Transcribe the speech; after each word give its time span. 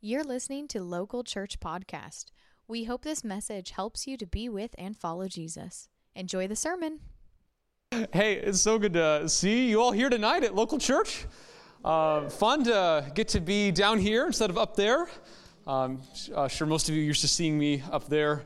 You're 0.00 0.22
listening 0.22 0.68
to 0.68 0.80
Local 0.80 1.24
Church 1.24 1.58
Podcast. 1.58 2.26
We 2.68 2.84
hope 2.84 3.02
this 3.02 3.24
message 3.24 3.72
helps 3.72 4.06
you 4.06 4.16
to 4.18 4.26
be 4.26 4.48
with 4.48 4.72
and 4.78 4.96
follow 4.96 5.26
Jesus. 5.26 5.88
Enjoy 6.14 6.46
the 6.46 6.54
sermon. 6.54 7.00
Hey, 8.12 8.34
it's 8.34 8.60
so 8.60 8.78
good 8.78 8.92
to 8.92 9.28
see 9.28 9.68
you 9.68 9.80
all 9.82 9.90
here 9.90 10.08
tonight 10.08 10.44
at 10.44 10.54
Local 10.54 10.78
Church. 10.78 11.26
Uh, 11.84 12.28
fun 12.28 12.62
to 12.62 13.10
get 13.12 13.26
to 13.30 13.40
be 13.40 13.72
down 13.72 13.98
here 13.98 14.24
instead 14.26 14.50
of 14.50 14.56
up 14.56 14.76
there. 14.76 15.08
Um, 15.66 16.00
uh, 16.32 16.46
sure, 16.46 16.68
most 16.68 16.88
of 16.88 16.94
you 16.94 17.02
used 17.02 17.22
to 17.22 17.28
seeing 17.28 17.58
me 17.58 17.82
up 17.90 18.08
there. 18.08 18.44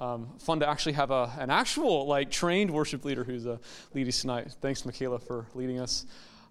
Um, 0.00 0.30
fun 0.38 0.60
to 0.60 0.66
actually 0.66 0.94
have 0.94 1.10
a, 1.10 1.30
an 1.38 1.50
actual, 1.50 2.06
like, 2.06 2.30
trained 2.30 2.70
worship 2.70 3.04
leader 3.04 3.24
who's 3.24 3.46
uh, 3.46 3.58
leading 3.92 4.10
tonight. 4.10 4.56
Thanks, 4.62 4.86
Michaela, 4.86 5.18
for 5.18 5.48
leading 5.54 5.80
us. 5.80 6.06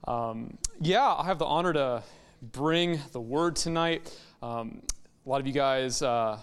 Um, 0.08 0.60
yeah, 0.80 1.12
I 1.12 1.26
have 1.26 1.40
the 1.40 1.46
honor 1.46 1.74
to 1.74 2.04
bring 2.52 3.00
the 3.14 3.22
word 3.22 3.56
tonight. 3.56 4.16
Um, 4.44 4.82
a 5.26 5.30
lot 5.30 5.40
of 5.40 5.48
you 5.48 5.54
guys 5.54 6.02
uh, 6.02 6.38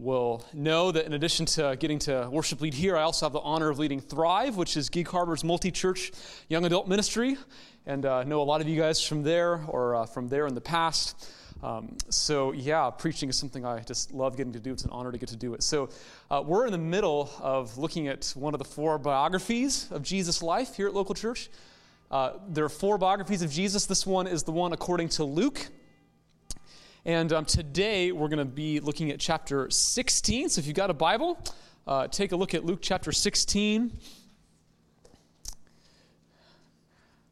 will 0.00 0.44
know 0.52 0.90
that 0.90 1.06
in 1.06 1.12
addition 1.12 1.46
to 1.46 1.76
getting 1.78 2.00
to 2.00 2.28
worship 2.32 2.60
lead 2.60 2.74
here, 2.74 2.96
I 2.96 3.02
also 3.02 3.26
have 3.26 3.32
the 3.32 3.38
honor 3.38 3.68
of 3.68 3.78
leading 3.78 4.00
Thrive, 4.00 4.56
which 4.56 4.76
is 4.76 4.90
Gig 4.90 5.06
Harbor's 5.06 5.44
multi 5.44 5.70
church 5.70 6.10
young 6.48 6.64
adult 6.64 6.88
ministry. 6.88 7.36
And 7.86 8.06
uh, 8.06 8.24
know 8.24 8.42
a 8.42 8.42
lot 8.42 8.60
of 8.60 8.66
you 8.66 8.76
guys 8.76 9.00
from 9.00 9.22
there 9.22 9.64
or 9.68 9.94
uh, 9.94 10.06
from 10.06 10.26
there 10.26 10.48
in 10.48 10.56
the 10.56 10.60
past. 10.60 11.30
Um, 11.62 11.96
so, 12.10 12.50
yeah, 12.50 12.90
preaching 12.90 13.28
is 13.28 13.36
something 13.36 13.64
I 13.64 13.78
just 13.82 14.12
love 14.12 14.36
getting 14.36 14.54
to 14.54 14.60
do. 14.60 14.72
It's 14.72 14.82
an 14.82 14.90
honor 14.90 15.12
to 15.12 15.18
get 15.18 15.28
to 15.28 15.36
do 15.36 15.54
it. 15.54 15.62
So, 15.62 15.90
uh, 16.32 16.42
we're 16.44 16.66
in 16.66 16.72
the 16.72 16.78
middle 16.78 17.30
of 17.38 17.78
looking 17.78 18.08
at 18.08 18.32
one 18.34 18.54
of 18.54 18.58
the 18.58 18.64
four 18.64 18.98
biographies 18.98 19.92
of 19.92 20.02
Jesus' 20.02 20.42
life 20.42 20.74
here 20.74 20.88
at 20.88 20.94
Local 20.94 21.14
Church. 21.14 21.50
Uh, 22.10 22.32
there 22.48 22.64
are 22.64 22.68
four 22.68 22.98
biographies 22.98 23.42
of 23.42 23.52
Jesus. 23.52 23.86
This 23.86 24.04
one 24.04 24.26
is 24.26 24.42
the 24.42 24.50
one 24.50 24.72
according 24.72 25.10
to 25.10 25.22
Luke. 25.22 25.68
And 27.06 27.34
um, 27.34 27.44
today 27.44 28.12
we're 28.12 28.28
going 28.28 28.38
to 28.38 28.46
be 28.46 28.80
looking 28.80 29.10
at 29.10 29.20
chapter 29.20 29.68
16. 29.68 30.48
So 30.48 30.58
if 30.58 30.66
you've 30.66 30.74
got 30.74 30.88
a 30.88 30.94
Bible, 30.94 31.38
uh, 31.86 32.08
take 32.08 32.32
a 32.32 32.36
look 32.36 32.54
at 32.54 32.64
Luke 32.64 32.78
chapter 32.80 33.12
16. 33.12 33.92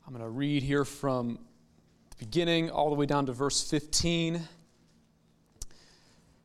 I'm 0.06 0.12
going 0.12 0.22
to 0.22 0.28
read 0.28 0.62
here 0.62 0.84
from 0.84 1.38
the 2.10 2.16
beginning 2.18 2.68
all 2.68 2.90
the 2.90 2.96
way 2.96 3.06
down 3.06 3.24
to 3.24 3.32
verse 3.32 3.62
15. 3.70 4.42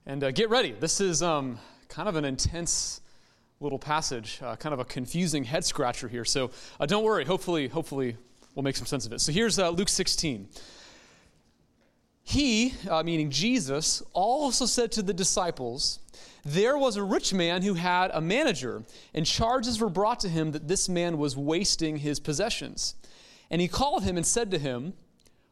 And 0.05 0.23
uh, 0.23 0.31
get 0.31 0.49
ready. 0.49 0.71
This 0.71 1.01
is 1.01 1.21
um, 1.21 1.59
kind 1.89 2.07
of 2.07 2.15
an 2.15 2.23
intense 2.23 3.01
little 3.59 3.79
passage, 3.79 4.39
uh, 4.41 4.55
kind 4.55 4.71
of 4.71 4.79
a 4.79 4.85
confusing 4.85 5.43
head 5.43 5.65
scratcher 5.65 6.07
here. 6.07 6.23
So 6.23 6.51
uh, 6.79 6.85
don't 6.85 7.03
worry. 7.03 7.25
Hopefully, 7.25 7.67
hopefully 7.67 8.15
we'll 8.55 8.63
make 8.63 8.77
some 8.77 8.87
sense 8.87 9.05
of 9.05 9.11
it. 9.11 9.19
So 9.19 9.33
here's 9.33 9.59
uh, 9.59 9.69
Luke 9.71 9.89
16. 9.89 10.47
He, 12.29 12.73
uh, 12.89 13.03
meaning 13.03 13.31
Jesus, 13.31 14.03
also 14.11 14.65
said 14.65 14.91
to 14.91 15.01
the 15.01 15.13
disciples, 15.13 15.99
There 16.43 16.77
was 16.77 16.97
a 16.97 17.03
rich 17.03 17.33
man 17.33 17.61
who 17.61 17.75
had 17.75 18.11
a 18.13 18.19
manager, 18.19 18.83
and 19.13 19.25
charges 19.25 19.79
were 19.79 19.89
brought 19.89 20.19
to 20.19 20.29
him 20.29 20.51
that 20.51 20.67
this 20.67 20.89
man 20.89 21.17
was 21.17 21.37
wasting 21.37 21.95
his 21.95 22.19
possessions. 22.19 22.95
And 23.49 23.61
he 23.61 23.69
called 23.69 24.03
him 24.03 24.17
and 24.17 24.25
said 24.25 24.51
to 24.51 24.59
him, 24.59 24.91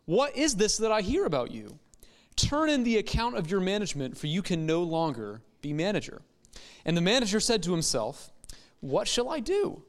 What 0.04 0.36
is 0.36 0.58
this 0.58 0.76
that 0.80 0.92
I 0.92 1.00
hear 1.00 1.24
about 1.24 1.52
you? 1.52 1.80
Turn 2.36 2.70
in 2.70 2.84
the 2.84 2.98
account 2.98 3.38
of 3.38 3.50
your 3.50 3.62
management, 3.62 4.18
for 4.18 4.28
you 4.28 4.42
can 4.42 4.66
no 4.66 4.84
longer 4.84 5.42
be 5.62 5.72
manager. 5.72 6.24
And 6.84 6.98
the 6.98 7.02
manager 7.02 7.40
said 7.40 7.64
to 7.64 7.72
himself, 7.72 8.34
What 8.82 9.08
shall 9.08 9.30
I 9.30 9.40
do? 9.40 9.82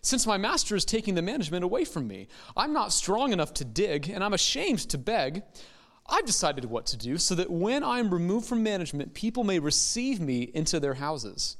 Since 0.00 0.28
my 0.28 0.36
master 0.36 0.76
is 0.76 0.84
taking 0.84 1.16
the 1.16 1.22
management 1.22 1.64
away 1.64 1.84
from 1.84 2.06
me, 2.06 2.28
I'm 2.56 2.72
not 2.72 2.92
strong 2.92 3.32
enough 3.32 3.52
to 3.54 3.64
dig, 3.64 4.08
and 4.08 4.22
I'm 4.22 4.32
ashamed 4.32 4.88
to 4.90 4.96
beg. 4.96 5.42
I've 6.10 6.26
decided 6.26 6.64
what 6.64 6.86
to 6.86 6.96
do 6.96 7.18
so 7.18 7.36
that 7.36 7.50
when 7.50 7.84
I 7.84 8.00
am 8.00 8.12
removed 8.12 8.46
from 8.46 8.62
management, 8.62 9.14
people 9.14 9.44
may 9.44 9.60
receive 9.60 10.20
me 10.20 10.50
into 10.52 10.80
their 10.80 10.94
houses. 10.94 11.56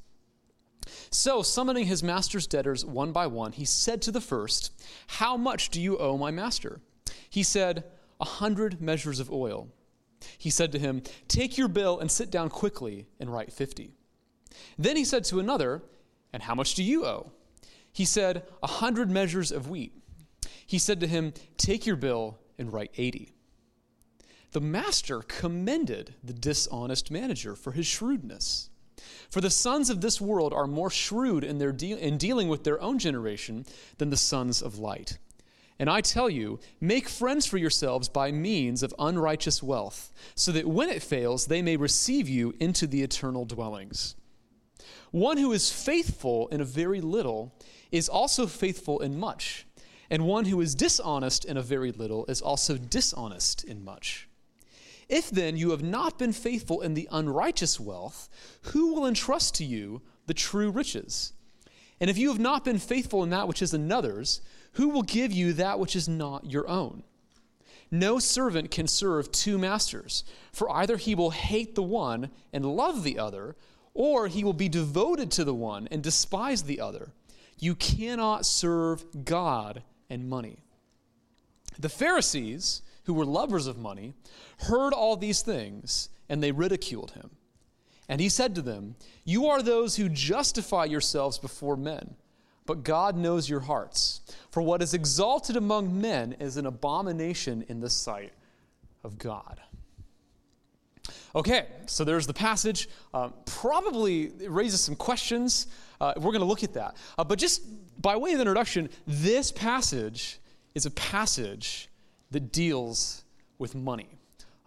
So, 1.10 1.42
summoning 1.42 1.86
his 1.86 2.02
master's 2.02 2.46
debtors 2.46 2.84
one 2.84 3.12
by 3.12 3.28
one, 3.28 3.52
he 3.52 3.64
said 3.64 4.02
to 4.02 4.10
the 4.10 4.20
first, 4.20 4.72
How 5.06 5.36
much 5.36 5.68
do 5.68 5.80
you 5.80 5.98
owe 5.98 6.16
my 6.16 6.30
master? 6.30 6.80
He 7.28 7.44
said, 7.44 7.84
A 8.20 8.24
hundred 8.24 8.80
measures 8.80 9.20
of 9.20 9.30
oil. 9.30 9.68
He 10.36 10.50
said 10.50 10.72
to 10.72 10.78
him, 10.78 11.02
Take 11.28 11.56
your 11.56 11.68
bill 11.68 12.00
and 12.00 12.10
sit 12.10 12.30
down 12.30 12.48
quickly 12.48 13.06
and 13.20 13.33
write 13.33 13.52
fifty. 13.52 13.92
Then 14.77 14.96
he 14.96 15.05
said 15.05 15.24
to 15.24 15.39
another, 15.39 15.83
And 16.33 16.42
how 16.42 16.55
much 16.55 16.74
do 16.74 16.83
you 16.83 17.05
owe? 17.05 17.30
He 17.92 18.05
said, 18.05 18.44
A 18.62 18.66
hundred 18.66 19.10
measures 19.10 19.52
of 19.52 19.70
wheat. 19.70 19.92
He 20.66 20.78
said 20.78 20.98
to 21.00 21.06
him, 21.06 21.34
Take 21.56 21.86
your 21.86 21.96
bill 21.96 22.39
and 22.58 22.72
write 22.72 22.90
eighty. 22.96 23.33
The 24.52 24.61
master 24.61 25.20
commended 25.20 26.14
the 26.24 26.33
dishonest 26.33 27.11
manager 27.11 27.55
for 27.55 27.72
his 27.72 27.86
shrewdness. 27.86 28.70
For 29.30 29.40
the 29.40 29.50
sons 29.50 29.90
of 29.90 30.00
this 30.00 30.20
world 30.20 30.52
are 30.52 30.66
more 30.66 30.90
shrewd 30.90 31.44
in, 31.44 31.58
their 31.58 31.72
de- 31.72 31.92
in 31.92 32.18
dealing 32.18 32.48
with 32.48 32.64
their 32.64 32.80
own 32.80 32.98
generation 32.98 33.64
than 33.98 34.10
the 34.10 34.16
sons 34.16 34.60
of 34.60 34.78
light. 34.78 35.18
And 35.78 35.89
I 35.89 36.00
tell 36.00 36.28
you, 36.28 36.58
make 36.80 37.08
friends 37.08 37.46
for 37.46 37.56
yourselves 37.56 38.08
by 38.08 38.33
means 38.33 38.83
of 38.83 38.94
unrighteous 38.98 39.62
wealth, 39.62 40.12
so 40.34 40.52
that 40.52 40.66
when 40.66 40.90
it 40.90 41.02
fails, 41.02 41.46
they 41.46 41.62
may 41.62 41.77
receive 41.77 42.28
you 42.28 42.55
into 42.60 42.86
the 42.86 43.02
eternal 43.02 43.46
dwellings. 43.46 44.16
One 45.10 45.39
who 45.39 45.52
is 45.52 45.72
faithful 45.72 46.48
in 46.48 46.60
a 46.60 46.66
very 46.66 47.00
little 47.00 47.55
is 47.90 48.08
also 48.08 48.46
faithful 48.46 49.00
in 49.00 49.18
much, 49.18 49.66
and 50.10 50.27
one 50.27 50.44
who 50.44 50.60
is 50.60 50.74
dishonest 50.74 51.44
in 51.44 51.56
a 51.56 51.62
very 51.62 51.92
little 51.92 52.27
is 52.27 52.42
also 52.42 52.77
dishonest 52.77 53.64
in 53.64 53.83
much. 53.83 54.28
If 55.10 55.28
then 55.28 55.56
you 55.56 55.70
have 55.72 55.82
not 55.82 56.18
been 56.18 56.32
faithful 56.32 56.80
in 56.80 56.94
the 56.94 57.08
unrighteous 57.10 57.80
wealth, 57.80 58.28
who 58.72 58.94
will 58.94 59.06
entrust 59.06 59.56
to 59.56 59.64
you 59.64 60.02
the 60.26 60.34
true 60.34 60.70
riches? 60.70 61.32
And 62.00 62.08
if 62.08 62.16
you 62.16 62.28
have 62.28 62.38
not 62.38 62.64
been 62.64 62.78
faithful 62.78 63.24
in 63.24 63.30
that 63.30 63.48
which 63.48 63.60
is 63.60 63.74
another's, 63.74 64.40
who 64.74 64.88
will 64.88 65.02
give 65.02 65.32
you 65.32 65.52
that 65.54 65.80
which 65.80 65.96
is 65.96 66.08
not 66.08 66.50
your 66.50 66.66
own? 66.68 67.02
No 67.90 68.20
servant 68.20 68.70
can 68.70 68.86
serve 68.86 69.32
two 69.32 69.58
masters, 69.58 70.22
for 70.52 70.70
either 70.70 70.96
he 70.96 71.16
will 71.16 71.30
hate 71.30 71.74
the 71.74 71.82
one 71.82 72.30
and 72.52 72.64
love 72.64 73.02
the 73.02 73.18
other, 73.18 73.56
or 73.94 74.28
he 74.28 74.44
will 74.44 74.52
be 74.52 74.68
devoted 74.68 75.32
to 75.32 75.44
the 75.44 75.54
one 75.54 75.88
and 75.90 76.04
despise 76.04 76.62
the 76.62 76.80
other. 76.80 77.10
You 77.58 77.74
cannot 77.74 78.46
serve 78.46 79.24
God 79.24 79.82
and 80.08 80.30
money. 80.30 80.62
The 81.80 81.88
Pharisees, 81.88 82.82
who 83.05 83.14
were 83.14 83.24
lovers 83.24 83.66
of 83.66 83.78
money, 83.78 84.14
heard 84.61 84.92
all 84.92 85.16
these 85.16 85.42
things, 85.42 86.08
and 86.28 86.42
they 86.42 86.52
ridiculed 86.52 87.12
him. 87.12 87.30
And 88.08 88.20
he 88.20 88.28
said 88.28 88.55
to 88.56 88.62
them, 88.62 88.96
You 89.24 89.46
are 89.46 89.62
those 89.62 89.96
who 89.96 90.08
justify 90.08 90.84
yourselves 90.84 91.39
before 91.39 91.77
men, 91.77 92.16
but 92.66 92.83
God 92.83 93.16
knows 93.16 93.48
your 93.48 93.60
hearts. 93.60 94.20
For 94.50 94.62
what 94.62 94.83
is 94.83 94.94
exalted 94.94 95.56
among 95.56 96.00
men 96.00 96.34
is 96.40 96.56
an 96.56 96.66
abomination 96.66 97.64
in 97.68 97.80
the 97.80 97.90
sight 97.90 98.33
of 99.05 99.18
God. 99.18 99.60
Okay, 101.34 101.66
so 101.86 102.05
there's 102.05 102.27
the 102.27 102.34
passage. 102.34 102.89
Um, 103.14 103.33
probably 103.46 104.33
raises 104.48 104.80
some 104.80 104.96
questions. 104.96 105.68
Uh, 106.00 106.14
we're 106.16 106.33
going 106.33 106.40
to 106.40 106.44
look 106.44 106.64
at 106.64 106.74
that. 106.74 106.96
Uh, 107.16 107.24
but 107.24 107.39
just 107.39 107.62
by 108.00 108.16
way 108.16 108.33
of 108.33 108.40
introduction, 108.40 108.90
this 109.06 109.52
passage 109.52 110.39
is 110.74 110.86
a 110.86 110.90
passage 110.90 111.89
that 112.30 112.52
deals 112.52 113.24
with 113.58 113.74
money. 113.74 114.08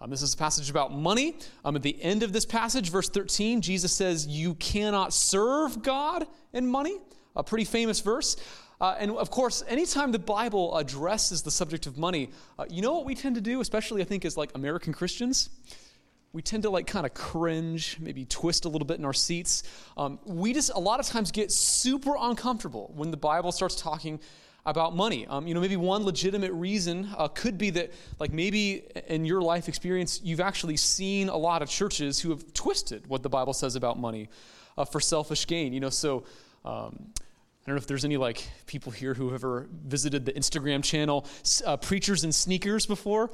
Um, 0.02 0.10
this 0.10 0.22
is 0.22 0.34
a 0.34 0.38
passage 0.38 0.70
about 0.70 0.94
money. 0.94 1.38
Um, 1.64 1.78
at 1.78 1.82
the 1.82 2.02
end 2.02 2.24
of 2.24 2.34
this 2.34 2.46
passage, 2.46 2.90
verse 2.90 3.08
13, 3.08 3.62
Jesus 3.62 3.94
says, 3.94 4.28
You 4.28 4.56
cannot 4.56 5.14
serve 5.14 5.82
God 5.82 6.28
and 6.54 6.68
money. 6.68 6.98
A 7.36 7.44
pretty 7.44 7.64
famous 7.64 8.02
verse. 8.02 8.36
Uh, 8.82 8.96
and 9.00 9.12
of 9.12 9.32
course, 9.32 9.64
anytime 9.68 10.12
the 10.12 10.20
Bible 10.20 10.76
addresses 10.76 11.42
the 11.42 11.52
subject 11.52 11.88
of 11.88 11.98
money, 11.98 12.32
uh, 12.60 12.66
you 12.70 12.82
know 12.82 12.94
what 12.94 13.06
we 13.06 13.16
tend 13.16 13.36
to 13.36 13.42
do, 13.42 13.62
especially 13.62 14.02
I 14.02 14.06
think 14.06 14.26
as 14.26 14.36
like 14.36 14.52
American 14.56 14.92
Christians? 14.92 15.50
We 16.34 16.42
tend 16.42 16.64
to 16.64 16.70
like 16.70 16.86
kind 16.86 17.06
of 17.06 17.14
cringe, 17.14 17.98
maybe 18.02 18.26
twist 18.26 18.66
a 18.66 18.70
little 18.70 18.86
bit 18.86 19.00
in 19.00 19.06
our 19.06 19.14
seats. 19.14 19.64
Um, 19.96 20.20
we 20.26 20.52
just 20.52 20.72
a 20.74 20.80
lot 20.80 21.00
of 21.00 21.06
times 21.06 21.32
get 21.32 21.50
super 21.50 22.16
uncomfortable 22.20 22.92
when 22.96 23.10
the 23.10 23.18
Bible 23.18 23.54
starts 23.54 23.76
talking 23.76 24.20
about 24.66 24.96
money. 24.96 25.28
Um, 25.28 25.48
you 25.48 25.54
know, 25.54 25.62
maybe 25.62 25.78
one 25.78 26.04
legitimate 26.04 26.52
reason 26.54 27.10
uh, 27.18 27.28
could 27.28 27.58
be 27.58 27.70
that, 27.72 27.92
like, 28.20 28.32
maybe 28.32 28.86
in 29.08 29.26
your 29.26 29.42
life 29.42 29.68
experience, 29.68 30.22
you've 30.24 30.40
actually 30.40 30.78
seen 30.78 31.30
a 31.30 31.38
lot 31.38 31.62
of 31.62 31.70
churches 31.70 32.20
who 32.20 32.30
have 32.30 32.54
twisted 32.54 33.08
what 33.08 33.24
the 33.24 33.30
Bible 33.30 33.54
says 33.54 33.76
about 33.76 34.00
money 34.00 34.30
uh, 34.78 34.86
for 34.86 35.00
selfish 35.00 35.48
gain. 35.48 35.74
You 35.74 35.80
know, 35.80 35.90
so. 35.90 36.24
Um, 36.66 37.14
I 37.66 37.70
don't 37.70 37.76
know 37.76 37.80
if 37.80 37.88
there's 37.88 38.04
any 38.04 38.18
like 38.18 38.46
people 38.66 38.92
here 38.92 39.14
who 39.14 39.28
have 39.28 39.36
ever 39.36 39.68
visited 39.72 40.26
the 40.26 40.34
Instagram 40.34 40.84
channel 40.84 41.26
uh, 41.66 41.78
Preachers 41.78 42.26
and 42.26 42.36
Sneakers 42.36 42.86
before. 42.86 43.32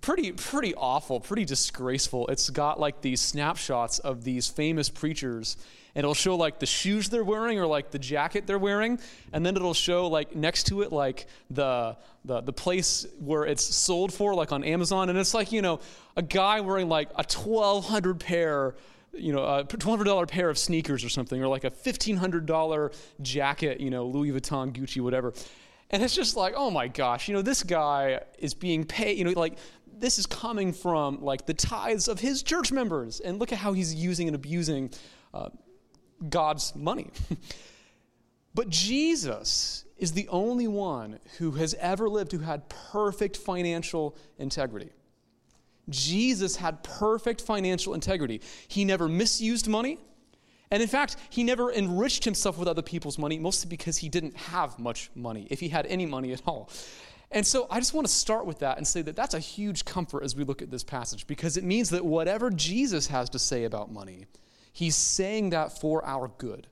pretty 0.00 0.32
pretty 0.32 0.74
awful, 0.74 1.20
pretty 1.20 1.44
disgraceful. 1.44 2.26
It's 2.28 2.50
got 2.50 2.80
like 2.80 3.00
these 3.00 3.20
snapshots 3.20 3.98
of 3.98 4.24
these 4.24 4.48
famous 4.48 4.88
preachers 4.88 5.56
and 5.94 6.04
it'll 6.04 6.14
show 6.14 6.36
like 6.36 6.58
the 6.58 6.66
shoes 6.66 7.08
they're 7.08 7.24
wearing 7.24 7.58
or 7.58 7.66
like 7.66 7.90
the 7.90 7.98
jacket 7.98 8.46
they're 8.46 8.58
wearing. 8.58 8.98
And 9.32 9.44
then 9.44 9.56
it'll 9.56 9.74
show 9.74 10.06
like 10.08 10.34
next 10.34 10.64
to 10.68 10.82
it 10.82 10.92
like 10.92 11.26
the 11.50 11.96
the, 12.24 12.42
the 12.42 12.52
place 12.52 13.06
where 13.18 13.44
it's 13.44 13.62
sold 13.62 14.12
for 14.12 14.34
like 14.34 14.52
on 14.52 14.64
amazon. 14.64 15.08
And 15.08 15.18
it's 15.18 15.34
like 15.34 15.52
you 15.52 15.62
know 15.62 15.80
a 16.16 16.22
guy 16.22 16.60
wearing 16.60 16.88
like 16.88 17.10
a 17.10 17.24
1200 17.24 18.20
pair 18.20 18.74
you 19.12 19.32
know 19.32 19.44
a 19.44 19.64
$1200 19.64 20.28
pair 20.28 20.48
of 20.48 20.56
sneakers 20.56 21.04
or 21.04 21.08
something 21.08 21.42
or 21.42 21.48
like 21.48 21.64
a 21.64 21.70
$1500 21.70 22.94
jacket 23.22 23.80
you 23.80 23.90
know 23.90 24.06
louis 24.06 24.30
vuitton 24.30 24.72
gucci 24.72 25.00
whatever. 25.00 25.32
And 25.92 26.02
it's 26.04 26.14
just 26.14 26.36
like 26.36 26.54
oh 26.56 26.70
my 26.70 26.86
gosh 26.86 27.26
you 27.26 27.34
know 27.34 27.42
this 27.42 27.62
guy 27.62 28.20
is 28.38 28.54
being 28.54 28.84
paid 28.84 29.18
you 29.18 29.24
know 29.24 29.32
like 29.32 29.58
this 30.00 30.18
is 30.18 30.26
coming 30.26 30.72
from 30.72 31.22
like 31.22 31.46
the 31.46 31.54
tithes 31.54 32.08
of 32.08 32.20
his 32.20 32.42
church 32.42 32.72
members. 32.72 33.20
And 33.20 33.38
look 33.38 33.52
at 33.52 33.58
how 33.58 33.72
he's 33.72 33.94
using 33.94 34.28
and 34.28 34.34
abusing 34.34 34.90
uh, 35.32 35.50
God's 36.28 36.74
money. 36.74 37.10
but 38.54 38.68
Jesus 38.68 39.84
is 39.98 40.12
the 40.12 40.28
only 40.28 40.66
one 40.66 41.18
who 41.38 41.52
has 41.52 41.74
ever 41.74 42.08
lived 42.08 42.32
who 42.32 42.38
had 42.38 42.68
perfect 42.68 43.36
financial 43.36 44.16
integrity. 44.38 44.90
Jesus 45.88 46.56
had 46.56 46.82
perfect 46.82 47.40
financial 47.42 47.94
integrity. 47.94 48.40
He 48.68 48.84
never 48.84 49.08
misused 49.08 49.68
money. 49.68 49.98
And 50.70 50.82
in 50.82 50.88
fact, 50.88 51.16
he 51.30 51.42
never 51.42 51.72
enriched 51.72 52.24
himself 52.24 52.56
with 52.56 52.68
other 52.68 52.82
people's 52.82 53.18
money, 53.18 53.38
mostly 53.38 53.68
because 53.68 53.96
he 53.98 54.08
didn't 54.08 54.36
have 54.36 54.78
much 54.78 55.10
money, 55.14 55.48
if 55.50 55.58
he 55.58 55.68
had 55.68 55.84
any 55.86 56.06
money 56.06 56.32
at 56.32 56.42
all. 56.46 56.70
And 57.32 57.46
so 57.46 57.66
I 57.70 57.78
just 57.78 57.92
want 57.92 58.06
to 58.06 58.12
start 58.12 58.46
with 58.46 58.60
that 58.60 58.76
and 58.76 58.86
say 58.86 59.02
that 59.02 59.16
that's 59.16 59.34
a 59.34 59.40
huge 59.40 59.84
comfort 59.84 60.22
as 60.22 60.34
we 60.34 60.44
look 60.44 60.62
at 60.62 60.70
this 60.70 60.84
passage, 60.84 61.26
because 61.26 61.56
it 61.56 61.64
means 61.64 61.90
that 61.90 62.04
whatever 62.04 62.50
Jesus 62.50 63.08
has 63.08 63.30
to 63.30 63.38
say 63.38 63.64
about 63.64 63.92
money, 63.92 64.26
He's 64.72 64.96
saying 64.96 65.50
that 65.50 65.80
for 65.80 66.04
our 66.04 66.28
good. 66.38 66.66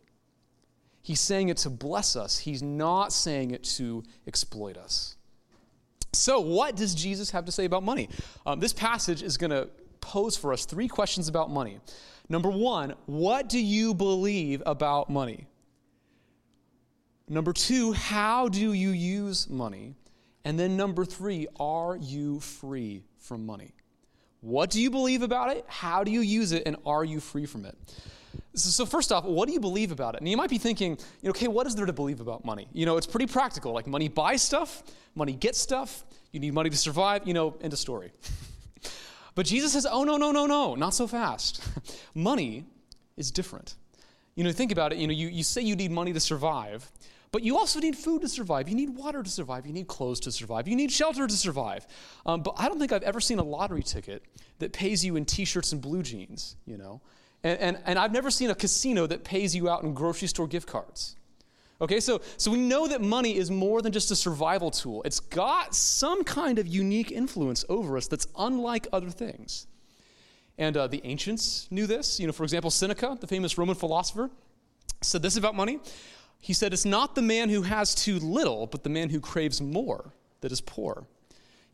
He's 1.02 1.20
saying 1.20 1.48
it 1.48 1.56
to 1.58 1.70
bless 1.70 2.16
us, 2.16 2.38
He's 2.38 2.62
not 2.62 3.12
saying 3.12 3.52
it 3.52 3.64
to 3.64 4.02
exploit 4.26 4.76
us. 4.76 5.16
So, 6.12 6.40
what 6.40 6.74
does 6.76 6.94
Jesus 6.94 7.30
have 7.30 7.44
to 7.46 7.52
say 7.52 7.64
about 7.64 7.82
money? 7.82 8.08
Um, 8.46 8.60
this 8.60 8.72
passage 8.72 9.22
is 9.22 9.36
going 9.36 9.50
to 9.50 9.68
pose 10.00 10.36
for 10.36 10.52
us 10.52 10.64
three 10.64 10.88
questions 10.88 11.28
about 11.28 11.50
money. 11.50 11.80
Number 12.28 12.50
one, 12.50 12.94
what 13.06 13.48
do 13.48 13.58
you 13.58 13.94
believe 13.94 14.62
about 14.66 15.08
money? 15.08 15.46
Number 17.28 17.52
two, 17.52 17.92
how 17.92 18.48
do 18.48 18.72
you 18.72 18.90
use 18.90 19.48
money? 19.48 19.94
And 20.44 20.58
then 20.58 20.76
number 20.76 21.04
three, 21.04 21.46
are 21.60 21.96
you 21.96 22.40
free 22.40 23.04
from 23.18 23.44
money? 23.44 23.74
What 24.40 24.70
do 24.70 24.80
you 24.80 24.90
believe 24.90 25.22
about 25.22 25.50
it? 25.56 25.64
How 25.66 26.04
do 26.04 26.10
you 26.10 26.20
use 26.20 26.52
it? 26.52 26.62
And 26.66 26.76
are 26.86 27.04
you 27.04 27.20
free 27.20 27.46
from 27.46 27.64
it? 27.64 27.76
So, 28.54 28.86
first 28.86 29.12
off, 29.12 29.24
what 29.24 29.46
do 29.46 29.52
you 29.52 29.60
believe 29.60 29.92
about 29.92 30.14
it? 30.14 30.20
And 30.20 30.28
you 30.28 30.36
might 30.36 30.50
be 30.50 30.58
thinking, 30.58 30.92
you 30.92 31.24
know, 31.24 31.30
okay, 31.30 31.48
what 31.48 31.66
is 31.66 31.74
there 31.74 31.86
to 31.86 31.92
believe 31.92 32.20
about 32.20 32.44
money? 32.44 32.68
You 32.72 32.86
know, 32.86 32.96
it's 32.96 33.06
pretty 33.06 33.26
practical. 33.26 33.72
Like 33.72 33.86
money 33.86 34.08
buys 34.08 34.42
stuff, 34.42 34.82
money 35.14 35.32
gets 35.32 35.60
stuff, 35.60 36.04
you 36.32 36.40
need 36.40 36.54
money 36.54 36.70
to 36.70 36.76
survive, 36.76 37.26
you 37.26 37.34
know, 37.34 37.56
end 37.60 37.72
of 37.72 37.78
story. 37.78 38.10
but 39.34 39.46
Jesus 39.46 39.72
says, 39.72 39.86
oh, 39.90 40.04
no, 40.04 40.16
no, 40.16 40.32
no, 40.32 40.46
no, 40.46 40.74
not 40.74 40.94
so 40.94 41.06
fast. 41.06 41.62
money 42.14 42.64
is 43.16 43.30
different. 43.30 43.74
You 44.34 44.44
know, 44.44 44.52
think 44.52 44.72
about 44.72 44.92
it. 44.92 44.98
You 44.98 45.06
know, 45.06 45.14
you, 45.14 45.28
you 45.28 45.42
say 45.42 45.62
you 45.62 45.76
need 45.76 45.90
money 45.90 46.12
to 46.12 46.20
survive, 46.20 46.90
but 47.30 47.42
you 47.42 47.56
also 47.56 47.78
need 47.78 47.96
food 47.96 48.22
to 48.22 48.28
survive. 48.28 48.68
You 48.68 48.74
need 48.74 48.90
water 48.90 49.22
to 49.22 49.30
survive. 49.30 49.66
You 49.66 49.72
need 49.72 49.86
clothes 49.86 50.20
to 50.20 50.32
survive. 50.32 50.66
You 50.66 50.76
need 50.76 50.90
shelter 50.90 51.26
to 51.26 51.36
survive. 51.36 51.86
Um, 52.24 52.42
but 52.42 52.54
I 52.56 52.68
don't 52.68 52.78
think 52.78 52.92
I've 52.92 53.02
ever 53.02 53.20
seen 53.20 53.38
a 53.38 53.42
lottery 53.42 53.82
ticket 53.82 54.22
that 54.58 54.72
pays 54.72 55.04
you 55.04 55.16
in 55.16 55.24
t 55.24 55.44
shirts 55.44 55.72
and 55.72 55.80
blue 55.80 56.02
jeans, 56.02 56.56
you 56.66 56.78
know? 56.78 57.00
And, 57.44 57.58
and, 57.60 57.78
and 57.84 57.98
I've 57.98 58.12
never 58.12 58.30
seen 58.30 58.50
a 58.50 58.54
casino 58.54 59.06
that 59.06 59.24
pays 59.24 59.54
you 59.54 59.68
out 59.68 59.82
in 59.82 59.94
grocery 59.94 60.28
store 60.28 60.46
gift 60.46 60.66
cards. 60.68 61.16
Okay, 61.80 62.00
so, 62.00 62.20
so 62.36 62.50
we 62.50 62.58
know 62.58 62.88
that 62.88 63.00
money 63.00 63.36
is 63.36 63.52
more 63.52 63.82
than 63.82 63.92
just 63.92 64.10
a 64.10 64.16
survival 64.16 64.70
tool. 64.70 65.02
It's 65.04 65.20
got 65.20 65.76
some 65.76 66.24
kind 66.24 66.58
of 66.58 66.66
unique 66.66 67.12
influence 67.12 67.64
over 67.68 67.96
us 67.96 68.08
that's 68.08 68.26
unlike 68.36 68.88
other 68.92 69.10
things. 69.10 69.68
And 70.56 70.76
uh, 70.76 70.88
the 70.88 71.00
ancients 71.04 71.68
knew 71.70 71.86
this. 71.86 72.18
You 72.18 72.26
know, 72.26 72.32
for 72.32 72.42
example, 72.42 72.70
Seneca, 72.70 73.16
the 73.20 73.28
famous 73.28 73.56
Roman 73.56 73.76
philosopher, 73.76 74.28
said 75.02 75.22
this 75.22 75.36
about 75.36 75.54
money. 75.54 75.78
He 76.40 76.52
said, 76.52 76.72
It's 76.72 76.84
not 76.84 77.14
the 77.14 77.22
man 77.22 77.48
who 77.48 77.62
has 77.62 77.94
too 77.94 78.18
little, 78.18 78.66
but 78.66 78.82
the 78.82 78.90
man 78.90 79.10
who 79.10 79.20
craves 79.20 79.60
more 79.60 80.12
that 80.40 80.52
is 80.52 80.60
poor. 80.60 81.04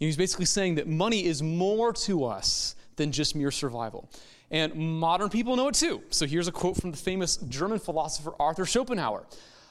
Know, 0.01 0.07
he's 0.07 0.17
basically 0.17 0.47
saying 0.47 0.77
that 0.77 0.89
money 0.89 1.25
is 1.25 1.43
more 1.43 1.93
to 1.93 2.25
us 2.25 2.77
than 2.97 3.13
just 3.13 3.35
mere 3.35 3.51
survival. 3.51 4.11
And 4.51 4.75
modern 4.75 5.31
people 5.31 5.57
know 5.57 5.69
it 5.69 5.75
too. 5.75 6.03
So 6.11 6.27
here's 6.27 6.49
a 6.49 6.53
quote 6.53 6.77
from 6.77 6.91
the 6.91 6.97
famous 6.97 7.37
German 7.37 7.79
philosopher 7.79 8.33
Arthur 8.39 8.67
Schopenhauer. 8.67 9.27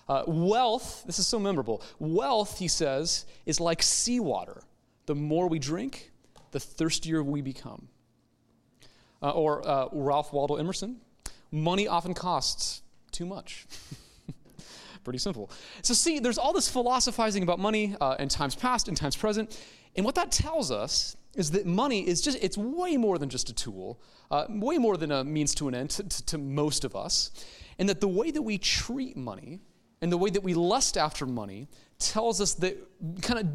Uh, 0.07 0.24
wealth, 0.28 1.04
this 1.06 1.19
is 1.19 1.28
so 1.28 1.39
memorable. 1.39 1.81
Wealth, 2.00 2.60
he 2.60 2.68
says, 2.68 3.25
is 3.46 3.60
like 3.60 3.81
seawater. 3.81 4.62
The 5.06 5.16
more 5.16 5.48
we 5.48 5.60
drink, 5.60 6.12
the 6.51 6.60
thirstier 6.60 7.24
we 7.24 7.42
become. 7.42 7.88
Uh, 9.22 9.31
or 9.31 9.66
uh, 9.66 9.88
Ralph 9.94 10.34
Waldo 10.34 10.56
Emerson, 10.56 11.00
money 11.51 11.88
often 11.88 12.13
costs 12.13 12.81
too 13.12 13.25
much. 13.25 13.66
Pretty 15.03 15.19
simple. 15.19 15.51
So, 15.81 15.94
see, 15.94 16.19
there's 16.19 16.38
all 16.38 16.53
this 16.53 16.69
philosophizing 16.69 17.44
about 17.44 17.59
money 17.59 17.95
uh, 18.00 18.15
in 18.19 18.29
times 18.29 18.55
past 18.55 18.88
and 18.88 18.95
times 18.95 19.15
present. 19.15 19.59
And 19.95 20.05
what 20.05 20.15
that 20.15 20.31
tells 20.31 20.71
us 20.71 21.17
is 21.35 21.51
that 21.51 21.65
money 21.65 22.07
is 22.07 22.21
just, 22.21 22.38
it's 22.41 22.57
way 22.57 22.95
more 22.95 23.17
than 23.17 23.29
just 23.29 23.50
a 23.50 23.53
tool, 23.53 24.01
uh, 24.31 24.45
way 24.50 24.77
more 24.77 24.97
than 24.97 25.11
a 25.11 25.23
means 25.23 25.53
to 25.55 25.67
an 25.67 25.75
end 25.75 25.89
to, 25.91 26.03
to, 26.03 26.25
to 26.25 26.38
most 26.38 26.85
of 26.85 26.95
us. 26.95 27.31
And 27.79 27.89
that 27.89 28.01
the 28.01 28.07
way 28.07 28.31
that 28.31 28.41
we 28.41 28.57
treat 28.57 29.17
money 29.17 29.59
and 30.01 30.11
the 30.11 30.17
way 30.17 30.29
that 30.29 30.44
we 30.44 30.53
lust 30.53 30.97
after 30.97 31.25
money 31.25 31.67
tells 31.97 32.39
us 32.41 32.53
that 32.55 32.77
kind 33.21 33.39
of 33.39 33.47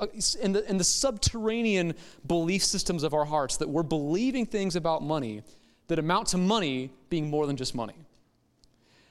uh, 0.00 0.06
in 0.40 0.52
the, 0.52 0.68
in 0.70 0.78
the 0.78 0.84
subterranean 0.84 1.94
belief 2.26 2.64
systems 2.64 3.02
of 3.02 3.12
our 3.12 3.24
hearts 3.24 3.56
that 3.58 3.68
we're 3.68 3.82
believing 3.82 4.46
things 4.46 4.76
about 4.76 5.02
money 5.02 5.42
that 5.88 5.98
amount 5.98 6.28
to 6.28 6.38
money 6.38 6.92
being 7.10 7.28
more 7.28 7.46
than 7.46 7.56
just 7.56 7.74
money. 7.74 7.96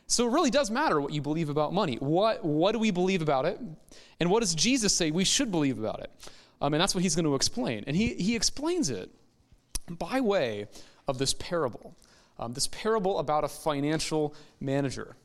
So 0.10 0.28
it 0.28 0.32
really 0.32 0.50
does 0.50 0.70
matter 0.70 1.00
what 1.00 1.14
you 1.14 1.22
believe 1.22 1.50
about 1.50 1.74
money. 1.74 1.96
What, 1.96 2.44
what 2.44 2.74
do 2.74 2.80
we 2.80 2.92
believe 2.92 3.22
about 3.22 3.46
it? 3.46 3.60
And 4.20 4.30
what 4.30 4.42
does 4.42 4.54
Jesus 4.56 4.94
say 4.94 5.12
we 5.12 5.24
should 5.24 5.52
believe 5.52 5.80
about 5.80 6.02
it? 6.02 6.12
Um, 6.62 6.74
and 6.74 6.82
that's 6.82 6.94
what 6.94 7.04
he's 7.04 7.16
going 7.16 7.26
to 7.26 7.36
explain. 7.36 7.86
And 7.88 7.96
he, 7.96 8.16
he 8.16 8.36
explains 8.36 8.90
it 8.90 9.10
by 9.88 10.20
way 10.20 10.68
of 11.08 11.18
this 11.18 11.34
parable 11.34 11.96
um, 12.40 12.54
this 12.54 12.68
parable 12.68 13.20
about 13.20 13.44
a 13.44 13.48
financial 13.48 14.34
manager. 14.60 15.16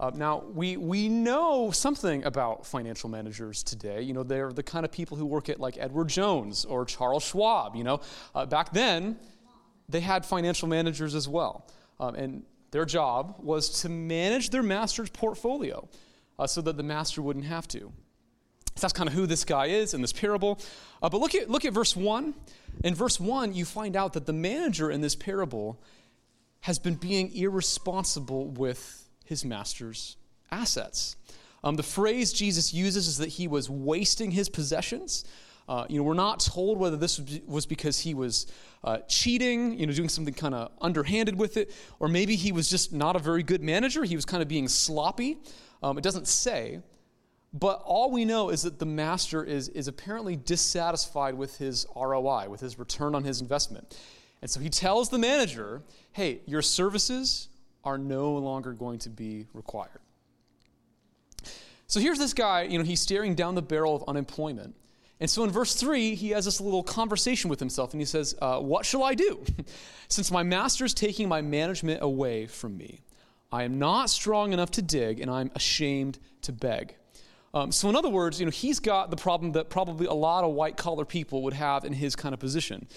Uh, 0.00 0.10
now, 0.14 0.42
we, 0.52 0.76
we 0.76 1.08
know 1.08 1.70
something 1.70 2.24
about 2.24 2.66
financial 2.66 3.08
managers 3.08 3.62
today. 3.62 4.02
You 4.02 4.14
know, 4.14 4.24
they're 4.24 4.52
the 4.52 4.62
kind 4.62 4.84
of 4.84 4.90
people 4.90 5.16
who 5.16 5.26
work 5.26 5.48
at 5.48 5.60
like 5.60 5.76
Edward 5.78 6.08
Jones 6.08 6.64
or 6.64 6.84
Charles 6.84 7.22
Schwab. 7.22 7.76
You 7.76 7.84
know, 7.84 8.00
uh, 8.34 8.46
back 8.46 8.72
then, 8.72 9.16
they 9.88 10.00
had 10.00 10.26
financial 10.26 10.66
managers 10.66 11.14
as 11.14 11.28
well. 11.28 11.68
Um, 12.00 12.14
and 12.16 12.42
their 12.72 12.84
job 12.84 13.36
was 13.38 13.82
to 13.82 13.88
manage 13.88 14.50
their 14.50 14.62
master's 14.62 15.10
portfolio 15.10 15.88
uh, 16.38 16.46
so 16.46 16.60
that 16.62 16.76
the 16.76 16.82
master 16.82 17.22
wouldn't 17.22 17.44
have 17.44 17.68
to. 17.68 17.92
So 18.74 18.80
that's 18.80 18.94
kind 18.94 19.08
of 19.08 19.14
who 19.14 19.26
this 19.26 19.44
guy 19.44 19.66
is 19.66 19.94
in 19.94 20.00
this 20.00 20.12
parable. 20.12 20.58
Uh, 21.02 21.08
but 21.10 21.20
look 21.20 21.34
at, 21.34 21.48
look 21.48 21.64
at 21.64 21.74
verse 21.74 21.94
1. 21.94 22.34
In 22.82 22.94
verse 22.94 23.20
1, 23.20 23.54
you 23.54 23.66
find 23.66 23.94
out 23.94 24.14
that 24.14 24.26
the 24.26 24.32
manager 24.32 24.90
in 24.90 25.02
this 25.02 25.14
parable 25.14 25.80
has 26.60 26.78
been 26.78 26.94
being 26.94 27.34
irresponsible 27.34 28.48
with 28.48 29.08
his 29.26 29.44
master's 29.44 30.16
assets. 30.50 31.16
Um, 31.62 31.76
the 31.76 31.82
phrase 31.82 32.32
Jesus 32.32 32.72
uses 32.72 33.06
is 33.06 33.18
that 33.18 33.28
he 33.28 33.46
was 33.46 33.68
wasting 33.68 34.30
his 34.30 34.48
possessions. 34.48 35.24
Uh, 35.72 35.86
you 35.88 35.96
know, 35.96 36.02
we're 36.02 36.12
not 36.12 36.38
told 36.38 36.78
whether 36.78 36.98
this 36.98 37.18
was 37.46 37.64
because 37.64 37.98
he 37.98 38.12
was 38.12 38.46
uh, 38.84 38.98
cheating, 39.08 39.78
you 39.80 39.86
know, 39.86 39.92
doing 39.94 40.10
something 40.10 40.34
kind 40.34 40.54
of 40.54 40.70
underhanded 40.82 41.38
with 41.38 41.56
it, 41.56 41.74
or 41.98 42.08
maybe 42.08 42.36
he 42.36 42.52
was 42.52 42.68
just 42.68 42.92
not 42.92 43.16
a 43.16 43.18
very 43.18 43.42
good 43.42 43.62
manager. 43.62 44.04
He 44.04 44.14
was 44.14 44.26
kind 44.26 44.42
of 44.42 44.50
being 44.50 44.68
sloppy. 44.68 45.38
Um, 45.82 45.96
it 45.96 46.04
doesn't 46.04 46.28
say. 46.28 46.80
But 47.54 47.80
all 47.86 48.10
we 48.10 48.26
know 48.26 48.50
is 48.50 48.60
that 48.64 48.78
the 48.78 48.84
master 48.84 49.42
is, 49.42 49.70
is 49.70 49.88
apparently 49.88 50.36
dissatisfied 50.36 51.32
with 51.32 51.56
his 51.56 51.86
ROI, 51.96 52.50
with 52.50 52.60
his 52.60 52.78
return 52.78 53.14
on 53.14 53.24
his 53.24 53.40
investment. 53.40 53.98
And 54.42 54.50
so 54.50 54.60
he 54.60 54.68
tells 54.68 55.08
the 55.08 55.18
manager, 55.18 55.80
hey, 56.12 56.42
your 56.44 56.60
services 56.60 57.48
are 57.82 57.96
no 57.96 58.34
longer 58.34 58.74
going 58.74 58.98
to 58.98 59.08
be 59.08 59.46
required. 59.54 60.00
So 61.86 61.98
here's 61.98 62.18
this 62.18 62.34
guy, 62.34 62.64
you 62.64 62.76
know, 62.76 62.84
he's 62.84 63.00
staring 63.00 63.34
down 63.34 63.54
the 63.54 63.62
barrel 63.62 63.96
of 63.96 64.04
unemployment. 64.06 64.74
And 65.22 65.30
so 65.30 65.44
in 65.44 65.50
verse 65.50 65.76
3, 65.76 66.16
he 66.16 66.30
has 66.30 66.46
this 66.46 66.60
little 66.60 66.82
conversation 66.82 67.48
with 67.48 67.60
himself 67.60 67.92
and 67.92 68.00
he 68.00 68.04
says, 68.04 68.34
uh, 68.42 68.58
What 68.58 68.84
shall 68.84 69.04
I 69.04 69.14
do? 69.14 69.40
Since 70.08 70.32
my 70.32 70.42
master 70.42 70.84
is 70.84 70.94
taking 70.94 71.28
my 71.28 71.42
management 71.42 72.02
away 72.02 72.48
from 72.48 72.76
me, 72.76 73.02
I 73.52 73.62
am 73.62 73.78
not 73.78 74.10
strong 74.10 74.52
enough 74.52 74.72
to 74.72 74.82
dig 74.82 75.20
and 75.20 75.30
I'm 75.30 75.52
ashamed 75.54 76.18
to 76.40 76.52
beg. 76.52 76.96
Um, 77.54 77.70
so, 77.70 77.88
in 77.88 77.94
other 77.94 78.08
words, 78.08 78.40
you 78.40 78.46
know, 78.46 78.50
he's 78.50 78.80
got 78.80 79.12
the 79.12 79.16
problem 79.16 79.52
that 79.52 79.70
probably 79.70 80.06
a 80.06 80.12
lot 80.12 80.42
of 80.42 80.54
white 80.54 80.76
collar 80.76 81.04
people 81.04 81.42
would 81.42 81.54
have 81.54 81.84
in 81.84 81.92
his 81.92 82.16
kind 82.16 82.32
of 82.32 82.40
position. 82.40 82.88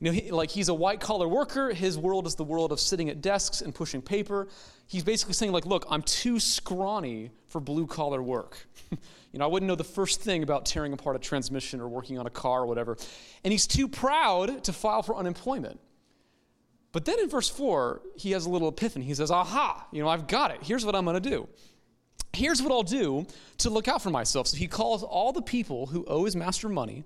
You 0.00 0.06
know, 0.06 0.12
he, 0.12 0.30
like 0.30 0.50
he's 0.50 0.68
a 0.68 0.74
white 0.74 1.00
collar 1.00 1.28
worker. 1.28 1.72
His 1.72 1.98
world 1.98 2.26
is 2.26 2.34
the 2.34 2.44
world 2.44 2.72
of 2.72 2.80
sitting 2.80 3.10
at 3.10 3.20
desks 3.20 3.60
and 3.60 3.74
pushing 3.74 4.00
paper. 4.00 4.48
He's 4.86 5.04
basically 5.04 5.34
saying, 5.34 5.52
like, 5.52 5.66
look, 5.66 5.86
I'm 5.90 6.02
too 6.02 6.40
scrawny 6.40 7.30
for 7.48 7.60
blue 7.60 7.86
collar 7.86 8.22
work. 8.22 8.66
you 8.90 9.38
know, 9.38 9.44
I 9.44 9.48
wouldn't 9.48 9.68
know 9.68 9.74
the 9.76 9.84
first 9.84 10.22
thing 10.22 10.42
about 10.42 10.64
tearing 10.64 10.94
apart 10.94 11.16
a 11.16 11.18
transmission 11.18 11.80
or 11.80 11.88
working 11.88 12.18
on 12.18 12.26
a 12.26 12.30
car 12.30 12.62
or 12.62 12.66
whatever. 12.66 12.96
And 13.44 13.52
he's 13.52 13.66
too 13.66 13.88
proud 13.88 14.64
to 14.64 14.72
file 14.72 15.02
for 15.02 15.16
unemployment. 15.16 15.78
But 16.92 17.04
then 17.04 17.20
in 17.20 17.28
verse 17.28 17.48
4, 17.48 18.02
he 18.16 18.32
has 18.32 18.46
a 18.46 18.50
little 18.50 18.68
epiphany. 18.68 19.04
He 19.04 19.14
says, 19.14 19.30
Aha, 19.30 19.86
you 19.92 20.02
know, 20.02 20.08
I've 20.08 20.26
got 20.26 20.50
it. 20.50 20.58
Here's 20.62 20.84
what 20.84 20.96
I'm 20.96 21.04
going 21.04 21.20
to 21.20 21.30
do. 21.30 21.46
Here's 22.32 22.62
what 22.62 22.72
I'll 22.72 22.82
do 22.82 23.26
to 23.58 23.70
look 23.70 23.86
out 23.86 24.02
for 24.02 24.10
myself. 24.10 24.46
So 24.46 24.56
he 24.56 24.66
calls 24.66 25.02
all 25.02 25.32
the 25.32 25.42
people 25.42 25.86
who 25.86 26.04
owe 26.06 26.24
his 26.24 26.36
master 26.36 26.68
money, 26.68 27.04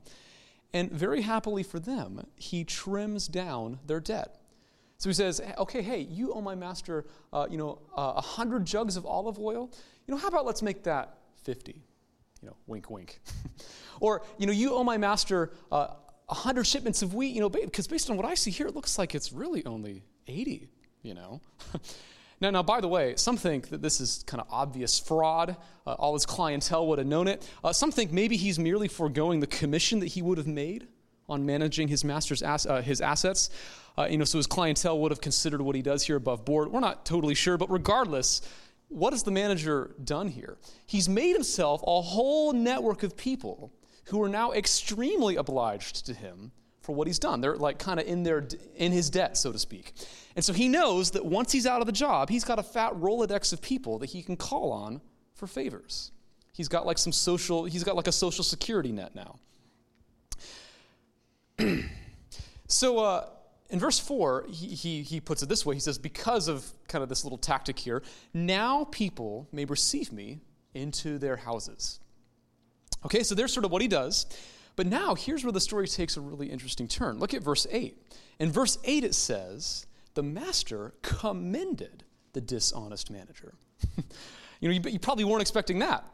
and 0.75 0.91
very 0.91 1.23
happily 1.23 1.63
for 1.63 1.79
them, 1.79 2.27
he 2.35 2.65
trims 2.65 3.29
down 3.29 3.79
their 3.87 4.01
debt. 4.01 4.41
So 4.99 5.09
he 5.09 5.15
says, 5.15 5.41
okay, 5.57 5.83
hey, 5.83 6.01
you 6.01 6.35
owe 6.35 6.41
my 6.41 6.57
master, 6.57 7.07
uh, 7.33 7.47
you 7.49 7.57
know, 7.57 7.79
uh, 7.97 8.01
a 8.01 8.19
uh, 8.19 8.21
hundred 8.21 8.65
jugs 8.65 8.97
of 8.97 9.07
olive 9.07 9.39
oil. 9.39 9.71
You 10.07 10.15
know, 10.15 10.19
how 10.19 10.29
about 10.29 10.45
let's 10.45 10.63
make 10.63 10.83
that 10.83 11.19
50? 11.45 11.81
You 12.43 12.49
know, 12.49 12.57
wink, 12.67 12.91
wink. 12.91 13.21
or, 14.01 14.23
you 14.37 14.47
know, 14.47 14.53
you 14.53 14.75
owe 14.75 14.83
my 14.83 14.99
master 14.99 15.53
uh, 15.71 15.95
100 16.27 16.65
shipments 16.65 17.03
of 17.03 17.15
wheat, 17.15 17.35
you 17.35 17.41
know, 17.41 17.49
because 17.49 17.87
based 17.87 18.11
on 18.11 18.17
what 18.17 18.27
I 18.27 18.35
see 18.35 18.51
here, 18.51 18.67
it 18.67 18.75
looks 18.75 18.99
like 18.99 19.15
it's 19.15 19.33
really 19.33 19.65
only 19.67 20.03
80, 20.27 20.69
you 21.03 21.15
know. 21.15 21.41
now, 22.41 22.51
now, 22.51 22.63
by 22.63 22.81
the 22.81 22.89
way, 22.89 23.15
some 23.17 23.37
think 23.37 23.69
that 23.69 23.81
this 23.81 24.01
is 24.01 24.25
kind 24.27 24.41
of 24.41 24.47
obvious 24.51 24.99
fraud. 24.99 25.57
Uh, 25.87 25.93
all 25.93 26.15
his 26.15 26.27
clientele 26.27 26.87
would 26.89 26.99
have 26.99 27.07
known 27.07 27.29
it. 27.29 27.49
Uh, 27.63 27.73
some 27.73 27.93
think 27.93 28.13
maybe 28.13 28.37
he's 28.37 28.59
merely 28.59 28.89
foregoing 28.89 29.41
the 29.41 29.47
commission 29.47 30.01
that 30.01 30.09
he 30.09 30.23
would 30.23 30.39
have 30.39 30.47
made 30.47 30.89
on 31.29 31.47
managing 31.47 31.89
his 31.89 32.05
master's 32.05 32.43
ass, 32.43 32.67
uh, 32.67 32.83
his 32.83 33.01
assets. 33.01 33.51
Uh, 33.97 34.07
you 34.11 34.19
know, 34.19 34.25
so 34.25 34.39
his 34.39 34.47
clientele 34.47 34.99
would 34.99 35.11
have 35.11 35.21
considered 35.21 35.63
what 35.63 35.77
he 35.77 35.83
does 35.83 36.03
here 36.05 36.17
above 36.17 36.45
board. 36.45 36.71
We're 36.71 36.81
not 36.81 37.07
totally 37.07 37.35
sure, 37.35 37.57
but 37.57 37.71
regardless, 37.71 38.43
what 38.89 39.13
has 39.13 39.23
the 39.23 39.31
manager 39.31 39.95
done 40.03 40.29
here? 40.29 40.59
He's 40.87 41.09
made 41.09 41.33
himself 41.33 41.83
a 41.87 42.01
whole 42.01 42.53
network 42.53 43.03
of 43.03 43.17
people 43.17 43.73
who 44.07 44.23
are 44.23 44.29
now 44.29 44.53
extremely 44.53 45.37
obliged 45.37 46.07
to 46.07 46.15
him 46.15 46.53
for 46.81 46.95
what 46.95 47.07
he's 47.07 47.19
done. 47.19 47.41
They're 47.41 47.57
like 47.57 47.79
kind 47.79 47.99
of 47.99 48.07
in 48.07 48.23
their 48.23 48.47
in 48.77 48.93
his 48.93 49.09
debt, 49.09 49.37
so 49.39 49.53
to 49.53 49.59
speak. 49.59 49.95
And 50.37 50.45
so 50.45 50.53
he 50.53 50.69
knows 50.69 51.13
that 51.13 51.25
once 51.25 51.53
he's 51.53 51.67
out 51.67 51.81
of 51.81 51.87
the 51.87 51.93
job, 51.93 52.29
he's 52.29 52.45
got 52.45 52.59
a 52.59 52.63
fat 52.63 52.93
Rolodex 52.95 53.53
of 53.53 53.63
people 53.63 53.99
that 54.01 54.11
he 54.11 54.23
can 54.23 54.37
call 54.37 54.73
on 54.73 55.01
for 55.35 55.47
favors. 55.47 56.11
He's 56.53 56.69
got 56.69 56.87
like 56.87 56.99
some 56.99 57.13
social, 57.13 57.65
he's 57.65 57.85
got 57.85 57.97
like 57.97 58.07
a 58.07 58.13
social 58.13 58.45
security 58.45 58.93
net 58.93 59.15
now. 59.15 59.39
so 62.69 62.99
uh, 62.99 63.29
in 63.71 63.79
verse 63.79 63.99
4, 63.99 64.47
he, 64.51 64.69
he, 64.69 65.03
he 65.03 65.21
puts 65.21 65.43
it 65.43 65.49
this 65.49 65.65
way. 65.65 65.75
He 65.75 65.81
says, 65.81 65.99
Because 65.99 66.49
of 66.49 66.65
kind 66.89 67.03
of 67.03 67.09
this 67.09 67.25
little 67.25 67.39
tactic 67.39 67.79
here, 67.79 68.03
now 68.33 68.85
people 68.91 69.49
may 69.53 69.65
receive 69.65 70.13
me 70.13 70.41
into 70.75 71.19
their 71.19 71.37
houses. 71.37 72.01
Okay, 73.05 73.23
so 73.23 73.35
there's 73.35 73.53
sort 73.53 73.65
of 73.65 73.71
what 73.71 73.83
he 73.83 73.89
does. 73.89 74.27
But 74.77 74.87
now, 74.87 75.15
here's 75.15 75.45
where 75.45 75.53
the 75.53 75.61
story 75.61 75.87
takes 75.87 76.17
a 76.17 76.21
really 76.21 76.51
interesting 76.51 76.89
turn. 76.89 77.19
Look 77.19 77.33
at 77.33 77.43
verse 77.43 77.67
8. 77.71 77.97
In 78.41 78.51
verse 78.51 78.79
8, 78.85 79.05
it 79.05 79.15
says, 79.15 79.87
The 80.15 80.23
master 80.23 80.95
commended 81.03 82.05
the 82.33 82.41
dishonest 82.41 83.11
manager. 83.11 83.55
you 84.61 84.69
know, 84.69 84.75
you, 84.75 84.81
you, 84.91 84.99
probably 84.99 85.25
weren't 85.25 85.43
expecting 85.43 85.81
that. 85.81 86.05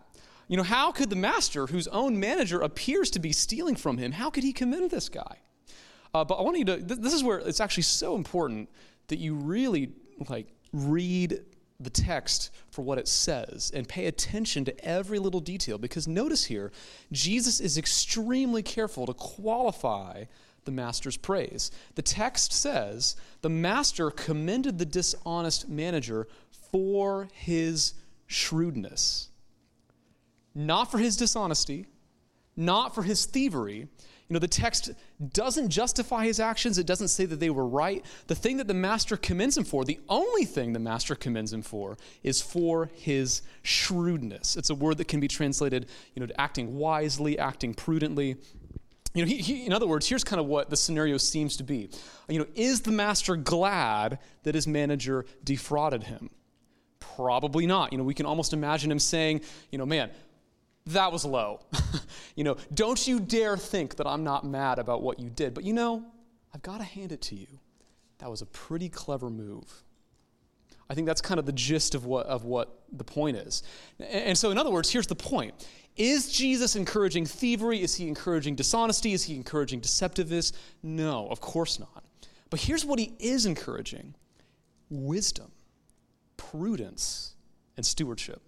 You 0.48 0.56
know, 0.56 0.62
how 0.62 0.92
could 0.92 1.10
the 1.10 1.16
master, 1.16 1.66
whose 1.66 1.86
own 1.88 2.18
manager 2.18 2.60
appears 2.60 3.10
to 3.10 3.18
be 3.18 3.32
stealing 3.32 3.76
from 3.76 3.98
him, 3.98 4.12
how 4.12 4.30
could 4.30 4.42
he 4.42 4.52
commend 4.52 4.90
this 4.90 5.08
guy? 5.08 5.38
Uh, 6.12 6.24
but 6.24 6.36
I 6.36 6.42
want 6.42 6.58
you 6.58 6.64
to, 6.64 6.76
this 6.76 7.14
is 7.14 7.22
where 7.22 7.38
it's 7.38 7.60
actually 7.60 7.84
so 7.84 8.16
important 8.16 8.68
that 9.08 9.18
you 9.18 9.34
really, 9.34 9.92
like, 10.28 10.48
read 10.72 11.40
the 11.78 11.90
text 11.90 12.50
for 12.70 12.82
what 12.82 12.98
it 12.98 13.08
says 13.08 13.72
and 13.74 13.88
pay 13.88 14.06
attention 14.06 14.64
to 14.66 14.84
every 14.84 15.18
little 15.18 15.40
detail 15.40 15.78
because 15.78 16.06
notice 16.06 16.44
here, 16.44 16.72
Jesus 17.10 17.60
is 17.60 17.78
extremely 17.78 18.62
careful 18.62 19.06
to 19.06 19.14
qualify 19.14 20.24
the 20.64 20.72
master's 20.72 21.16
praise. 21.16 21.70
The 21.94 22.02
text 22.02 22.52
says, 22.52 23.16
The 23.42 23.48
master 23.48 24.10
commended 24.10 24.78
the 24.78 24.86
dishonest 24.86 25.68
manager 25.68 26.28
for 26.70 27.28
his 27.32 27.94
shrewdness, 28.26 29.28
not 30.54 30.90
for 30.90 30.98
his 30.98 31.16
dishonesty, 31.16 31.86
not 32.56 32.94
for 32.94 33.02
his 33.02 33.24
thievery, 33.24 33.88
you 34.30 34.34
know, 34.34 34.40
the 34.40 34.46
text 34.46 34.92
doesn't 35.32 35.70
justify 35.70 36.24
his 36.24 36.38
actions, 36.38 36.78
it 36.78 36.86
doesn't 36.86 37.08
say 37.08 37.24
that 37.24 37.40
they 37.40 37.50
were 37.50 37.66
right. 37.66 38.04
The 38.28 38.36
thing 38.36 38.58
that 38.58 38.68
the 38.68 38.74
master 38.74 39.16
commends 39.16 39.58
him 39.58 39.64
for, 39.64 39.84
the 39.84 39.98
only 40.08 40.44
thing 40.44 40.72
the 40.72 40.78
master 40.78 41.16
commends 41.16 41.52
him 41.52 41.62
for, 41.62 41.98
is 42.22 42.40
for 42.40 42.90
his 42.94 43.42
shrewdness. 43.62 44.56
It's 44.56 44.70
a 44.70 44.74
word 44.76 44.98
that 44.98 45.08
can 45.08 45.18
be 45.18 45.26
translated, 45.26 45.86
you 46.14 46.24
know, 46.24 46.32
acting 46.38 46.76
wisely, 46.76 47.40
acting 47.40 47.74
prudently. 47.74 48.36
You 49.14 49.24
know, 49.24 49.28
he, 49.28 49.38
he, 49.38 49.66
in 49.66 49.72
other 49.72 49.86
words, 49.86 50.08
here's 50.08 50.22
kind 50.22 50.38
of 50.38 50.46
what 50.46 50.70
the 50.70 50.76
scenario 50.76 51.16
seems 51.16 51.56
to 51.56 51.64
be. 51.64 51.90
You 52.28 52.38
know, 52.38 52.46
is 52.54 52.82
the 52.82 52.92
master 52.92 53.36
glad 53.36 54.18
that 54.44 54.54
his 54.54 54.66
manager 54.66 55.24
defrauded 55.42 56.04
him? 56.04 56.30
Probably 57.00 57.66
not. 57.66 57.92
You 57.92 57.98
know, 57.98 58.04
we 58.04 58.14
can 58.14 58.26
almost 58.26 58.52
imagine 58.52 58.90
him 58.90 59.00
saying, 59.00 59.40
you 59.72 59.78
know, 59.78 59.86
man, 59.86 60.10
that 60.86 61.10
was 61.10 61.24
low. 61.24 61.60
you 62.36 62.44
know, 62.44 62.56
don't 62.72 63.06
you 63.06 63.18
dare 63.20 63.56
think 63.56 63.96
that 63.96 64.06
I'm 64.06 64.22
not 64.22 64.44
mad 64.44 64.78
about 64.78 65.02
what 65.02 65.18
you 65.18 65.28
did. 65.28 65.54
But 65.54 65.64
you 65.64 65.72
know, 65.72 66.04
I've 66.54 66.62
got 66.62 66.78
to 66.78 66.84
hand 66.84 67.12
it 67.12 67.20
to 67.22 67.34
you. 67.34 67.46
That 68.18 68.30
was 68.30 68.42
a 68.42 68.46
pretty 68.46 68.88
clever 68.88 69.30
move. 69.30 69.82
I 70.90 70.94
think 70.94 71.06
that's 71.06 71.20
kind 71.20 71.38
of 71.38 71.46
the 71.46 71.52
gist 71.52 71.94
of 71.94 72.04
what, 72.04 72.26
of 72.26 72.44
what 72.44 72.80
the 72.92 73.04
point 73.04 73.36
is. 73.36 73.62
And 74.00 74.36
so, 74.36 74.50
in 74.50 74.58
other 74.58 74.72
words, 74.72 74.90
here's 74.90 75.06
the 75.06 75.14
point 75.14 75.54
Is 75.96 76.32
Jesus 76.32 76.74
encouraging 76.74 77.26
thievery? 77.26 77.80
Is 77.80 77.94
he 77.94 78.08
encouraging 78.08 78.56
dishonesty? 78.56 79.12
Is 79.12 79.22
he 79.22 79.36
encouraging 79.36 79.80
deceptiveness? 79.80 80.52
No, 80.82 81.28
of 81.28 81.40
course 81.40 81.78
not. 81.78 82.04
But 82.50 82.60
here's 82.60 82.84
what 82.84 82.98
he 82.98 83.14
is 83.20 83.46
encouraging 83.46 84.16
wisdom, 84.90 85.52
prudence, 86.36 87.34
and 87.76 87.86
stewardship. 87.86 88.42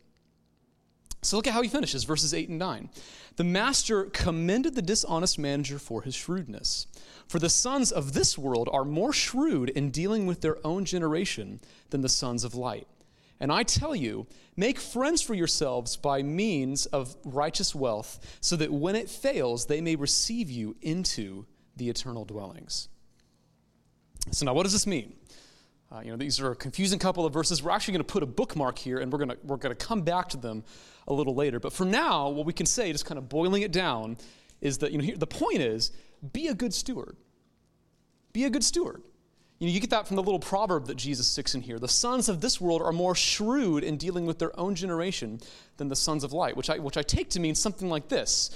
So 1.23 1.37
look 1.37 1.47
at 1.47 1.53
how 1.53 1.63
he 1.63 1.69
finishes, 1.69 2.03
verses 2.03 2.35
8 2.35 2.49
and 2.49 2.59
9. 2.59 2.91
The 3.37 3.45
master 3.45 4.05
commended 4.07 4.75
the 4.75 4.83
dishonest 4.83 5.39
manager 5.39 5.79
for 5.79 6.03
his 6.03 6.17
shrewdness. 6.17 6.89
For 7.29 7.39
the 7.39 7.49
sons 7.49 7.93
of 7.93 8.13
this 8.13 8.37
world 8.37 8.69
are 8.73 8.85
more 8.85 9.13
shrewd 9.13 9.71
in 9.71 9.91
dealing 9.91 10.27
with 10.27 10.41
their 10.41 10.59
own 10.67 10.85
generation 10.85 11.61
than 11.91 12.01
the 12.01 12.09
sons 12.09 12.43
of 12.43 12.57
light. 12.57 12.89
And 13.39 13.53
I 13.53 13.63
tell 13.63 13.95
you, 13.95 14.27
make 14.57 14.79
friends 14.79 15.23
for 15.23 15.35
yourselves 15.35 15.97
by 15.97 16.23
means 16.23 16.87
of 16.87 17.17
righteous 17.25 17.75
wealth, 17.75 18.39
so 18.41 18.57
that 18.57 18.73
when 18.73 18.95
it 18.95 19.09
fails, 19.09 19.67
they 19.67 19.81
may 19.81 19.97
receive 19.97 20.51
you 20.51 20.77
into 20.83 21.47
the 21.77 21.89
eternal 21.89 22.25
dwellings. 22.25 22.89
So, 24.31 24.47
now 24.47 24.55
what 24.55 24.63
does 24.63 24.73
this 24.73 24.87
mean? 24.87 25.15
Uh, 25.91 26.01
you 26.05 26.11
know, 26.11 26.17
these 26.17 26.41
are 26.41 26.53
a 26.53 26.57
confusing 26.57 26.99
couple 26.99 27.27
of 27.27 27.33
verses. 27.33 27.63
We're 27.63 27.73
actually 27.73 27.93
going 27.93 28.05
to 28.07 28.13
put 28.13 28.23
a 28.23 28.27
bookmark 28.27 28.79
here, 28.79 28.99
and 28.99 29.13
we're 29.13 29.19
going 29.19 29.31
to 29.31 29.39
we're 29.43 29.57
going 29.57 29.75
to 29.77 29.87
come 29.87 30.03
back 30.03 30.29
to 30.31 30.37
them 30.37 30.63
a 31.09 31.13
little 31.13 31.35
later. 31.35 31.61
But 31.61 31.73
for 31.73 31.85
now, 31.85 32.29
what 32.29 32.47
we 32.47 32.53
can 32.53 32.67
say, 32.67 32.91
just 32.93 33.07
kind 33.07 33.19
of 33.19 33.29
boiling 33.29 33.63
it 33.63 33.73
down, 33.73 34.17
is 34.61 34.79
that 34.79 34.93
you 34.93 34.99
know 34.99 35.05
here, 35.05 35.17
the 35.17 35.27
point 35.27 35.61
is 35.61 35.93
be 36.33 36.49
a 36.49 36.55
good 36.55 36.73
steward. 36.73 37.17
Be 38.33 38.45
a 38.45 38.51
good 38.51 38.65
steward. 38.65 39.03
You 39.59 39.69
know, 39.69 39.75
you 39.75 39.81
get 39.81 39.91
that 39.91 40.09
from 40.09 40.17
the 40.17 40.23
little 40.23 40.41
proverb 40.41 40.87
that 40.87 40.97
Jesus 40.97 41.29
sticks 41.29 41.55
in 41.55 41.61
here. 41.61 41.79
The 41.79 41.87
sons 41.87 42.29
of 42.29 42.41
this 42.41 42.61
world 42.61 42.83
are 42.83 42.93
more 42.93 43.15
shrewd 43.15 43.85
in 43.85 43.97
dealing 43.97 44.27
with 44.27 44.41
their 44.41 44.59
own 44.59 44.75
generation 44.75 45.41
than 45.77 45.89
the 45.89 45.95
sons 45.95 46.25
of 46.25 46.33
light, 46.33 46.57
which 46.57 46.69
I, 46.69 46.79
which 46.79 46.97
I 46.97 47.03
take 47.03 47.31
to 47.31 47.41
mean 47.41 47.55
something 47.55 47.89
like 47.89 48.09
this. 48.09 48.51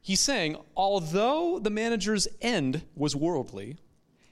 He's 0.00 0.20
saying, 0.20 0.56
although 0.76 1.60
the 1.60 1.70
manager's 1.70 2.26
end 2.40 2.82
was 2.96 3.14
worldly, 3.14 3.76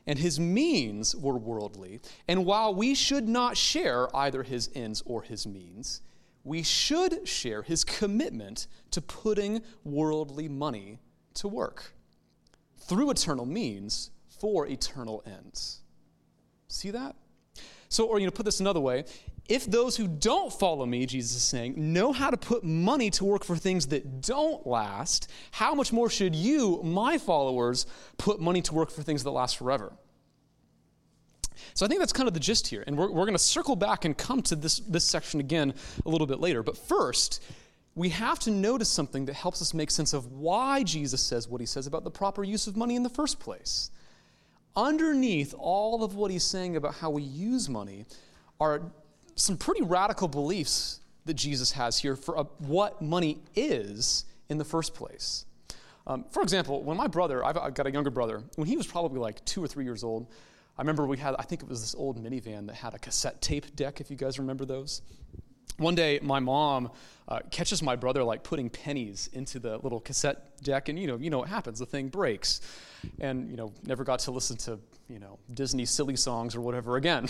and 0.07 0.19
his 0.19 0.39
means 0.39 1.15
were 1.15 1.39
worldly. 1.39 2.01
And 2.29 2.45
while 2.45 2.75
we 2.75 2.95
should 2.95 3.29
not 3.29 3.57
share 3.57 4.15
either 4.17 4.43
his 4.43 4.71
ends 4.75 5.03
or 5.07 5.23
his 5.23 5.47
means, 5.47 6.01
we 6.45 6.63
should 6.63 7.27
share 7.27 7.63
his 7.63 7.85
commitment 7.85 8.67
to 8.91 9.01
putting 9.01 9.63
worldly 9.83 10.49
money 10.49 11.01
to 11.35 11.49
work 11.49 11.95
through 12.79 13.11
eternal 13.11 13.47
means 13.47 14.11
for 14.29 14.67
eternal 14.67 15.23
ends. 15.27 15.81
See 16.69 16.91
that? 16.91 17.17
So, 17.89 18.07
or 18.07 18.19
you 18.19 18.27
know, 18.27 18.31
put 18.31 18.45
this 18.45 18.61
another 18.61 18.81
way 18.81 19.05
if 19.49 19.67
those 19.67 19.97
who 19.97 20.09
don't 20.09 20.53
follow 20.53 20.87
me, 20.87 21.05
Jesus 21.05 21.37
is 21.37 21.43
saying, 21.43 21.75
know 21.77 22.13
how 22.13 22.31
to 22.31 22.37
put 22.37 22.65
money 22.65 23.11
to 23.11 23.25
work 23.25 23.45
for 23.45 23.57
things 23.57 23.89
that 23.89 24.23
don't 24.23 24.67
last, 24.67 25.31
how 25.51 25.75
much 25.75 25.93
more 25.93 26.09
should 26.09 26.35
you, 26.35 26.81
my 26.83 27.19
followers, 27.19 27.87
put 28.17 28.41
money 28.41 28.63
to 28.63 28.75
work 28.75 28.91
for 28.91 29.03
things 29.03 29.23
that 29.23 29.31
last 29.31 29.59
forever? 29.59 29.93
So 31.75 31.85
I 31.85 31.89
think 31.89 32.01
that's 32.01 32.13
kind 32.13 32.29
of 32.29 32.35
the 32.35 32.41
gist 32.41 32.67
here. 32.67 32.85
And 32.87 32.97
we're, 32.97 33.09
we're 33.11 33.25
going 33.25 33.33
to 33.33 33.39
circle 33.39 33.77
back 33.77 34.05
and 34.05 34.17
come 34.17 34.43
to 34.43 34.57
this, 34.57 34.81
this 34.81 35.05
section 35.05 35.41
again 35.41 35.75
a 36.05 36.09
little 36.09 36.27
bit 36.27 36.41
later. 36.41 36.63
But 36.63 36.77
first, 36.77 37.43
we 37.95 38.09
have 38.11 38.39
to 38.41 38.51
notice 38.51 38.89
something 38.89 39.27
that 39.27 39.35
helps 39.35 39.63
us 39.63 39.73
make 39.73 39.91
sense 39.91 40.13
of 40.13 40.33
why 40.33 40.83
Jesus 40.83 41.21
says 41.21 41.49
what 41.49 41.61
he 41.61 41.67
says 41.67 41.87
about 41.87 42.05
the 42.05 42.11
proper 42.11 42.43
use 42.43 42.67
of 42.67 42.77
money 42.77 42.97
in 42.97 43.03
the 43.03 43.09
first 43.09 43.39
place. 43.39 43.91
Underneath 44.77 45.55
all 45.57 46.03
of 46.03 46.17
what 46.17 46.31
he's 46.31 46.45
saying 46.45 46.77
about 46.77 46.97
how 46.97 47.11
we 47.11 47.23
use 47.23 47.69
money 47.69 48.07
are 48.61 48.83
some 49.37 49.57
pretty 49.57 49.83
radical 49.83 50.27
beliefs 50.27 51.01
that 51.25 51.35
Jesus 51.35 51.73
has 51.73 51.99
here 51.99 52.17
for 52.17 52.39
uh, 52.39 52.45
what 52.59 53.01
money 53.01 53.39
is 53.55 54.25
in 54.49 54.59
the 54.59 54.65
first 54.65 54.95
place. 54.95 55.45
Um, 56.07 56.25
for 56.31 56.43
example, 56.43 56.83
when 56.83 56.97
my 56.97 57.07
brother, 57.07 57.45
I've, 57.45 57.57
I've 57.57 57.75
got 57.75 57.87
a 57.87 57.91
younger 57.91 58.11
brother, 58.11 58.43
when 58.57 58.69
he 58.69 58.77
was 58.77 58.87
probably 58.87 59.19
like 59.19 59.45
two 59.45 59.63
or 59.63 59.69
three 59.69 59.85
years 59.85 60.05
old, 60.05 60.27
I 60.77 60.83
remember 60.83 61.07
we 61.07 61.19
had, 61.19 61.37
I 61.39 61.43
think 61.43 61.63
it 61.63 61.69
was 61.69 61.81
this 61.81 61.95
old 61.95 62.23
minivan 62.23 62.67
that 62.67 62.77
had 62.77 62.95
a 62.95 62.99
cassette 62.99 63.41
tape 63.41 63.77
deck, 63.77 64.01
if 64.01 64.11
you 64.11 64.17
guys 64.17 64.39
remember 64.39 64.65
those. 64.65 65.03
One 65.77 65.95
day, 65.95 66.21
my 66.23 66.41
mom 66.41 66.91
uh, 67.29 67.41
catches 67.51 67.83
my 67.83 67.97
brother 67.97 68.23
like 68.23 68.43
putting 68.45 68.71
pennies 68.71 69.29
into 69.33 69.59
the 69.59 69.79
little 69.79 70.01
cassette 70.01 70.63
deck, 70.63 70.89
and 70.89 70.99
you 70.99 71.07
know, 71.07 71.17
you 71.17 71.31
know 71.31 71.39
what 71.39 71.49
happens? 71.49 71.79
The 71.81 71.87
thing 71.87 72.09
breaks, 72.09 72.61
and 73.21 73.51
you 73.51 73.57
know, 73.57 73.73
never 73.85 74.05
got 74.05 74.21
to 74.21 74.31
listen 74.31 74.57
to 74.59 74.79
you 75.09 75.19
know 75.19 75.39
Disney 75.53 75.85
silly 75.85 76.17
songs 76.17 76.55
or 76.55 76.61
whatever 76.61 76.97
again. 76.97 77.27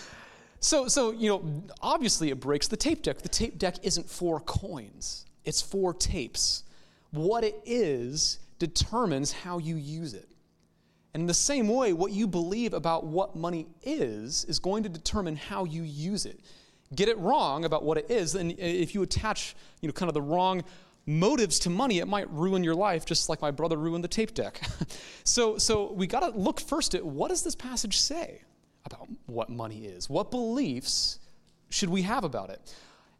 so, 0.60 0.88
so 0.88 1.10
you 1.10 1.28
know, 1.28 1.64
obviously 1.82 2.30
it 2.30 2.40
breaks 2.40 2.66
the 2.66 2.78
tape 2.78 3.02
deck. 3.02 3.20
The 3.20 3.28
tape 3.28 3.58
deck 3.58 3.76
isn't 3.82 4.08
for 4.08 4.40
coins; 4.40 5.26
it's 5.44 5.60
for 5.60 5.92
tapes. 5.92 6.64
What 7.10 7.44
it 7.44 7.60
is 7.66 8.38
determines 8.58 9.32
how 9.32 9.58
you 9.58 9.76
use 9.76 10.14
it. 10.14 10.28
And 11.14 11.22
in 11.22 11.26
the 11.26 11.34
same 11.34 11.68
way, 11.68 11.92
what 11.92 12.12
you 12.12 12.26
believe 12.26 12.72
about 12.72 13.04
what 13.04 13.36
money 13.36 13.66
is 13.82 14.44
is 14.44 14.58
going 14.58 14.82
to 14.84 14.88
determine 14.88 15.36
how 15.36 15.64
you 15.64 15.82
use 15.82 16.24
it 16.26 16.40
get 16.94 17.08
it 17.08 17.18
wrong 17.18 17.64
about 17.64 17.84
what 17.84 17.98
it 17.98 18.10
is, 18.10 18.34
and 18.34 18.52
if 18.58 18.94
you 18.94 19.02
attach, 19.02 19.54
you 19.80 19.88
know, 19.88 19.92
kind 19.92 20.08
of 20.08 20.14
the 20.14 20.22
wrong 20.22 20.62
motives 21.06 21.58
to 21.60 21.70
money, 21.70 21.98
it 21.98 22.06
might 22.06 22.30
ruin 22.30 22.62
your 22.62 22.74
life, 22.74 23.04
just 23.04 23.28
like 23.28 23.40
my 23.40 23.50
brother 23.50 23.76
ruined 23.76 24.04
the 24.04 24.08
tape 24.08 24.34
deck. 24.34 24.60
so, 25.24 25.58
so 25.58 25.92
we 25.92 26.06
got 26.06 26.20
to 26.20 26.38
look 26.38 26.60
first 26.60 26.94
at 26.94 27.04
what 27.04 27.28
does 27.28 27.42
this 27.42 27.54
passage 27.54 27.98
say 28.00 28.42
about 28.84 29.08
what 29.26 29.48
money 29.48 29.86
is? 29.86 30.08
What 30.08 30.30
beliefs 30.30 31.18
should 31.70 31.88
we 31.88 32.02
have 32.02 32.24
about 32.24 32.50
it? 32.50 32.74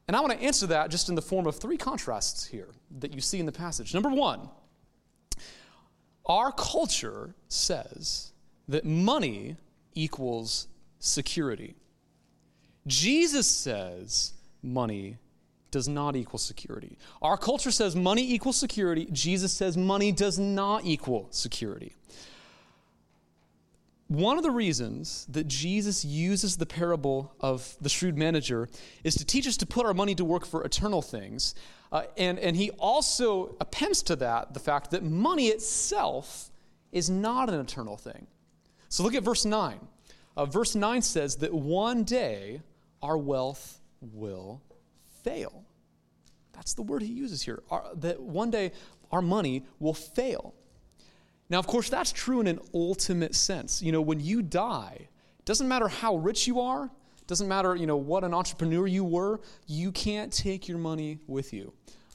And 0.07 0.17
I 0.17 0.21
want 0.21 0.33
to 0.33 0.45
answer 0.45 0.67
that 0.69 0.91
just 0.91 1.09
in 1.09 1.15
the 1.15 1.23
form 1.23 1.47
of 1.47 1.57
three 1.57 1.77
contrasts 1.77 2.45
here 2.45 2.69
that 2.99 3.15
you 3.15 3.21
see 3.21 3.41
in 3.41 3.47
the 3.47 3.53
passage. 3.53 3.95
Number 3.95 4.11
one, 4.11 4.49
our 6.27 6.53
culture 6.53 7.35
says 7.49 8.33
that 8.69 8.85
money 8.85 9.57
equals 9.95 10.69
security. 10.99 11.75
Jesus 12.87 13.47
says 13.47 14.33
money 14.63 15.19
does 15.71 15.89
not 15.89 16.15
equal 16.15 16.39
security. 16.39 16.99
Our 17.21 17.37
culture 17.37 17.71
says 17.71 17.97
money 17.97 18.33
equals 18.33 18.57
security. 18.57 19.09
Jesus 19.11 19.53
says 19.53 19.77
money 19.77 20.13
does 20.13 20.39
not 20.39 20.85
equal 20.85 21.29
security. 21.31 21.97
One 24.09 24.37
of 24.37 24.43
the 24.43 24.51
reasons 24.51 25.27
that 25.31 25.49
Jesus 25.49 26.05
uses 26.05 26.59
the 26.59 26.67
parable 26.67 27.35
of 27.41 27.77
the 27.81 27.89
shrewd 27.89 28.19
manager 28.19 28.69
is 29.03 29.15
to 29.15 29.25
teach 29.25 29.47
us 29.47 29.57
to 29.57 29.67
put 29.67 29.87
our 29.87 29.95
money 29.95 30.15
to 30.17 30.25
work 30.25 30.45
for 30.45 30.63
eternal 30.63 31.01
things. 31.01 31.55
Uh, 31.93 32.05
and, 32.17 32.39
and 32.39 32.57
he 32.57 32.71
also 32.73 33.55
appends 33.61 34.03
to 34.03 34.17
that 34.17 34.55
the 34.55 34.61
fact 34.61 34.91
that 34.91 35.05
money 35.05 35.49
itself 35.49 36.51
is 36.91 37.11
not 37.11 37.51
an 37.51 37.61
eternal 37.61 37.99
thing. 37.99 38.27
So 38.89 39.03
look 39.03 39.15
at 39.15 39.23
verse 39.23 39.45
9. 39.45 39.79
Uh, 40.35 40.47
verse 40.47 40.75
9 40.75 41.03
says 41.03 41.37
that 41.37 41.53
one 41.53 42.05
day 42.05 42.63
our 43.03 43.19
wealth 43.19 43.81
will 44.01 44.63
fail. 45.23 45.65
That's 46.55 46.73
the 46.75 46.83
word 46.83 47.03
he 47.03 47.13
uses 47.13 47.43
here. 47.43 47.63
Our, 47.71 47.85
that 47.97 48.21
one 48.21 48.51
day 48.51 48.73
our 49.11 49.23
money 49.23 49.65
will 49.79 49.95
fail. 49.95 50.55
Now, 51.51 51.59
of 51.59 51.67
course, 51.67 51.91
that's 51.91 52.13
true 52.13 52.41
in 52.41 52.47
an 52.47 52.61
ultimate 52.73 53.35
sense. 53.35 53.83
You 53.83 53.93
know, 53.93 54.01
when 54.01 54.21
you 54.21 54.41
die, 54.41 54.97
it 55.39 55.45
doesn't 55.45 55.69
matter 55.69 55.89
how 55.89 56.17
rich 56.17 56.47
you 56.47 56.61
are, 56.61 56.91
doesn't 57.33 57.49
matter, 57.49 57.75
you 57.75 57.87
know, 57.87 57.97
what 57.97 58.25
an 58.25 58.35
entrepreneur 58.35 58.87
you 58.87 59.05
were, 59.05 59.41
you 59.67 59.91
can't 59.91 60.31
take 60.31 60.69
your 60.69 60.77
money 60.77 61.19
with 61.27 61.55
you. 61.55 61.73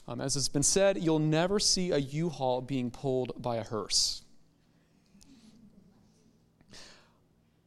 Um, 0.08 0.22
as 0.22 0.36
has 0.36 0.48
been 0.48 0.62
said, 0.62 1.04
you'll 1.04 1.18
never 1.18 1.60
see 1.60 1.90
a 1.90 1.98
U-Haul 1.98 2.62
being 2.62 2.92
pulled 2.92 3.42
by 3.42 3.56
a 3.56 3.64
hearse. 3.64 4.22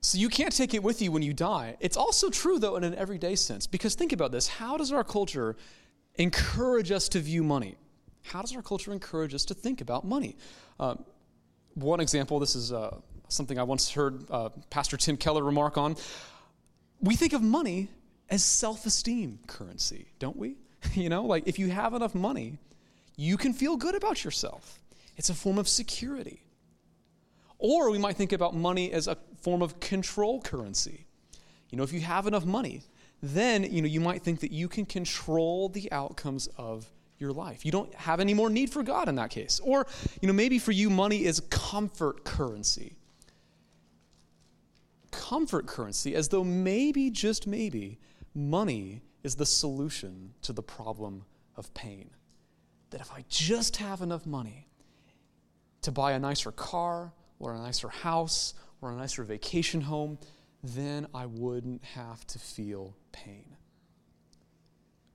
So 0.01 0.17
you 0.17 0.29
can't 0.29 0.55
take 0.57 0.75
it 0.75 0.83
with 0.85 1.03
you 1.03 1.11
when 1.11 1.23
you 1.23 1.35
die. 1.35 1.77
It's 1.81 1.97
also 1.97 2.31
true, 2.31 2.61
though, 2.61 2.77
in 2.77 2.85
an 2.85 2.95
everyday 2.95 3.35
sense, 3.35 3.67
because 3.67 3.97
think 3.97 4.13
about 4.13 4.31
this. 4.31 4.47
How 4.47 4.77
does 4.77 4.93
our 4.93 5.03
culture 5.03 5.57
encourage 6.15 6.93
us 6.93 7.09
to 7.09 7.19
view 7.19 7.43
money? 7.43 7.77
How 8.23 8.43
does 8.43 8.55
our 8.55 8.63
culture 8.63 8.93
encourage 8.93 9.35
us 9.35 9.45
to 9.47 9.55
think 9.55 9.81
about 9.81 10.05
money? 10.05 10.37
Um, 10.79 11.05
one 11.75 11.99
example, 11.99 12.39
this 12.39 12.55
is 12.55 12.73
uh, 12.73 12.97
something 13.29 13.59
I 13.59 13.65
once 13.65 13.91
heard 13.91 14.25
uh, 14.31 14.51
Pastor 14.71 14.97
Tim 14.97 15.17
Keller 15.17 15.43
remark 15.43 15.77
on. 15.77 15.97
We 17.01 17.17
think 17.17 17.33
of 17.33 17.43
money 17.43 17.89
as 18.29 18.45
self 18.45 18.87
esteem 18.87 19.41
currency, 19.47 20.09
don't 20.19 20.37
we? 20.37 20.57
you 20.95 21.09
know, 21.09 21.25
like 21.25 21.45
if 21.47 21.59
you 21.59 21.71
have 21.71 21.95
enough 21.95 22.15
money, 22.15 22.59
you 23.17 23.37
can 23.37 23.53
feel 23.53 23.77
good 23.77 23.95
about 23.95 24.25
yourself. 24.25 24.81
It's 25.17 25.31
a 25.31 25.35
form 25.35 25.59
of 25.59 25.69
security. 25.69 26.43
Or 27.59 27.91
we 27.91 27.99
might 27.99 28.17
think 28.17 28.33
about 28.33 28.55
money 28.55 28.91
as 28.91 29.07
a 29.07 29.19
form 29.43 29.61
of 29.61 29.81
control 29.81 30.41
currency. 30.41 31.07
You 31.69 31.77
know, 31.77 31.85
if 31.85 31.93
you 31.93 32.01
have 32.01 32.27
enough 32.27 32.47
money, 32.47 32.83
then 33.23 33.65
you 33.65 33.83
know 33.83 33.89
you 33.89 34.01
might 34.01 34.23
think 34.23 34.41
that 34.41 34.51
you 34.51 34.67
can 34.69 34.87
control 34.87 35.69
the 35.69 35.93
outcomes 35.93 36.49
of 36.57 36.91
your 37.21 37.33
life. 37.33 37.67
You 37.67 37.73
don't 37.73 37.95
have 37.95 38.19
any 38.19 38.35
more 38.35 38.49
need 38.49 38.71
for 38.71 38.83
God 38.83 39.09
in 39.09 39.17
that 39.17 39.31
case. 39.31 39.61
Or, 39.63 39.87
you 40.21 40.27
know, 40.27 40.33
maybe 40.33 40.59
for 40.59 40.73
you 40.73 40.89
money 40.89 41.25
is 41.25 41.41
comfort 41.51 42.25
currency. 42.25 42.97
Comfort 45.11 45.67
currency 45.67 46.15
as 46.15 46.29
though 46.29 46.45
maybe 46.45 47.11
just 47.11 47.47
maybe 47.47 47.99
money 48.35 49.03
is 49.23 49.35
the 49.35 49.47
solution 49.47 50.33
to 50.43 50.53
the 50.53 50.63
problem 50.63 51.25
of 51.57 51.73
pain. 51.75 52.11
That 52.91 53.01
if 53.01 53.13
I 53.13 53.25
just 53.29 53.77
have 53.77 54.03
enough 54.03 54.27
money 54.27 54.69
to 55.83 55.93
buy 55.93 56.13
a 56.13 56.19
nicer 56.19 56.53
car 56.53 57.13
or 57.39 57.55
a 57.55 57.59
nicer 57.59 57.89
house 57.89 58.55
or 58.81 58.93
a 58.93 58.97
nicer 58.97 59.25
vacation 59.25 59.81
home, 59.81 60.19
then 60.63 61.07
I 61.15 61.27
wouldn't 61.27 61.85
have 61.85 62.27
to 62.29 62.39
feel 62.39 62.97
pain. 63.13 63.57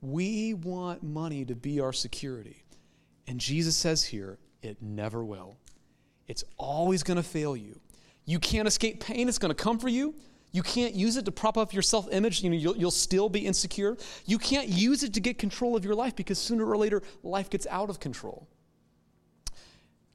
We 0.01 0.53
want 0.53 1.03
money 1.03 1.45
to 1.45 1.55
be 1.55 1.79
our 1.79 1.93
security. 1.93 2.63
And 3.27 3.39
Jesus 3.39 3.75
says 3.75 4.03
here, 4.03 4.38
it 4.62 4.81
never 4.81 5.23
will. 5.23 5.58
It's 6.27 6.43
always 6.58 7.03
going 7.03 7.17
to 7.17 7.23
fail 7.23 7.55
you. 7.55 7.79
You 8.25 8.39
can't 8.39 8.67
escape 8.67 8.99
pain, 9.01 9.29
it's 9.29 9.38
going 9.38 9.53
to 9.53 9.63
come 9.63 9.79
for 9.79 9.89
you. 9.89 10.15
You 10.51 10.63
can't 10.63 10.95
use 10.95 11.17
it 11.17 11.25
to 11.25 11.31
prop 11.31 11.57
up 11.57 11.73
your 11.73 11.81
self 11.81 12.07
image. 12.13 12.41
You 12.41 12.49
know, 12.49 12.55
you'll, 12.55 12.77
you'll 12.77 12.91
still 12.91 13.27
be 13.27 13.45
insecure. 13.45 13.97
You 14.25 14.38
can't 14.38 14.69
use 14.69 15.03
it 15.03 15.13
to 15.15 15.19
get 15.19 15.38
control 15.38 15.75
of 15.75 15.83
your 15.83 15.95
life 15.95 16.15
because 16.15 16.39
sooner 16.39 16.65
or 16.65 16.77
later, 16.77 17.03
life 17.23 17.49
gets 17.49 17.67
out 17.67 17.89
of 17.89 17.99
control. 17.99 18.47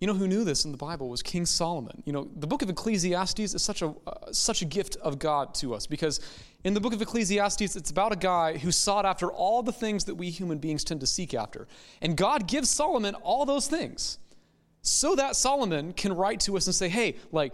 You 0.01 0.07
know 0.07 0.15
who 0.15 0.27
knew 0.27 0.45
this 0.45 0.65
in 0.65 0.73
the 0.73 0.79
Bible 0.79 1.11
was 1.11 1.23
King 1.23 1.45
Solomon. 1.45 2.03
You 2.07 2.15
know, 2.15 2.31
the 2.35 2.47
book 2.47 2.63
of 2.63 2.71
Ecclesiastes 2.71 3.39
is 3.55 3.63
such 3.63 3.83
a, 3.83 3.89
uh, 4.07 4.33
such 4.33 4.63
a 4.63 4.65
gift 4.65 4.97
of 5.03 5.19
God 5.19 5.53
to 5.57 5.75
us 5.75 5.87
because 5.87 6.21
in 6.65 6.73
the 6.73 6.81
book 6.81 6.95
of 6.95 7.03
Ecclesiastes, 7.03 7.77
it's 7.77 7.91
about 7.91 8.11
a 8.11 8.17
guy 8.17 8.57
who 8.57 8.73
sought 8.73 9.05
after 9.05 9.31
all 9.31 9.63
the 9.63 9.73
things 9.73 10.07
that 10.07 10.15
we 10.15 10.31
human 10.31 10.57
beings 10.57 10.85
tend 10.85 11.01
to 11.01 11.07
seek 11.07 11.35
after. 11.35 11.69
And 12.01 12.17
God 12.17 12.49
gives 12.49 12.71
Solomon 12.71 13.15
all 13.17 13.45
those 13.45 13.67
things 13.67 14.19
so 14.81 15.15
that 15.17 15.37
Solomon 15.37 15.93
can 15.93 16.15
write 16.15 16.41
to 16.41 16.57
us 16.57 16.67
and 16.67 16.75
say, 16.75 16.89
hey, 16.89 17.17
like, 17.31 17.53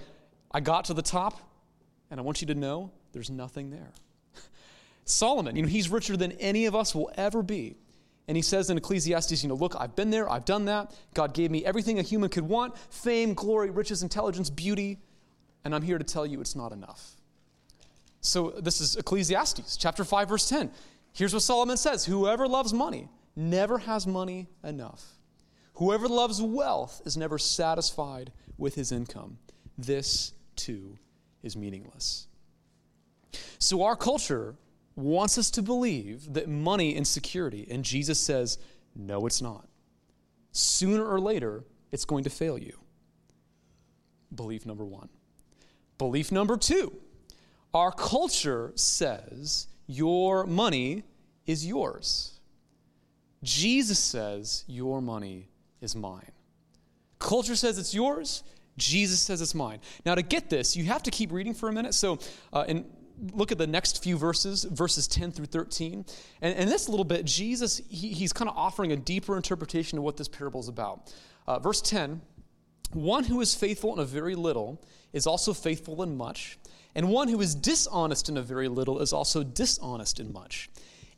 I 0.56 0.60
got 0.60 0.86
to 0.86 0.94
the 0.94 1.02
top 1.02 1.38
and 2.10 2.18
I 2.18 2.22
want 2.22 2.40
you 2.40 2.46
to 2.46 2.54
know 2.54 2.90
there's 3.12 3.28
nothing 3.28 3.68
there. 3.68 3.92
Solomon, 5.04 5.54
you 5.54 5.60
know, 5.60 5.68
he's 5.68 5.90
richer 5.90 6.16
than 6.16 6.32
any 6.32 6.64
of 6.64 6.74
us 6.74 6.94
will 6.94 7.10
ever 7.14 7.42
be. 7.42 7.76
And 8.26 8.38
he 8.38 8.42
says 8.42 8.70
in 8.70 8.78
Ecclesiastes, 8.78 9.42
you 9.42 9.50
know, 9.50 9.54
look, 9.54 9.76
I've 9.78 9.94
been 9.94 10.08
there, 10.08 10.32
I've 10.32 10.46
done 10.46 10.64
that. 10.64 10.94
God 11.12 11.34
gave 11.34 11.50
me 11.50 11.62
everything 11.66 11.98
a 11.98 12.02
human 12.02 12.30
could 12.30 12.48
want 12.48 12.78
fame, 12.78 13.34
glory, 13.34 13.68
riches, 13.68 14.02
intelligence, 14.02 14.48
beauty. 14.48 14.98
And 15.66 15.74
I'm 15.74 15.82
here 15.82 15.98
to 15.98 16.04
tell 16.04 16.24
you 16.24 16.40
it's 16.40 16.56
not 16.56 16.72
enough. 16.72 17.16
So 18.22 18.54
this 18.58 18.80
is 18.80 18.96
Ecclesiastes 18.96 19.76
chapter 19.76 20.04
5, 20.04 20.26
verse 20.26 20.48
10. 20.48 20.70
Here's 21.12 21.34
what 21.34 21.42
Solomon 21.42 21.76
says 21.76 22.06
Whoever 22.06 22.48
loves 22.48 22.72
money 22.72 23.10
never 23.36 23.76
has 23.76 24.06
money 24.06 24.48
enough. 24.64 25.04
Whoever 25.74 26.08
loves 26.08 26.40
wealth 26.40 27.02
is 27.04 27.14
never 27.14 27.36
satisfied 27.36 28.32
with 28.56 28.74
his 28.74 28.90
income. 28.90 29.36
This, 29.76 30.32
too, 30.56 30.98
is 31.42 31.56
meaningless. 31.56 32.28
So 33.58 33.82
our 33.82 33.96
culture 33.96 34.54
wants 34.94 35.38
us 35.38 35.50
to 35.52 35.62
believe 35.62 36.32
that 36.34 36.48
money 36.48 36.96
is 36.96 37.08
security, 37.08 37.66
and 37.70 37.84
Jesus 37.84 38.18
says, 38.18 38.58
no, 38.94 39.26
it's 39.26 39.42
not. 39.42 39.68
Sooner 40.52 41.04
or 41.04 41.20
later, 41.20 41.64
it's 41.92 42.04
going 42.04 42.24
to 42.24 42.30
fail 42.30 42.58
you. 42.58 42.78
Belief 44.34 44.64
number 44.66 44.84
one. 44.84 45.08
Belief 45.98 46.32
number 46.32 46.56
two 46.56 46.98
our 47.74 47.92
culture 47.92 48.72
says 48.74 49.68
your 49.86 50.46
money 50.46 51.04
is 51.46 51.66
yours. 51.66 52.40
Jesus 53.42 53.98
says, 53.98 54.64
Your 54.66 55.00
money 55.00 55.48
is 55.80 55.94
mine. 55.94 56.32
Culture 57.18 57.56
says 57.56 57.78
it's 57.78 57.94
yours. 57.94 58.42
Jesus 58.76 59.20
says 59.20 59.40
it's 59.40 59.54
mine. 59.54 59.80
Now, 60.04 60.14
to 60.14 60.22
get 60.22 60.50
this, 60.50 60.76
you 60.76 60.84
have 60.84 61.02
to 61.04 61.10
keep 61.10 61.32
reading 61.32 61.54
for 61.54 61.68
a 61.68 61.72
minute. 61.72 61.94
So, 61.94 62.18
uh, 62.52 62.64
and 62.68 62.84
look 63.32 63.52
at 63.52 63.58
the 63.58 63.66
next 63.66 64.02
few 64.02 64.16
verses, 64.16 64.64
verses 64.64 65.06
10 65.08 65.32
through 65.32 65.46
13. 65.46 66.04
And, 66.42 66.54
and 66.56 66.70
this 66.70 66.88
little 66.88 67.04
bit, 67.04 67.24
Jesus, 67.24 67.80
he, 67.88 68.12
he's 68.12 68.32
kind 68.32 68.50
of 68.50 68.56
offering 68.56 68.92
a 68.92 68.96
deeper 68.96 69.36
interpretation 69.36 69.98
of 69.98 70.04
what 70.04 70.16
this 70.16 70.28
parable 70.28 70.60
is 70.60 70.68
about. 70.68 71.12
Uh, 71.46 71.58
verse 71.58 71.80
10 71.80 72.20
One 72.92 73.24
who 73.24 73.40
is 73.40 73.54
faithful 73.54 73.92
in 73.94 73.98
a 73.98 74.04
very 74.04 74.34
little 74.34 74.82
is 75.12 75.26
also 75.26 75.54
faithful 75.54 76.02
in 76.02 76.16
much, 76.16 76.58
and 76.94 77.08
one 77.08 77.28
who 77.28 77.40
is 77.40 77.54
dishonest 77.54 78.28
in 78.28 78.36
a 78.36 78.42
very 78.42 78.68
little 78.68 79.00
is 79.00 79.12
also 79.12 79.42
dishonest 79.42 80.20
in 80.20 80.32
much. 80.32 80.68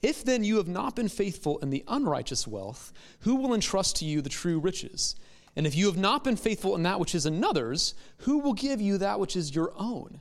If 0.01 0.25
then 0.25 0.45
you 0.45 0.59
have 0.59 0.69
not 0.69 0.95
been 0.95 1.09
faithful 1.09 1.59
in 1.59 1.71
the 1.71 1.83
unrighteous 1.89 2.47
wealth, 2.47 2.93
who 3.21 3.35
will 3.35 3.53
entrust 3.53 3.97
to 3.97 4.05
you 4.05 4.21
the 4.21 4.29
true 4.29 4.61
riches? 4.61 5.17
And 5.59 5.67
if 5.67 5.75
you 5.75 5.87
have 5.87 5.99
not 5.99 6.23
been 6.23 6.37
faithful 6.37 6.77
in 6.77 6.85
that 6.85 7.01
which 7.01 7.17
is 7.17 7.27
another's, 7.27 7.95
who 8.19 8.39
will 8.39 8.53
give 8.53 8.81
you 8.81 8.97
that 8.99 9.19
which 9.19 9.35
is 9.35 9.57
your 9.57 9.73
own? 9.77 10.21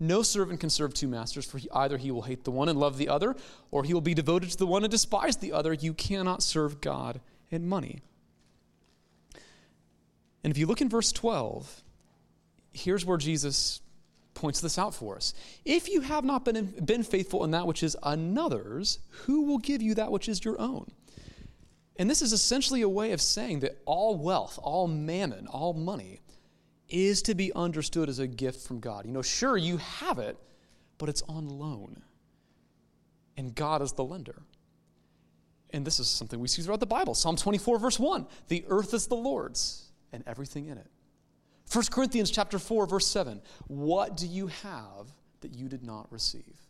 No 0.00 0.22
servant 0.22 0.58
can 0.58 0.70
serve 0.70 0.92
two 0.92 1.06
masters, 1.06 1.46
for 1.46 1.60
either 1.72 1.98
he 1.98 2.10
will 2.10 2.22
hate 2.22 2.42
the 2.42 2.50
one 2.50 2.68
and 2.68 2.76
love 2.76 2.98
the 2.98 3.08
other, 3.08 3.36
or 3.70 3.84
he 3.84 3.94
will 3.94 4.00
be 4.00 4.12
devoted 4.12 4.50
to 4.50 4.58
the 4.58 4.66
one 4.66 4.82
and 4.82 4.90
despise 4.90 5.36
the 5.36 5.52
other. 5.52 5.72
You 5.72 5.94
cannot 5.94 6.42
serve 6.42 6.80
God 6.80 7.20
and 7.52 7.68
money. 7.68 8.00
And 10.42 10.50
if 10.50 10.58
you 10.58 10.66
look 10.66 10.80
in 10.80 10.88
verse 10.88 11.12
12, 11.12 11.84
here's 12.72 13.04
where 13.04 13.18
Jesus 13.18 13.80
points 14.34 14.60
this 14.60 14.78
out 14.78 14.96
for 14.96 15.14
us. 15.14 15.32
If 15.64 15.88
you 15.88 16.00
have 16.00 16.24
not 16.24 16.44
been, 16.44 16.74
been 16.84 17.04
faithful 17.04 17.44
in 17.44 17.52
that 17.52 17.68
which 17.68 17.84
is 17.84 17.96
another's, 18.02 18.98
who 19.26 19.42
will 19.42 19.58
give 19.58 19.80
you 19.80 19.94
that 19.94 20.10
which 20.10 20.28
is 20.28 20.44
your 20.44 20.60
own? 20.60 20.90
And 21.96 22.08
this 22.08 22.22
is 22.22 22.32
essentially 22.32 22.82
a 22.82 22.88
way 22.88 23.12
of 23.12 23.20
saying 23.20 23.60
that 23.60 23.80
all 23.84 24.16
wealth, 24.16 24.58
all 24.62 24.88
mammon, 24.88 25.46
all 25.46 25.74
money 25.74 26.20
is 26.88 27.22
to 27.22 27.34
be 27.34 27.52
understood 27.54 28.08
as 28.08 28.18
a 28.18 28.26
gift 28.26 28.66
from 28.66 28.80
God. 28.80 29.06
You 29.06 29.12
know, 29.12 29.22
sure, 29.22 29.56
you 29.56 29.78
have 29.78 30.18
it, 30.18 30.36
but 30.98 31.08
it's 31.08 31.22
on 31.22 31.48
loan. 31.48 32.02
And 33.36 33.54
God 33.54 33.82
is 33.82 33.92
the 33.92 34.04
lender. 34.04 34.42
And 35.70 35.86
this 35.86 35.98
is 35.98 36.08
something 36.08 36.38
we 36.38 36.48
see 36.48 36.62
throughout 36.62 36.80
the 36.80 36.86
Bible. 36.86 37.14
Psalm 37.14 37.36
24, 37.36 37.78
verse 37.78 37.98
1 37.98 38.26
The 38.48 38.64
earth 38.68 38.92
is 38.92 39.06
the 39.06 39.16
Lord's 39.16 39.90
and 40.12 40.22
everything 40.26 40.66
in 40.66 40.76
it. 40.76 40.90
1 41.72 41.86
Corinthians 41.90 42.30
chapter 42.30 42.58
4, 42.58 42.86
verse 42.86 43.06
7 43.06 43.40
What 43.66 44.16
do 44.16 44.26
you 44.26 44.48
have 44.48 45.08
that 45.40 45.54
you 45.54 45.68
did 45.68 45.82
not 45.82 46.12
receive? 46.12 46.60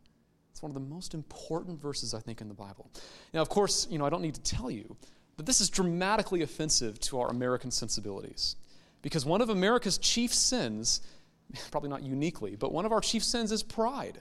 It's 0.53 0.63
one 0.63 0.71
of 0.71 0.75
the 0.75 0.81
most 0.81 1.15
important 1.15 1.81
verses, 1.81 2.15
I 2.15 2.21
think, 2.21 2.41
in 2.41 2.49
the 2.49 2.55
Bible. 2.55 2.91
Now, 3.33 3.41
of 3.41 3.49
course, 3.49 3.87
you 3.91 3.99
know, 3.99 4.05
I 4.05 4.11
don't 4.11 4.23
need 4.23 4.35
to 4.35 4.43
tell 4.43 4.71
you 4.71 4.97
that 5.37 5.47
this 5.47 5.61
is 5.61 5.71
dramatically 5.71 6.43
offensive 6.43 7.01
to 7.01 7.21
our 7.21 7.31
American 7.31 7.71
sensibilities. 7.71 8.57
Because 9.01 9.25
one 9.25 9.41
of 9.41 9.49
America's 9.49 9.99
chief 9.99 10.33
sins, 10.33 11.01
probably 11.71 11.89
not 11.89 12.03
uniquely, 12.03 12.55
but 12.55 12.73
one 12.73 12.85
of 12.85 12.93
our 12.93 13.01
chief 13.01 13.25
sins 13.25 13.51
is 13.51 13.63
pride. 13.63 14.21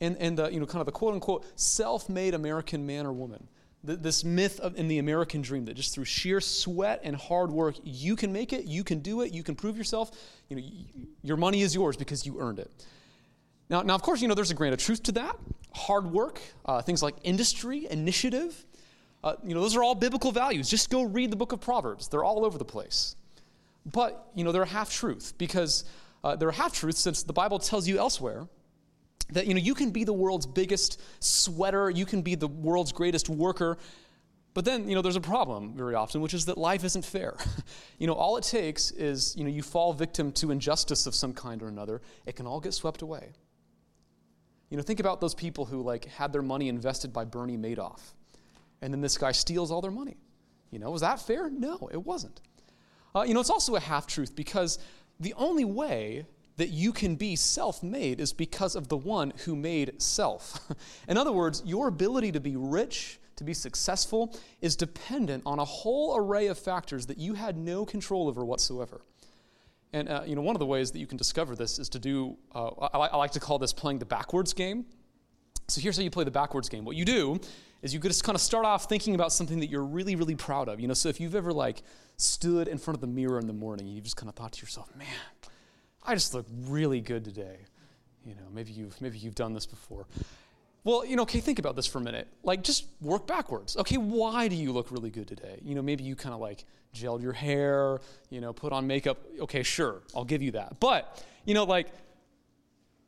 And, 0.00 0.16
and 0.18 0.38
you 0.52 0.60
know, 0.60 0.66
kind 0.66 0.80
of 0.80 0.86
the 0.86 0.92
quote 0.92 1.14
unquote 1.14 1.44
self 1.56 2.08
made 2.08 2.34
American 2.34 2.84
man 2.84 3.06
or 3.06 3.12
woman. 3.12 3.48
this 3.82 4.24
myth 4.24 4.60
of, 4.60 4.76
in 4.76 4.88
the 4.88 4.98
American 4.98 5.40
dream 5.40 5.64
that 5.66 5.74
just 5.74 5.94
through 5.94 6.04
sheer 6.04 6.40
sweat 6.40 7.00
and 7.04 7.16
hard 7.16 7.50
work, 7.50 7.76
you 7.84 8.16
can 8.16 8.32
make 8.32 8.52
it, 8.52 8.64
you 8.64 8.84
can 8.84 8.98
do 9.00 9.22
it, 9.22 9.32
you 9.32 9.42
can 9.42 9.54
prove 9.54 9.76
yourself. 9.76 10.10
You 10.48 10.56
know, 10.56 10.62
your 11.22 11.36
money 11.36 11.62
is 11.62 11.74
yours 11.74 11.96
because 11.96 12.26
you 12.26 12.40
earned 12.40 12.58
it. 12.58 12.70
Now, 13.70 13.82
now, 13.82 13.94
of 13.94 14.02
course, 14.02 14.22
you 14.22 14.28
know, 14.28 14.34
there's 14.34 14.50
a 14.50 14.54
grain 14.54 14.72
of 14.72 14.78
truth 14.78 15.02
to 15.04 15.12
that. 15.12 15.36
Hard 15.74 16.06
work, 16.06 16.40
uh, 16.64 16.80
things 16.82 17.02
like 17.02 17.14
industry, 17.22 17.86
initiative, 17.90 18.64
uh, 19.24 19.34
you 19.44 19.54
know, 19.54 19.60
those 19.60 19.74
are 19.74 19.82
all 19.82 19.94
biblical 19.94 20.32
values. 20.32 20.68
Just 20.68 20.90
go 20.90 21.02
read 21.02 21.30
the 21.30 21.36
book 21.36 21.52
of 21.52 21.60
Proverbs. 21.60 22.08
They're 22.08 22.24
all 22.24 22.44
over 22.44 22.56
the 22.56 22.64
place. 22.64 23.16
But, 23.84 24.30
you 24.34 24.44
know, 24.44 24.52
they're 24.52 24.62
a 24.62 24.66
half 24.66 24.92
truth 24.92 25.34
because 25.38 25.84
uh, 26.22 26.36
they're 26.36 26.50
half 26.50 26.72
truth 26.72 26.96
since 26.96 27.22
the 27.22 27.32
Bible 27.32 27.58
tells 27.58 27.88
you 27.88 27.98
elsewhere 27.98 28.46
that, 29.30 29.46
you 29.46 29.54
know, 29.54 29.60
you 29.60 29.74
can 29.74 29.90
be 29.90 30.04
the 30.04 30.12
world's 30.12 30.46
biggest 30.46 31.00
sweater, 31.20 31.90
you 31.90 32.06
can 32.06 32.22
be 32.22 32.34
the 32.34 32.48
world's 32.48 32.92
greatest 32.92 33.28
worker, 33.28 33.76
but 34.54 34.64
then, 34.64 34.88
you 34.88 34.94
know, 34.94 35.02
there's 35.02 35.16
a 35.16 35.20
problem 35.20 35.74
very 35.74 35.94
often, 35.94 36.20
which 36.20 36.34
is 36.34 36.46
that 36.46 36.58
life 36.58 36.82
isn't 36.82 37.04
fair. 37.04 37.36
you 37.98 38.06
know, 38.06 38.14
all 38.14 38.36
it 38.36 38.44
takes 38.44 38.90
is, 38.92 39.36
you 39.36 39.44
know, 39.44 39.50
you 39.50 39.62
fall 39.62 39.92
victim 39.92 40.32
to 40.32 40.50
injustice 40.50 41.06
of 41.06 41.14
some 41.14 41.32
kind 41.32 41.62
or 41.62 41.68
another, 41.68 42.00
it 42.26 42.36
can 42.36 42.46
all 42.46 42.60
get 42.60 42.72
swept 42.74 43.02
away. 43.02 43.32
You 44.70 44.76
know, 44.76 44.82
think 44.82 45.00
about 45.00 45.20
those 45.20 45.34
people 45.34 45.64
who 45.64 45.82
like 45.82 46.04
had 46.06 46.32
their 46.32 46.42
money 46.42 46.68
invested 46.68 47.12
by 47.12 47.24
Bernie 47.24 47.56
Madoff, 47.56 48.00
and 48.82 48.92
then 48.92 49.00
this 49.00 49.16
guy 49.16 49.32
steals 49.32 49.70
all 49.70 49.80
their 49.80 49.90
money. 49.90 50.16
You 50.70 50.78
know, 50.78 50.90
was 50.90 51.00
that 51.00 51.20
fair? 51.20 51.48
No, 51.48 51.88
it 51.92 52.04
wasn't. 52.04 52.40
Uh, 53.14 53.22
you 53.22 53.32
know, 53.32 53.40
it's 53.40 53.50
also 53.50 53.76
a 53.76 53.80
half 53.80 54.06
truth 54.06 54.36
because 54.36 54.78
the 55.18 55.34
only 55.34 55.64
way 55.64 56.26
that 56.58 56.68
you 56.68 56.92
can 56.92 57.16
be 57.16 57.36
self 57.36 57.82
made 57.82 58.20
is 58.20 58.32
because 58.32 58.76
of 58.76 58.88
the 58.88 58.96
one 58.96 59.32
who 59.44 59.56
made 59.56 60.00
self. 60.02 60.60
In 61.08 61.16
other 61.16 61.32
words, 61.32 61.62
your 61.64 61.88
ability 61.88 62.32
to 62.32 62.40
be 62.40 62.56
rich, 62.56 63.18
to 63.36 63.44
be 63.44 63.54
successful, 63.54 64.36
is 64.60 64.76
dependent 64.76 65.44
on 65.46 65.58
a 65.58 65.64
whole 65.64 66.16
array 66.16 66.48
of 66.48 66.58
factors 66.58 67.06
that 67.06 67.16
you 67.16 67.34
had 67.34 67.56
no 67.56 67.86
control 67.86 68.28
over 68.28 68.44
whatsoever. 68.44 69.00
And 69.92 70.08
uh, 70.08 70.22
you 70.26 70.34
know, 70.34 70.42
one 70.42 70.54
of 70.54 70.60
the 70.60 70.66
ways 70.66 70.90
that 70.92 70.98
you 70.98 71.06
can 71.06 71.16
discover 71.16 71.56
this 71.56 71.78
is 71.78 71.88
to 71.90 71.98
do. 71.98 72.36
Uh, 72.54 72.68
I, 72.92 72.98
I, 72.98 73.16
like 73.16 73.32
to 73.32 73.40
call 73.40 73.58
this 73.58 73.72
playing 73.72 73.98
the 73.98 74.06
backwards 74.06 74.52
game. 74.52 74.84
So 75.68 75.80
here's 75.80 75.96
how 75.96 76.02
you 76.02 76.10
play 76.10 76.24
the 76.24 76.30
backwards 76.30 76.68
game. 76.68 76.84
What 76.84 76.96
you 76.96 77.04
do 77.04 77.40
is 77.82 77.94
you 77.94 78.00
just 78.00 78.24
kind 78.24 78.34
of 78.34 78.40
start 78.40 78.64
off 78.64 78.88
thinking 78.88 79.14
about 79.14 79.32
something 79.32 79.60
that 79.60 79.68
you're 79.68 79.84
really, 79.84 80.16
really 80.16 80.34
proud 80.34 80.68
of. 80.68 80.80
You 80.80 80.88
know, 80.88 80.94
so 80.94 81.08
if 81.08 81.20
you've 81.20 81.34
ever 81.34 81.52
like 81.52 81.82
stood 82.16 82.68
in 82.68 82.78
front 82.78 82.96
of 82.96 83.00
the 83.00 83.06
mirror 83.06 83.38
in 83.38 83.46
the 83.46 83.52
morning, 83.52 83.86
and 83.86 83.94
you 83.94 84.02
just 84.02 84.16
kind 84.16 84.28
of 84.28 84.34
thought 84.34 84.52
to 84.52 84.62
yourself, 84.62 84.94
"Man, 84.94 85.06
I 86.02 86.14
just 86.14 86.34
look 86.34 86.46
really 86.66 87.00
good 87.00 87.24
today." 87.24 87.66
You 88.24 88.34
know, 88.34 88.48
maybe 88.52 88.72
you've 88.72 89.00
maybe 89.00 89.16
you've 89.18 89.34
done 89.34 89.54
this 89.54 89.66
before. 89.66 90.06
Well, 90.84 91.04
you 91.04 91.16
know, 91.16 91.22
okay, 91.22 91.40
think 91.40 91.58
about 91.58 91.76
this 91.76 91.86
for 91.86 91.98
a 91.98 92.00
minute. 92.00 92.28
Like, 92.42 92.62
just 92.62 92.86
work 93.00 93.26
backwards. 93.26 93.76
Okay, 93.76 93.96
why 93.96 94.48
do 94.48 94.56
you 94.56 94.72
look 94.72 94.90
really 94.90 95.10
good 95.10 95.26
today? 95.26 95.58
You 95.62 95.74
know, 95.74 95.82
maybe 95.82 96.04
you 96.04 96.16
kind 96.16 96.34
of 96.34 96.40
like 96.40 96.64
gelled 96.94 97.22
your 97.22 97.32
hair, 97.32 98.00
you 98.30 98.40
know, 98.40 98.52
put 98.52 98.72
on 98.72 98.86
makeup. 98.86 99.18
Okay, 99.40 99.62
sure, 99.62 100.02
I'll 100.14 100.24
give 100.24 100.42
you 100.42 100.52
that. 100.52 100.80
But, 100.80 101.22
you 101.44 101.54
know, 101.54 101.64
like, 101.64 101.88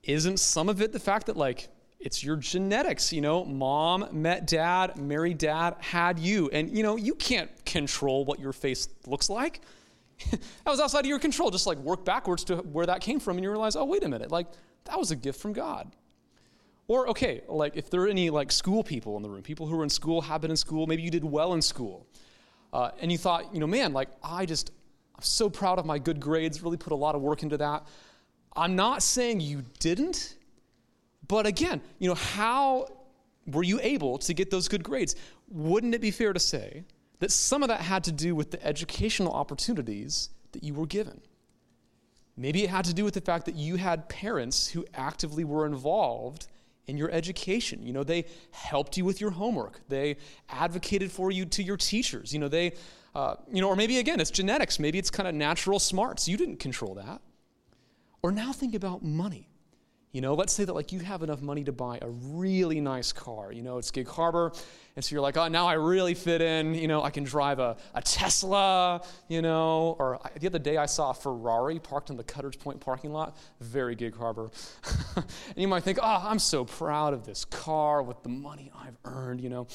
isn't 0.02 0.40
some 0.40 0.68
of 0.68 0.82
it 0.82 0.92
the 0.92 0.98
fact 0.98 1.26
that, 1.26 1.36
like, 1.36 1.68
it's 2.00 2.24
your 2.24 2.36
genetics, 2.36 3.12
you 3.12 3.20
know, 3.20 3.44
mom 3.44 4.08
met 4.10 4.46
dad, 4.46 4.96
married 4.96 5.38
dad, 5.38 5.76
had 5.80 6.18
you. 6.18 6.48
And, 6.50 6.74
you 6.76 6.82
know, 6.82 6.96
you 6.96 7.14
can't 7.14 7.50
control 7.66 8.24
what 8.24 8.40
your 8.40 8.54
face 8.54 8.88
looks 9.06 9.28
like. 9.28 9.60
that 10.30 10.40
was 10.66 10.80
outside 10.80 11.00
of 11.00 11.06
your 11.06 11.18
control. 11.18 11.50
Just 11.50 11.66
like 11.66 11.78
work 11.78 12.04
backwards 12.04 12.44
to 12.44 12.56
where 12.56 12.86
that 12.86 13.02
came 13.02 13.20
from 13.20 13.36
and 13.36 13.44
you 13.44 13.50
realize, 13.50 13.76
oh, 13.76 13.84
wait 13.84 14.02
a 14.02 14.08
minute, 14.08 14.30
like, 14.30 14.46
that 14.84 14.98
was 14.98 15.10
a 15.10 15.16
gift 15.16 15.40
from 15.40 15.52
God. 15.52 15.92
Or, 16.90 17.06
okay, 17.10 17.42
like 17.46 17.76
if 17.76 17.88
there 17.88 18.02
are 18.02 18.08
any 18.08 18.30
like 18.30 18.50
school 18.50 18.82
people 18.82 19.16
in 19.16 19.22
the 19.22 19.30
room, 19.30 19.42
people 19.42 19.64
who 19.68 19.78
are 19.78 19.84
in 19.84 19.88
school, 19.88 20.22
have 20.22 20.40
been 20.40 20.50
in 20.50 20.56
school, 20.56 20.88
maybe 20.88 21.02
you 21.02 21.10
did 21.12 21.24
well 21.24 21.54
in 21.54 21.62
school. 21.62 22.04
Uh, 22.72 22.90
and 23.00 23.12
you 23.12 23.16
thought, 23.16 23.54
you 23.54 23.60
know, 23.60 23.66
man, 23.68 23.92
like 23.92 24.08
I 24.24 24.44
just, 24.44 24.72
I'm 25.14 25.22
so 25.22 25.48
proud 25.48 25.78
of 25.78 25.86
my 25.86 26.00
good 26.00 26.18
grades, 26.18 26.64
really 26.64 26.76
put 26.76 26.92
a 26.92 26.96
lot 26.96 27.14
of 27.14 27.20
work 27.20 27.44
into 27.44 27.56
that. 27.58 27.86
I'm 28.56 28.74
not 28.74 29.04
saying 29.04 29.40
you 29.40 29.64
didn't, 29.78 30.34
but 31.28 31.46
again, 31.46 31.80
you 32.00 32.08
know, 32.08 32.16
how 32.16 32.88
were 33.46 33.62
you 33.62 33.78
able 33.80 34.18
to 34.18 34.34
get 34.34 34.50
those 34.50 34.66
good 34.66 34.82
grades? 34.82 35.14
Wouldn't 35.48 35.94
it 35.94 36.00
be 36.00 36.10
fair 36.10 36.32
to 36.32 36.40
say 36.40 36.82
that 37.20 37.30
some 37.30 37.62
of 37.62 37.68
that 37.68 37.82
had 37.82 38.02
to 38.02 38.12
do 38.12 38.34
with 38.34 38.50
the 38.50 38.66
educational 38.66 39.32
opportunities 39.32 40.30
that 40.50 40.64
you 40.64 40.74
were 40.74 40.86
given? 40.86 41.20
Maybe 42.36 42.64
it 42.64 42.70
had 42.70 42.84
to 42.86 42.92
do 42.92 43.04
with 43.04 43.14
the 43.14 43.20
fact 43.20 43.46
that 43.46 43.54
you 43.54 43.76
had 43.76 44.08
parents 44.08 44.66
who 44.66 44.84
actively 44.92 45.44
were 45.44 45.66
involved 45.66 46.48
in 46.90 46.98
your 46.98 47.10
education. 47.10 47.82
You 47.86 47.92
know, 47.92 48.02
they 48.04 48.26
helped 48.50 48.96
you 48.96 49.04
with 49.04 49.20
your 49.20 49.30
homework. 49.30 49.80
They 49.88 50.16
advocated 50.48 51.10
for 51.12 51.30
you 51.30 51.46
to 51.46 51.62
your 51.62 51.76
teachers. 51.76 52.32
You 52.32 52.40
know, 52.40 52.48
they, 52.48 52.72
uh, 53.14 53.36
you 53.50 53.60
know, 53.60 53.68
or 53.68 53.76
maybe 53.76 53.98
again, 53.98 54.20
it's 54.20 54.30
genetics. 54.30 54.78
Maybe 54.78 54.98
it's 54.98 55.10
kind 55.10 55.28
of 55.28 55.34
natural 55.34 55.78
smarts. 55.78 56.28
You 56.28 56.36
didn't 56.36 56.58
control 56.58 56.94
that. 56.94 57.22
Or 58.22 58.32
now 58.32 58.52
think 58.52 58.74
about 58.74 59.02
money. 59.02 59.49
You 60.12 60.20
know, 60.20 60.34
let's 60.34 60.52
say 60.52 60.64
that 60.64 60.72
like 60.72 60.90
you 60.90 60.98
have 61.00 61.22
enough 61.22 61.40
money 61.40 61.62
to 61.64 61.72
buy 61.72 61.98
a 62.02 62.08
really 62.08 62.80
nice 62.80 63.12
car. 63.12 63.52
You 63.52 63.62
know, 63.62 63.78
it's 63.78 63.92
Gig 63.92 64.08
Harbor, 64.08 64.52
and 64.96 65.04
so 65.04 65.14
you're 65.14 65.22
like, 65.22 65.36
oh, 65.36 65.46
now 65.46 65.68
I 65.68 65.74
really 65.74 66.14
fit 66.14 66.40
in. 66.40 66.74
You 66.74 66.88
know, 66.88 67.00
I 67.02 67.10
can 67.10 67.22
drive 67.22 67.60
a, 67.60 67.76
a 67.94 68.02
Tesla. 68.02 69.02
You 69.28 69.40
know, 69.40 69.94
or 70.00 70.18
I, 70.26 70.30
the 70.38 70.48
other 70.48 70.58
day 70.58 70.76
I 70.76 70.86
saw 70.86 71.10
a 71.10 71.14
Ferrari 71.14 71.78
parked 71.78 72.10
in 72.10 72.16
the 72.16 72.24
Cutters 72.24 72.56
Point 72.56 72.80
parking 72.80 73.12
lot. 73.12 73.36
Very 73.60 73.94
Gig 73.94 74.16
Harbor. 74.16 74.50
and 75.16 75.24
you 75.56 75.68
might 75.68 75.84
think, 75.84 75.98
oh, 76.02 76.22
I'm 76.24 76.40
so 76.40 76.64
proud 76.64 77.14
of 77.14 77.24
this 77.24 77.44
car 77.44 78.02
with 78.02 78.20
the 78.24 78.30
money 78.30 78.72
I've 78.76 78.96
earned. 79.04 79.40
You 79.40 79.50
know, 79.50 79.68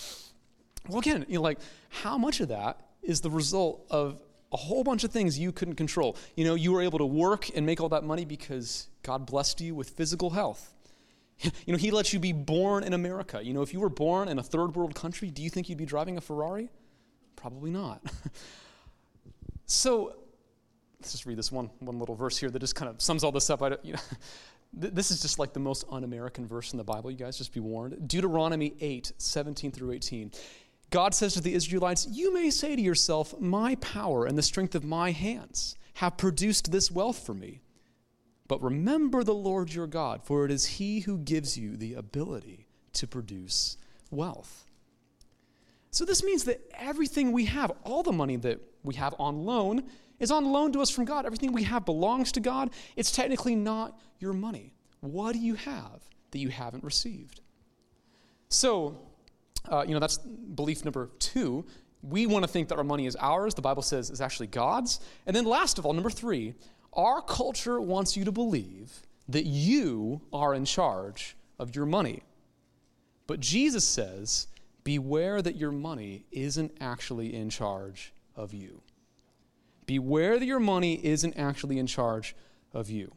well, 0.89 0.99
again, 0.99 1.25
you 1.29 1.35
know, 1.35 1.43
like 1.43 1.59
how 1.89 2.17
much 2.17 2.41
of 2.41 2.49
that 2.49 2.81
is 3.01 3.21
the 3.21 3.29
result 3.29 3.85
of 3.89 4.19
a 4.55 4.57
whole 4.57 4.85
bunch 4.85 5.03
of 5.03 5.11
things 5.11 5.37
you 5.37 5.51
couldn't 5.51 5.75
control. 5.75 6.15
You 6.37 6.45
know, 6.45 6.55
you 6.55 6.71
were 6.71 6.81
able 6.81 6.99
to 6.99 7.05
work 7.05 7.49
and 7.53 7.65
make 7.65 7.81
all 7.81 7.89
that 7.89 8.05
money 8.05 8.23
because 8.23 8.87
God 9.03 9.25
blessed 9.25 9.59
you 9.59 9.75
with 9.75 9.89
physical 9.89 10.31
health. 10.31 10.71
You 11.65 11.73
know, 11.73 11.77
he 11.77 11.91
lets 11.91 12.13
you 12.13 12.19
be 12.19 12.31
born 12.31 12.85
in 12.85 12.93
America. 12.93 13.41
You 13.43 13.53
know, 13.53 13.61
if 13.61 13.73
you 13.73 13.81
were 13.81 13.89
born 13.89 14.29
in 14.29 14.39
a 14.39 14.43
third 14.43 14.73
world 14.73 14.95
country, 14.95 15.29
do 15.29 15.41
you 15.41 15.49
think 15.49 15.67
you'd 15.67 15.77
be 15.77 15.85
driving 15.85 16.15
a 16.15 16.21
Ferrari? 16.21 16.69
Probably 17.35 17.71
not. 17.71 18.01
so, 19.65 20.15
let's 21.01 21.11
just 21.11 21.25
read 21.25 21.37
this 21.37 21.51
one, 21.51 21.69
one 21.79 21.99
little 21.99 22.15
verse 22.15 22.37
here 22.37 22.49
that 22.49 22.59
just 22.59 22.75
kind 22.75 22.89
of 22.89 23.01
sums 23.01 23.25
all 23.25 23.33
this 23.33 23.49
up. 23.49 23.61
I, 23.61 23.75
you 23.83 23.93
know, 23.93 23.99
this 24.73 25.11
is 25.11 25.21
just 25.21 25.37
like 25.37 25.51
the 25.51 25.59
most 25.59 25.83
un 25.91 26.05
American 26.05 26.47
verse 26.47 26.71
in 26.71 26.77
the 26.77 26.85
Bible, 26.85 27.11
you 27.11 27.17
guys, 27.17 27.37
just 27.37 27.53
be 27.53 27.59
warned. 27.59 28.07
Deuteronomy 28.07 28.73
8, 28.79 29.11
17 29.17 29.73
through 29.73 29.91
18. 29.91 30.31
God 30.95 31.13
says 31.13 31.33
to 31.33 31.41
the 31.41 31.53
Israelites, 31.53 32.07
You 32.09 32.33
may 32.33 32.49
say 32.49 32.73
to 32.73 32.81
yourself, 32.81 33.37
My 33.41 33.75
power 33.75 34.25
and 34.25 34.37
the 34.37 34.41
strength 34.41 34.75
of 34.75 34.85
my 34.85 35.11
hands 35.11 35.75
have 35.95 36.15
produced 36.15 36.71
this 36.71 36.89
wealth 36.89 37.19
for 37.19 37.33
me. 37.33 37.59
But 38.47 38.63
remember 38.63 39.21
the 39.21 39.33
Lord 39.33 39.73
your 39.73 39.87
God, 39.87 40.23
for 40.23 40.45
it 40.45 40.51
is 40.51 40.65
he 40.65 41.01
who 41.01 41.17
gives 41.17 41.57
you 41.57 41.75
the 41.75 41.95
ability 41.95 42.69
to 42.93 43.07
produce 43.07 43.75
wealth. 44.09 44.63
So 45.91 46.05
this 46.05 46.23
means 46.23 46.45
that 46.45 46.61
everything 46.79 47.33
we 47.33 47.43
have, 47.43 47.73
all 47.83 48.01
the 48.01 48.13
money 48.13 48.37
that 48.37 48.61
we 48.81 48.95
have 48.95 49.13
on 49.19 49.43
loan, 49.43 49.83
is 50.19 50.31
on 50.31 50.45
loan 50.45 50.71
to 50.71 50.81
us 50.81 50.89
from 50.89 51.03
God. 51.03 51.25
Everything 51.25 51.51
we 51.51 51.63
have 51.63 51.83
belongs 51.83 52.31
to 52.31 52.39
God. 52.39 52.69
It's 52.95 53.11
technically 53.11 53.57
not 53.57 53.99
your 54.19 54.31
money. 54.31 54.71
What 55.01 55.33
do 55.33 55.39
you 55.39 55.55
have 55.55 56.07
that 56.31 56.39
you 56.39 56.47
haven't 56.47 56.85
received? 56.85 57.41
So, 58.47 58.97
uh, 59.71 59.83
you 59.87 59.93
know, 59.93 59.99
that's 59.99 60.17
belief 60.17 60.83
number 60.83 61.09
two. 61.19 61.65
We 62.01 62.27
want 62.27 62.43
to 62.43 62.47
think 62.51 62.69
that 62.69 62.77
our 62.77 62.83
money 62.83 63.07
is 63.07 63.15
ours. 63.15 63.53
The 63.53 63.61
Bible 63.61 63.81
says 63.81 64.09
is 64.09 64.21
actually 64.21 64.47
God's. 64.47 64.99
And 65.25 65.35
then, 65.35 65.45
last 65.45 65.79
of 65.79 65.85
all, 65.85 65.93
number 65.93 66.09
three, 66.09 66.53
our 66.93 67.21
culture 67.21 67.81
wants 67.81 68.15
you 68.15 68.25
to 68.25 68.31
believe 68.31 69.01
that 69.27 69.45
you 69.45 70.21
are 70.31 70.53
in 70.53 70.65
charge 70.65 71.35
of 71.59 71.75
your 71.75 71.85
money. 71.85 72.23
But 73.27 73.39
Jesus 73.39 73.83
says, 73.83 74.47
beware 74.83 75.41
that 75.41 75.55
your 75.55 75.71
money 75.71 76.25
isn't 76.31 76.71
actually 76.79 77.33
in 77.33 77.49
charge 77.49 78.13
of 78.35 78.53
you. 78.53 78.81
Beware 79.87 80.37
that 80.39 80.45
your 80.45 80.59
money 80.59 81.03
isn't 81.03 81.37
actually 81.37 81.79
in 81.79 81.87
charge 81.87 82.35
of 82.73 82.89
you. 82.89 83.11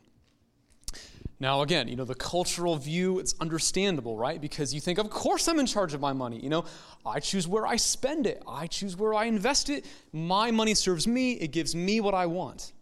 Now, 1.40 1.62
again, 1.62 1.86
you 1.86 1.94
know, 1.94 2.04
the 2.04 2.16
cultural 2.16 2.76
view, 2.76 3.20
it's 3.20 3.34
understandable, 3.40 4.16
right? 4.16 4.40
Because 4.40 4.74
you 4.74 4.80
think, 4.80 4.98
of 4.98 5.08
course 5.08 5.46
I'm 5.46 5.60
in 5.60 5.66
charge 5.66 5.94
of 5.94 6.00
my 6.00 6.12
money. 6.12 6.40
You 6.40 6.50
know, 6.50 6.64
I 7.06 7.20
choose 7.20 7.46
where 7.46 7.66
I 7.66 7.76
spend 7.76 8.26
it, 8.26 8.42
I 8.46 8.66
choose 8.66 8.96
where 8.96 9.14
I 9.14 9.26
invest 9.26 9.70
it. 9.70 9.86
My 10.12 10.50
money 10.50 10.74
serves 10.74 11.06
me, 11.06 11.34
it 11.34 11.52
gives 11.52 11.76
me 11.76 12.00
what 12.00 12.14
I 12.14 12.26
want. 12.26 12.72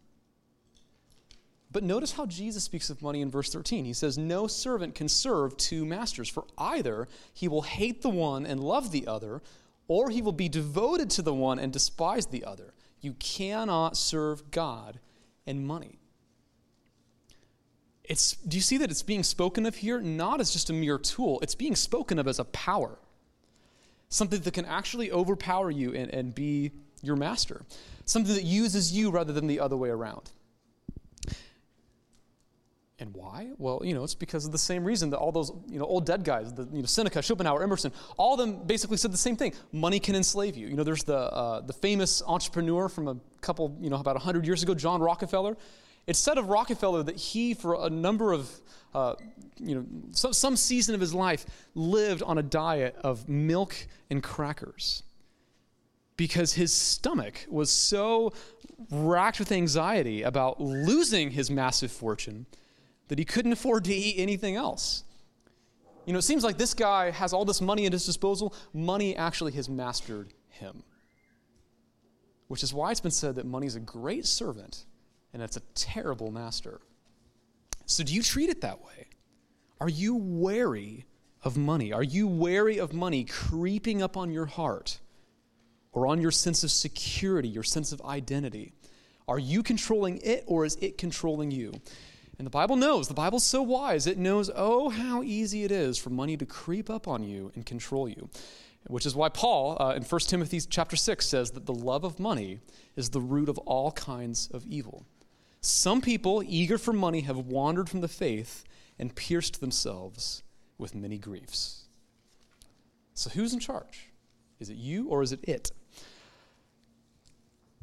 But 1.71 1.85
notice 1.85 2.12
how 2.12 2.25
Jesus 2.25 2.64
speaks 2.64 2.88
of 2.88 3.03
money 3.03 3.21
in 3.21 3.31
verse 3.31 3.53
13. 3.53 3.85
He 3.85 3.92
says, 3.92 4.16
No 4.16 4.47
servant 4.47 4.95
can 4.95 5.11
serve 5.11 5.59
two 5.59 5.85
masters, 5.85 6.31
for 6.31 6.47
either 6.57 7.09
he 7.35 7.49
will 7.49 7.62
hate 7.62 8.01
the 8.01 8.09
one 8.09 8.47
and 8.47 8.64
love 8.64 8.92
the 8.92 9.07
other, 9.07 9.42
or 9.87 10.09
he 10.09 10.23
will 10.23 10.33
be 10.33 10.49
devoted 10.49 11.11
to 11.11 11.23
the 11.23 11.35
one 11.35 11.59
and 11.59 11.71
despise 11.71 12.27
the 12.27 12.47
other. 12.47 12.73
You 13.03 13.12
cannot 13.19 13.99
serve 13.99 14.51
God 14.51 15.01
and 15.47 15.66
money. 15.66 15.99
It's, 18.09 18.33
do 18.35 18.57
you 18.57 18.61
see 18.61 18.79
that 18.79 18.90
it's 18.90 19.03
being 19.03 19.23
spoken 19.23 19.66
of 19.66 19.77
here 19.77 20.01
not 20.01 20.40
as 20.40 20.51
just 20.51 20.71
a 20.71 20.73
mere 20.73 20.99
tool, 20.99 21.40
it's 21.40 21.55
being 21.55 21.77
spoken 21.77 22.19
of 22.19 22.29
as 22.29 22.38
a 22.38 22.45
power. 22.45 22.99
Something 24.09 24.40
that 24.40 24.55
can 24.55 24.64
actually 24.64 25.11
overpower 25.11 25.71
you 25.71 25.92
and, 25.92 26.11
and 26.12 26.35
be 26.35 26.71
your 27.03 27.16
master. 27.16 27.62
Something 28.05 28.35
that 28.35 28.45
uses 28.45 28.92
you 28.92 29.11
rather 29.11 29.33
than 29.33 29.49
the 29.49 29.59
other 29.59 29.77
way 29.77 29.88
around. 29.88 30.31
And 32.99 33.14
why? 33.14 33.51
Well, 33.59 33.83
you 33.85 33.92
know, 33.92 34.05
it's 34.05 34.14
because 34.14 34.47
of 34.47 34.53
the 34.53 34.59
same 34.59 34.83
reason 34.83 35.11
that 35.11 35.19
all 35.19 35.31
those, 35.31 35.53
you 35.69 35.79
know, 35.79 35.85
old 35.85 36.07
dead 36.07 36.25
guys, 36.25 36.55
the, 36.55 36.66
you 36.73 36.81
know, 36.81 36.87
Seneca, 36.87 37.21
Schopenhauer, 37.21 37.62
Emerson, 37.62 37.92
all 38.16 38.33
of 38.35 38.38
them 38.38 38.64
basically 38.64 38.97
said 38.97 39.12
the 39.12 39.19
same 39.19 39.37
thing. 39.37 39.53
Money 39.71 40.01
can 40.01 40.14
enslave 40.14 40.57
you. 40.57 40.66
You 40.66 40.77
know, 40.77 40.85
there's 40.85 41.05
the, 41.05 41.19
uh, 41.19 41.61
the 41.61 41.75
famous 41.75 42.23
entrepreneur 42.27 42.88
from 42.88 43.09
a 43.09 43.16
couple, 43.42 43.77
you 43.83 43.90
know, 43.90 43.97
about 43.97 44.14
100 44.14 44.47
years 44.47 44.62
ago, 44.62 44.75
John 44.75 45.03
Rockefeller. 45.03 45.59
It's 46.07 46.19
said 46.19 46.38
of 46.38 46.49
Rockefeller 46.49 47.03
that 47.03 47.16
he, 47.16 47.53
for 47.55 47.85
a 47.85 47.90
number 47.90 48.33
of, 48.33 48.49
uh, 48.95 49.14
you 49.59 49.75
know, 49.75 49.85
so, 50.12 50.31
some 50.31 50.57
season 50.57 50.95
of 50.95 51.01
his 51.01 51.12
life, 51.12 51.47
lived 51.75 52.23
on 52.23 52.38
a 52.38 52.42
diet 52.42 52.97
of 53.03 53.29
milk 53.29 53.75
and 54.09 54.23
crackers 54.23 55.03
because 56.16 56.55
his 56.55 56.73
stomach 56.73 57.47
was 57.49 57.71
so 57.71 58.33
racked 58.90 59.38
with 59.38 59.51
anxiety 59.51 60.23
about 60.23 60.61
losing 60.61 61.33
his 61.33 61.51
massive 61.51 61.90
fortune 61.90 62.47
that 63.09 63.19
he 63.19 63.25
couldn't 63.25 63.53
afford 63.53 63.85
to 63.85 63.95
eat 63.95 64.14
anything 64.19 64.55
else. 64.55 65.03
You 66.05 66.12
know, 66.12 66.21
it 66.21 66.23
seems 66.23 66.45
like 66.45 66.57
this 66.57 66.73
guy 66.73 67.11
has 67.11 67.33
all 67.33 67.45
this 67.45 67.61
money 67.61 67.85
at 67.85 67.92
his 67.92 68.07
disposal. 68.07 68.55
Money 68.73 69.16
actually 69.16 69.53
has 69.53 69.69
mastered 69.69 70.33
him. 70.49 70.85
Which 72.47 72.62
is 72.62 72.73
why 72.73 72.92
it's 72.92 73.01
been 73.01 73.11
said 73.11 73.35
that 73.35 73.45
money 73.45 73.66
is 73.66 73.75
a 73.75 73.81
great 73.81 74.25
servant 74.25 74.85
and 75.32 75.42
it's 75.42 75.56
a 75.56 75.62
terrible 75.74 76.30
master. 76.30 76.80
So, 77.86 78.02
do 78.02 78.14
you 78.14 78.22
treat 78.22 78.50
it 78.50 78.62
that 78.62 78.82
way? 78.82 79.08
Are 79.80 79.88
you 79.88 80.16
wary 80.16 81.06
of 81.42 81.56
money? 81.56 81.92
Are 81.92 82.02
you 82.02 82.26
wary 82.26 82.78
of 82.78 82.92
money 82.92 83.24
creeping 83.24 84.02
up 84.02 84.16
on 84.16 84.32
your 84.32 84.46
heart 84.46 84.98
or 85.92 86.06
on 86.06 86.20
your 86.20 86.30
sense 86.30 86.64
of 86.64 86.70
security, 86.70 87.48
your 87.48 87.62
sense 87.62 87.92
of 87.92 88.02
identity? 88.02 88.72
Are 89.28 89.38
you 89.38 89.62
controlling 89.62 90.18
it 90.18 90.44
or 90.46 90.64
is 90.64 90.76
it 90.80 90.98
controlling 90.98 91.50
you? 91.50 91.72
And 92.38 92.46
the 92.46 92.50
Bible 92.50 92.76
knows, 92.76 93.08
the 93.08 93.14
Bible's 93.14 93.44
so 93.44 93.62
wise, 93.62 94.06
it 94.06 94.18
knows, 94.18 94.50
oh, 94.54 94.90
how 94.90 95.22
easy 95.22 95.64
it 95.64 95.70
is 95.70 95.96
for 95.96 96.10
money 96.10 96.36
to 96.36 96.44
creep 96.44 96.90
up 96.90 97.08
on 97.08 97.22
you 97.22 97.50
and 97.54 97.64
control 97.64 98.08
you. 98.08 98.28
Which 98.88 99.06
is 99.06 99.16
why 99.16 99.30
Paul 99.30 99.76
uh, 99.80 99.94
in 99.96 100.02
1 100.02 100.20
Timothy 100.22 100.60
chapter 100.60 100.96
6 100.96 101.26
says 101.26 101.52
that 101.52 101.66
the 101.66 101.74
love 101.74 102.04
of 102.04 102.20
money 102.20 102.60
is 102.94 103.10
the 103.10 103.20
root 103.20 103.48
of 103.48 103.58
all 103.58 103.90
kinds 103.92 104.48
of 104.52 104.64
evil. 104.66 105.06
Some 105.66 106.00
people, 106.00 106.44
eager 106.46 106.79
for 106.79 106.92
money, 106.92 107.22
have 107.22 107.38
wandered 107.38 107.88
from 107.88 108.00
the 108.00 108.07
faith 108.07 108.62
and 109.00 109.12
pierced 109.16 109.61
themselves 109.61 110.44
with 110.79 110.94
many 110.94 111.18
griefs. 111.18 111.87
So, 113.14 113.31
who's 113.31 113.52
in 113.52 113.59
charge? 113.59 114.11
Is 114.61 114.70
it 114.70 114.76
you 114.76 115.09
or 115.09 115.24
is 115.24 115.33
it 115.33 115.40
it? 115.42 115.72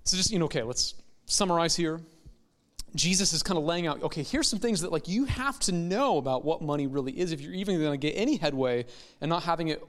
So, 0.05 0.15
just, 0.15 0.31
you 0.31 0.39
know, 0.39 0.45
okay, 0.45 0.63
let's 0.63 0.95
summarize 1.25 1.75
here. 1.75 1.99
Jesus 2.95 3.33
is 3.33 3.43
kind 3.43 3.57
of 3.57 3.65
laying 3.65 3.85
out, 3.85 4.01
okay, 4.01 4.23
here's 4.23 4.47
some 4.47 4.59
things 4.59 4.79
that 4.79 4.93
like 4.93 5.09
you 5.09 5.25
have 5.25 5.59
to 5.61 5.73
know 5.73 6.17
about 6.17 6.45
what 6.45 6.61
money 6.61 6.87
really 6.87 7.11
is 7.11 7.33
if 7.33 7.41
you're 7.41 7.53
even 7.53 7.79
going 7.79 7.91
to 7.91 7.97
get 7.97 8.15
any 8.17 8.37
headway 8.37 8.85
and 9.19 9.27
not 9.27 9.43
having 9.43 9.67
it 9.67 9.83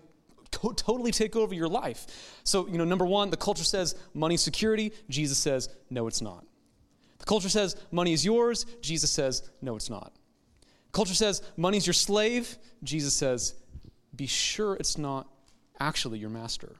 to- 0.50 0.74
totally 0.74 1.12
take 1.12 1.36
over 1.36 1.54
your 1.54 1.68
life. 1.68 2.40
So, 2.42 2.66
you 2.66 2.76
know, 2.76 2.84
number 2.84 3.06
one, 3.06 3.30
the 3.30 3.36
culture 3.36 3.62
says 3.62 3.94
money 4.14 4.36
security. 4.36 4.92
Jesus 5.08 5.38
says, 5.38 5.68
no, 5.90 6.08
it's 6.08 6.20
not. 6.20 6.44
Culture 7.26 7.48
says 7.48 7.76
money 7.90 8.12
is 8.12 8.24
yours. 8.24 8.66
Jesus 8.80 9.10
says, 9.10 9.50
no, 9.62 9.76
it's 9.76 9.90
not. 9.90 10.12
Culture 10.92 11.14
says 11.14 11.42
money's 11.56 11.86
your 11.86 11.94
slave. 11.94 12.56
Jesus 12.82 13.14
says, 13.14 13.54
be 14.14 14.26
sure 14.26 14.74
it's 14.74 14.98
not 14.98 15.28
actually 15.80 16.18
your 16.18 16.30
master. 16.30 16.76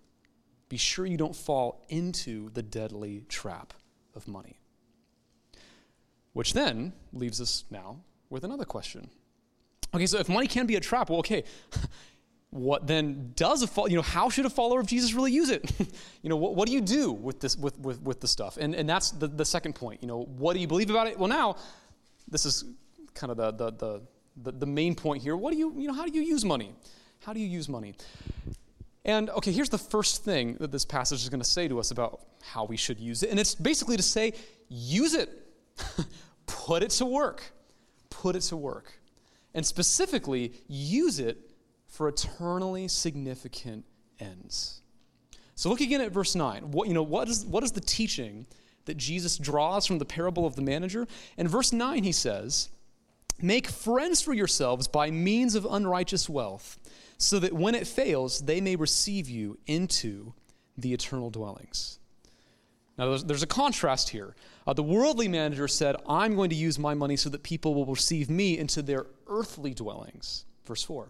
Be 0.68 0.76
sure 0.76 1.06
you 1.06 1.16
don't 1.16 1.36
fall 1.36 1.84
into 1.88 2.50
the 2.50 2.62
deadly 2.62 3.24
trap 3.28 3.74
of 4.14 4.28
money. 4.28 4.58
Which 6.32 6.52
then 6.52 6.92
leaves 7.12 7.40
us 7.40 7.64
now 7.70 8.00
with 8.30 8.44
another 8.44 8.64
question. 8.64 9.10
Okay, 9.94 10.06
so 10.06 10.18
if 10.18 10.28
money 10.28 10.46
can 10.46 10.66
be 10.66 10.74
a 10.74 10.80
trap, 10.80 11.08
well, 11.08 11.20
okay, 11.20 11.44
what 12.54 12.86
then 12.86 13.32
does 13.34 13.64
a 13.64 13.66
follower, 13.66 13.90
you 13.90 13.96
know, 13.96 14.02
how 14.02 14.28
should 14.28 14.46
a 14.46 14.50
follower 14.50 14.78
of 14.78 14.86
Jesus 14.86 15.12
really 15.12 15.32
use 15.32 15.50
it? 15.50 15.68
you 16.22 16.30
know, 16.30 16.36
what, 16.36 16.54
what 16.54 16.68
do 16.68 16.72
you 16.72 16.80
do 16.80 17.10
with 17.10 17.40
this, 17.40 17.56
with, 17.56 17.76
with, 17.80 18.00
with 18.00 18.20
the 18.20 18.28
stuff? 18.28 18.58
And, 18.58 18.76
and 18.76 18.88
that's 18.88 19.10
the, 19.10 19.26
the 19.26 19.44
second 19.44 19.74
point. 19.74 20.00
You 20.02 20.06
know, 20.06 20.22
what 20.38 20.54
do 20.54 20.60
you 20.60 20.68
believe 20.68 20.88
about 20.88 21.08
it? 21.08 21.18
Well, 21.18 21.28
now, 21.28 21.56
this 22.28 22.46
is 22.46 22.64
kind 23.12 23.32
of 23.32 23.38
the, 23.38 23.50
the, 23.50 23.72
the, 23.72 24.02
the, 24.36 24.52
the 24.52 24.66
main 24.66 24.94
point 24.94 25.20
here. 25.20 25.36
What 25.36 25.52
do 25.52 25.58
you, 25.58 25.74
you 25.76 25.88
know, 25.88 25.94
how 25.94 26.06
do 26.06 26.12
you 26.12 26.22
use 26.22 26.44
money? 26.44 26.72
How 27.24 27.32
do 27.32 27.40
you 27.40 27.48
use 27.48 27.68
money? 27.68 27.96
And 29.04 29.30
okay, 29.30 29.50
here's 29.50 29.68
the 29.68 29.76
first 29.76 30.24
thing 30.24 30.56
that 30.60 30.70
this 30.70 30.84
passage 30.84 31.22
is 31.22 31.28
going 31.28 31.42
to 31.42 31.48
say 31.48 31.66
to 31.66 31.80
us 31.80 31.90
about 31.90 32.20
how 32.40 32.66
we 32.66 32.76
should 32.76 33.00
use 33.00 33.24
it. 33.24 33.30
And 33.30 33.40
it's 33.40 33.56
basically 33.56 33.96
to 33.96 34.02
say, 34.02 34.32
use 34.68 35.14
it. 35.14 35.28
Put 36.46 36.84
it 36.84 36.90
to 36.90 37.04
work. 37.04 37.42
Put 38.10 38.36
it 38.36 38.42
to 38.42 38.56
work. 38.56 38.92
And 39.54 39.66
specifically, 39.66 40.52
use 40.68 41.18
it 41.18 41.50
for 41.94 42.08
eternally 42.08 42.88
significant 42.88 43.84
ends. 44.18 44.80
So 45.54 45.68
look 45.68 45.80
again 45.80 46.00
at 46.00 46.10
verse 46.10 46.34
9. 46.34 46.72
What, 46.72 46.88
you 46.88 46.94
know, 46.94 47.04
what, 47.04 47.28
is, 47.28 47.46
what 47.46 47.62
is 47.62 47.70
the 47.70 47.80
teaching 47.80 48.46
that 48.86 48.96
Jesus 48.96 49.38
draws 49.38 49.86
from 49.86 49.98
the 49.98 50.04
parable 50.04 50.44
of 50.44 50.56
the 50.56 50.62
manager? 50.62 51.06
In 51.38 51.46
verse 51.46 51.72
9, 51.72 52.02
he 52.02 52.10
says, 52.10 52.68
Make 53.40 53.68
friends 53.68 54.20
for 54.20 54.34
yourselves 54.34 54.88
by 54.88 55.12
means 55.12 55.54
of 55.54 55.64
unrighteous 55.70 56.28
wealth, 56.28 56.78
so 57.16 57.38
that 57.38 57.52
when 57.52 57.76
it 57.76 57.86
fails, 57.86 58.40
they 58.40 58.60
may 58.60 58.74
receive 58.74 59.28
you 59.28 59.56
into 59.68 60.34
the 60.76 60.92
eternal 60.92 61.30
dwellings. 61.30 62.00
Now, 62.98 63.10
there's, 63.10 63.24
there's 63.24 63.42
a 63.44 63.48
contrast 63.48 64.08
here. 64.08 64.34
Uh, 64.66 64.72
the 64.72 64.82
worldly 64.82 65.28
manager 65.28 65.68
said, 65.68 65.94
I'm 66.08 66.34
going 66.34 66.50
to 66.50 66.56
use 66.56 66.76
my 66.76 66.94
money 66.94 67.16
so 67.16 67.28
that 67.30 67.44
people 67.44 67.76
will 67.76 67.86
receive 67.86 68.28
me 68.28 68.58
into 68.58 68.82
their 68.82 69.06
earthly 69.28 69.74
dwellings. 69.74 70.44
verse 70.66 70.82
4. 70.82 71.08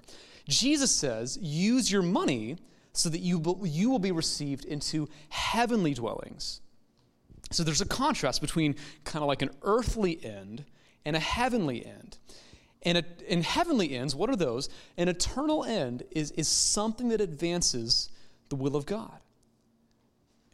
Jesus 0.49 0.91
says, 0.91 1.39
use 1.39 1.91
your 1.91 2.03
money 2.03 2.57
so 2.93 3.09
that 3.09 3.21
you, 3.21 3.43
you 3.65 3.91
will 3.91 3.99
be 3.99 4.13
received 4.13 4.65
into 4.65 5.09
heavenly 5.29 5.95
dwellings. 5.95 6.61
So 7.51 7.65
there's 7.65 7.81
a 7.81 7.87
contrast 7.87 8.41
between 8.41 8.77
kind 9.05 9.23
of 9.23 9.29
like 9.29 9.43
an 9.43 9.51
earthly 9.63 10.23
end 10.25 10.65
and 11.05 11.17
a 11.17 11.21
heavenly 11.21 11.85
end. 11.85 12.19
And 12.83 13.05
in 13.27 13.43
heavenly 13.43 13.97
ends, 13.97 14.15
what 14.15 14.29
are 14.29 14.37
those? 14.37 14.69
An 14.97 15.09
eternal 15.09 15.65
end 15.65 16.03
is, 16.11 16.31
is 16.33 16.49
something 16.49 17.09
that 17.09 17.21
advances 17.21 18.11
the 18.51 18.57
will 18.57 18.77
of 18.77 18.87
God. 18.87 19.19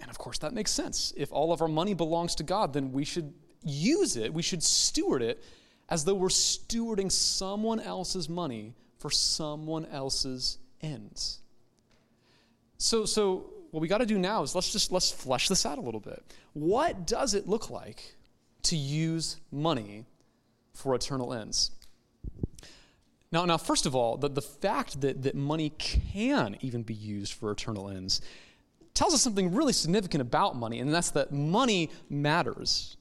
And 0.00 0.08
of 0.08 0.18
course, 0.18 0.38
that 0.38 0.54
makes 0.54 0.70
sense. 0.70 1.12
If 1.16 1.32
all 1.32 1.52
of 1.52 1.60
our 1.60 1.68
money 1.68 1.94
belongs 1.94 2.34
to 2.36 2.42
God, 2.42 2.72
then 2.72 2.92
we 2.92 3.04
should 3.04 3.34
use 3.62 4.16
it, 4.16 4.32
we 4.32 4.42
should 4.42 4.62
steward 4.62 5.22
it 5.22 5.42
as 5.88 6.04
though 6.04 6.14
we're 6.14 6.28
stewarding 6.28 7.10
someone 7.10 7.80
else's 7.80 8.28
money 8.28 8.74
for 9.00 9.10
someone 9.10 9.86
else's 9.86 10.58
ends. 10.82 11.40
So, 12.78 13.06
so 13.06 13.46
what 13.70 13.80
we 13.80 13.88
got 13.88 13.98
to 13.98 14.06
do 14.06 14.18
now 14.18 14.42
is 14.42 14.54
let's 14.54 14.72
just 14.72 14.92
let's 14.92 15.10
flesh 15.10 15.48
this 15.48 15.66
out 15.66 15.78
a 15.78 15.80
little 15.80 16.00
bit. 16.00 16.22
What 16.52 17.06
does 17.06 17.34
it 17.34 17.48
look 17.48 17.70
like 17.70 18.14
to 18.64 18.76
use 18.76 19.38
money 19.50 20.04
for 20.74 20.94
eternal 20.94 21.32
ends? 21.32 21.72
Now, 23.32 23.44
now 23.46 23.56
first 23.56 23.86
of 23.86 23.96
all, 23.96 24.16
the, 24.16 24.28
the 24.28 24.42
fact 24.42 25.00
that, 25.00 25.22
that 25.22 25.34
money 25.34 25.70
can 25.78 26.56
even 26.60 26.82
be 26.82 26.94
used 26.94 27.32
for 27.32 27.50
eternal 27.50 27.88
ends 27.88 28.20
tells 28.92 29.14
us 29.14 29.22
something 29.22 29.54
really 29.54 29.72
significant 29.72 30.20
about 30.20 30.56
money, 30.56 30.78
and 30.80 30.92
that's 30.92 31.10
that 31.12 31.32
money 31.32 31.90
matters. 32.10 32.96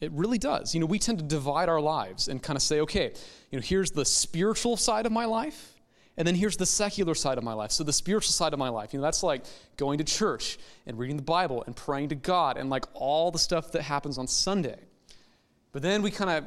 It 0.00 0.12
really 0.12 0.38
does. 0.38 0.74
You 0.74 0.80
know, 0.80 0.86
we 0.86 0.98
tend 0.98 1.18
to 1.18 1.24
divide 1.24 1.68
our 1.68 1.80
lives 1.80 2.28
and 2.28 2.42
kind 2.42 2.56
of 2.56 2.62
say, 2.62 2.80
okay, 2.80 3.12
you 3.50 3.58
know, 3.58 3.62
here's 3.64 3.90
the 3.90 4.04
spiritual 4.04 4.76
side 4.76 5.06
of 5.06 5.12
my 5.12 5.24
life, 5.24 5.74
and 6.16 6.26
then 6.26 6.34
here's 6.34 6.56
the 6.56 6.66
secular 6.66 7.14
side 7.14 7.38
of 7.38 7.44
my 7.44 7.54
life. 7.54 7.72
So 7.72 7.82
the 7.84 7.92
spiritual 7.92 8.32
side 8.32 8.52
of 8.52 8.58
my 8.58 8.68
life, 8.68 8.92
you 8.92 9.00
know, 9.00 9.04
that's 9.04 9.22
like 9.22 9.44
going 9.76 9.98
to 9.98 10.04
church 10.04 10.58
and 10.86 10.98
reading 10.98 11.16
the 11.16 11.22
Bible 11.22 11.64
and 11.66 11.74
praying 11.74 12.10
to 12.10 12.14
God 12.14 12.56
and 12.56 12.70
like 12.70 12.84
all 12.94 13.30
the 13.30 13.38
stuff 13.38 13.72
that 13.72 13.82
happens 13.82 14.18
on 14.18 14.26
Sunday. 14.26 14.78
But 15.72 15.82
then 15.82 16.02
we 16.02 16.10
kind 16.10 16.30
of 16.30 16.44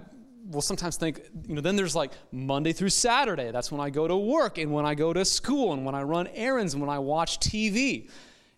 will 0.53 0.61
sometimes 0.61 0.95
think, 0.95 1.21
you 1.47 1.55
know, 1.55 1.61
then 1.61 1.75
there's 1.75 1.95
like 1.95 2.11
Monday 2.31 2.71
through 2.71 2.89
Saturday. 2.89 3.51
That's 3.51 3.71
when 3.71 3.81
I 3.81 3.89
go 3.89 4.07
to 4.07 4.15
work 4.15 4.57
and 4.57 4.71
when 4.71 4.85
I 4.85 4.95
go 4.95 5.11
to 5.11 5.25
school 5.25 5.73
and 5.73 5.85
when 5.85 5.95
I 5.95 6.03
run 6.03 6.27
errands 6.27 6.73
and 6.73 6.81
when 6.81 6.89
I 6.89 6.99
watch 6.99 7.39
TV. 7.39 8.09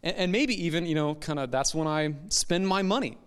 And, 0.04 0.15
and 0.15 0.32
maybe 0.32 0.65
even, 0.65 0.86
you 0.86 0.93
know, 0.95 1.15
kind 1.15 1.39
of 1.39 1.49
that's 1.49 1.73
when 1.73 1.88
I 1.88 2.13
spend 2.30 2.67
my 2.67 2.84
money. 2.84 3.17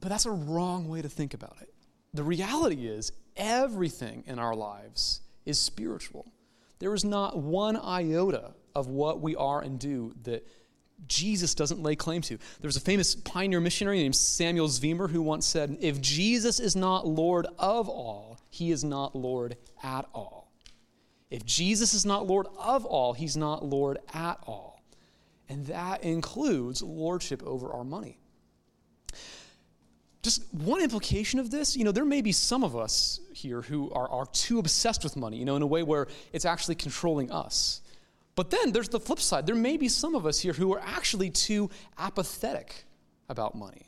But 0.00 0.10
that's 0.10 0.26
a 0.26 0.30
wrong 0.30 0.88
way 0.88 1.02
to 1.02 1.08
think 1.08 1.34
about 1.34 1.56
it. 1.60 1.72
The 2.14 2.22
reality 2.22 2.86
is, 2.86 3.12
everything 3.36 4.24
in 4.26 4.38
our 4.38 4.54
lives 4.54 5.20
is 5.44 5.58
spiritual. 5.58 6.32
There 6.78 6.94
is 6.94 7.04
not 7.04 7.38
one 7.38 7.76
iota 7.76 8.54
of 8.74 8.88
what 8.88 9.20
we 9.20 9.34
are 9.36 9.60
and 9.62 9.78
do 9.78 10.14
that 10.24 10.46
Jesus 11.06 11.54
doesn't 11.54 11.82
lay 11.82 11.96
claim 11.96 12.22
to. 12.22 12.36
There 12.60 12.68
was 12.68 12.76
a 12.76 12.80
famous 12.80 13.14
pioneer 13.14 13.60
missionary 13.60 13.98
named 13.98 14.16
Samuel 14.16 14.68
Zwemer 14.68 15.10
who 15.10 15.22
once 15.22 15.46
said, 15.46 15.76
If 15.80 16.00
Jesus 16.00 16.58
is 16.58 16.74
not 16.74 17.06
Lord 17.06 17.46
of 17.58 17.88
all, 17.88 18.38
he 18.50 18.70
is 18.70 18.82
not 18.82 19.14
Lord 19.14 19.56
at 19.82 20.06
all. 20.14 20.52
If 21.30 21.44
Jesus 21.44 21.92
is 21.92 22.06
not 22.06 22.26
Lord 22.26 22.46
of 22.58 22.84
all, 22.84 23.12
he's 23.12 23.36
not 23.36 23.64
Lord 23.64 23.98
at 24.14 24.38
all. 24.46 24.82
And 25.48 25.66
that 25.66 26.02
includes 26.02 26.82
lordship 26.82 27.42
over 27.42 27.72
our 27.72 27.84
money. 27.84 28.18
Just 30.26 30.42
one 30.52 30.82
implication 30.82 31.38
of 31.38 31.52
this, 31.52 31.76
you 31.76 31.84
know, 31.84 31.92
there 31.92 32.04
may 32.04 32.20
be 32.20 32.32
some 32.32 32.64
of 32.64 32.74
us 32.74 33.20
here 33.32 33.62
who 33.62 33.92
are, 33.92 34.10
are 34.10 34.26
too 34.26 34.58
obsessed 34.58 35.04
with 35.04 35.14
money, 35.14 35.36
you 35.36 35.44
know, 35.44 35.54
in 35.54 35.62
a 35.62 35.66
way 35.68 35.84
where 35.84 36.08
it's 36.32 36.44
actually 36.44 36.74
controlling 36.74 37.30
us. 37.30 37.80
But 38.34 38.50
then 38.50 38.72
there's 38.72 38.88
the 38.88 38.98
flip 38.98 39.20
side. 39.20 39.46
There 39.46 39.54
may 39.54 39.76
be 39.76 39.88
some 39.88 40.16
of 40.16 40.26
us 40.26 40.40
here 40.40 40.52
who 40.52 40.74
are 40.74 40.80
actually 40.80 41.30
too 41.30 41.70
apathetic 41.96 42.86
about 43.28 43.54
money. 43.54 43.86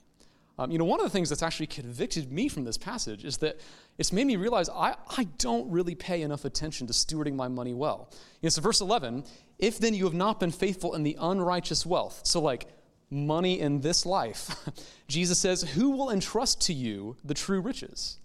Um, 0.61 0.70
you 0.70 0.79
know, 0.79 0.85
one 0.85 1.01
of 1.01 1.07
the 1.07 1.11
things 1.11 1.29
that's 1.29 1.42
actually 1.42 1.66
convicted 1.66 2.31
me 2.31 2.46
from 2.48 2.62
this 2.62 2.79
passage 2.79 3.24
is 3.24 3.38
that 3.38 3.59
it's 3.98 4.12
made 4.12 4.29
me 4.29 4.37
realize 4.37 4.68
I, 4.68 4.94
I 5.16 5.24
don't 5.38 5.68
really 5.72 5.96
pay 5.96 6.22
enough 6.22 6.44
attention 6.44 6.87
to 6.87 6.92
stewarding 6.92 7.35
my 7.35 7.48
money 7.48 7.74
well. 7.74 8.11
You 8.42 8.46
know, 8.46 8.51
so 8.51 8.62
verse 8.62 8.81
11, 8.81 9.24
if 9.59 9.81
then 9.81 9.92
you 9.92 10.05
have 10.05 10.14
not 10.14 10.38
been 10.38 10.53
faithful 10.53 10.94
in 10.94 11.03
the 11.03 11.16
unrighteous 11.18 11.85
wealth, 11.85 12.20
so 12.22 12.40
like 12.40 12.68
money 13.11 13.61
in 13.61 13.81
this 13.81 14.05
life, 14.05 14.57
Jesus 15.09 15.38
says, 15.38 15.62
who 15.62 15.90
will 15.90 16.11
entrust 16.11 16.61
to 16.62 16.73
you 16.73 17.16
the 17.25 17.35
true 17.35 17.61
riches? 17.61 18.18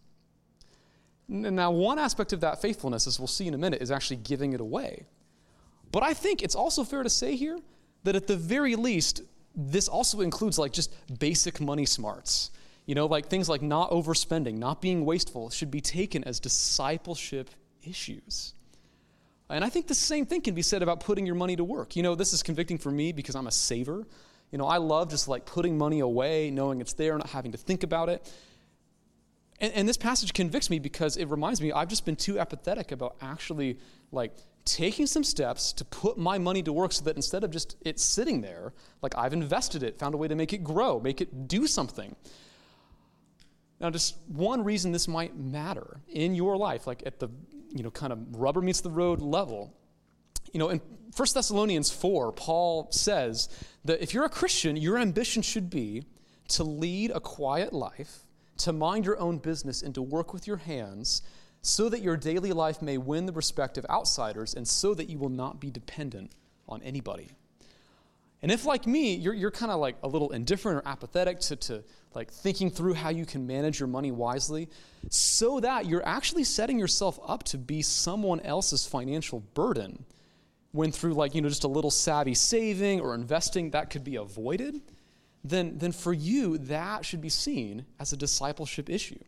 Now, 1.27 1.71
one 1.71 1.99
aspect 1.99 2.33
of 2.33 2.41
that 2.41 2.61
faithfulness, 2.61 3.07
as 3.07 3.19
we'll 3.19 3.27
see 3.27 3.47
in 3.47 3.53
a 3.53 3.57
minute, 3.57 3.81
is 3.81 3.91
actually 3.91 4.17
giving 4.17 4.53
it 4.53 4.59
away. 4.59 5.05
But 5.91 6.03
I 6.03 6.13
think 6.13 6.41
it's 6.41 6.55
also 6.55 6.83
fair 6.83 7.03
to 7.03 7.09
say 7.09 7.35
here 7.35 7.59
that 8.03 8.15
at 8.15 8.27
the 8.27 8.35
very 8.35 8.75
least, 8.75 9.21
this 9.55 9.87
also 9.87 10.21
includes 10.21 10.59
like 10.59 10.73
just 10.73 10.93
basic 11.19 11.61
money 11.61 11.85
smarts. 11.85 12.51
You 12.85 12.95
know, 12.95 13.05
like 13.05 13.27
things 13.27 13.47
like 13.47 13.61
not 13.61 13.91
overspending, 13.91 14.57
not 14.57 14.81
being 14.81 15.05
wasteful 15.05 15.49
should 15.49 15.71
be 15.71 15.79
taken 15.79 16.23
as 16.25 16.39
discipleship 16.39 17.49
issues. 17.83 18.53
And 19.49 19.63
I 19.63 19.69
think 19.69 19.87
the 19.87 19.95
same 19.95 20.25
thing 20.25 20.41
can 20.41 20.55
be 20.55 20.61
said 20.61 20.81
about 20.81 20.99
putting 20.99 21.25
your 21.25 21.35
money 21.35 21.55
to 21.55 21.63
work. 21.63 21.95
You 21.95 22.03
know, 22.03 22.15
this 22.15 22.33
is 22.33 22.43
convicting 22.43 22.77
for 22.77 22.91
me 22.91 23.11
because 23.11 23.35
I'm 23.35 23.47
a 23.47 23.51
saver. 23.51 24.05
You 24.53 24.59
know, 24.59 24.67
I 24.67 24.77
love 24.77 25.09
just 25.09 25.27
like 25.27 25.47
putting 25.47 25.79
money 25.79 26.01
away, 26.01 26.51
knowing 26.51 26.79
it's 26.79 26.93
there, 26.93 27.17
not 27.17 27.31
having 27.31 27.53
to 27.53 27.57
think 27.57 27.81
about 27.81 28.07
it. 28.07 28.31
And, 29.59 29.73
and 29.73 29.89
this 29.89 29.97
passage 29.97 30.31
convicts 30.31 30.69
me 30.69 30.77
because 30.77 31.17
it 31.17 31.25
reminds 31.25 31.59
me 31.59 31.71
I've 31.71 31.87
just 31.87 32.05
been 32.05 32.15
too 32.15 32.39
apathetic 32.39 32.91
about 32.91 33.15
actually 33.19 33.79
like 34.11 34.31
taking 34.63 35.07
some 35.07 35.23
steps 35.23 35.73
to 35.73 35.85
put 35.85 36.19
my 36.19 36.37
money 36.37 36.61
to 36.61 36.71
work 36.71 36.91
so 36.91 37.03
that 37.05 37.15
instead 37.15 37.43
of 37.43 37.49
just 37.49 37.77
it 37.81 37.99
sitting 37.99 38.41
there, 38.41 38.73
like 39.01 39.17
I've 39.17 39.33
invested 39.33 39.81
it, 39.81 39.97
found 39.97 40.13
a 40.13 40.17
way 40.17 40.27
to 40.27 40.35
make 40.35 40.53
it 40.53 40.63
grow, 40.63 40.99
make 40.99 41.19
it 41.19 41.47
do 41.47 41.65
something. 41.65 42.15
Now, 43.81 43.89
just 43.89 44.17
one 44.27 44.63
reason 44.63 44.91
this 44.91 45.07
might 45.07 45.35
matter 45.35 45.99
in 46.07 46.35
your 46.35 46.57
life, 46.57 46.85
like 46.85 47.01
at 47.07 47.19
the 47.19 47.29
you 47.71 47.81
know 47.81 47.89
kind 47.89 48.13
of 48.13 48.19
rubber 48.35 48.61
meets 48.61 48.81
the 48.81 48.91
road 48.91 49.19
level, 49.19 49.73
you 50.53 50.59
know, 50.59 50.69
in 50.69 50.81
1 51.15 51.27
Thessalonians 51.33 51.91
4, 51.91 52.31
Paul 52.31 52.87
says 52.91 53.49
that 53.85 54.01
if 54.01 54.13
you're 54.13 54.25
a 54.25 54.29
Christian, 54.29 54.77
your 54.77 54.97
ambition 54.97 55.41
should 55.41 55.69
be 55.69 56.05
to 56.49 56.63
lead 56.63 57.11
a 57.11 57.19
quiet 57.19 57.73
life, 57.73 58.19
to 58.57 58.71
mind 58.71 59.05
your 59.05 59.19
own 59.19 59.39
business, 59.39 59.81
and 59.81 59.93
to 59.95 60.01
work 60.01 60.33
with 60.33 60.47
your 60.47 60.57
hands 60.57 61.21
so 61.61 61.89
that 61.89 62.01
your 62.01 62.17
daily 62.17 62.51
life 62.51 62.81
may 62.81 62.97
win 62.97 63.25
the 63.25 63.31
respect 63.31 63.77
of 63.77 63.85
outsiders 63.89 64.53
and 64.53 64.67
so 64.67 64.93
that 64.93 65.09
you 65.09 65.17
will 65.17 65.29
not 65.29 65.59
be 65.59 65.71
dependent 65.71 66.31
on 66.67 66.81
anybody. 66.83 67.29
And 68.41 68.51
if, 68.51 68.65
like 68.65 68.85
me, 68.85 69.15
you're, 69.15 69.33
you're 69.33 69.51
kind 69.51 69.71
of 69.71 69.79
like 69.79 69.95
a 70.03 70.07
little 70.07 70.31
indifferent 70.31 70.79
or 70.79 70.87
apathetic 70.87 71.39
to, 71.41 71.55
to 71.55 71.83
like 72.13 72.29
thinking 72.29 72.69
through 72.69 72.93
how 72.93 73.09
you 73.09 73.25
can 73.25 73.47
manage 73.47 73.79
your 73.79 73.87
money 73.87 74.11
wisely, 74.11 74.67
so 75.09 75.61
that 75.61 75.85
you're 75.85 76.05
actually 76.05 76.43
setting 76.43 76.77
yourself 76.77 77.17
up 77.25 77.43
to 77.43 77.57
be 77.57 77.81
someone 77.81 78.41
else's 78.41 78.85
financial 78.85 79.39
burden, 79.53 80.03
when 80.73 80.91
through 80.91 81.13
like, 81.13 81.33
you 81.33 81.41
know, 81.41 81.47
just 81.47 81.63
a 81.63 81.69
little 81.69 81.91
savvy 81.91 82.33
saving 82.33 82.99
or 82.99 83.15
investing 83.15 83.69
that 83.69 83.89
could 83.89 84.03
be 84.03 84.17
avoided, 84.17 84.81
then, 85.43 85.77
then 85.77 85.91
for 85.91 86.11
you, 86.11 86.57
that 86.57 87.05
should 87.05 87.21
be 87.21 87.29
seen 87.29 87.85
as 87.99 88.11
a 88.11 88.17
discipleship 88.17 88.89
issue. 88.89 89.19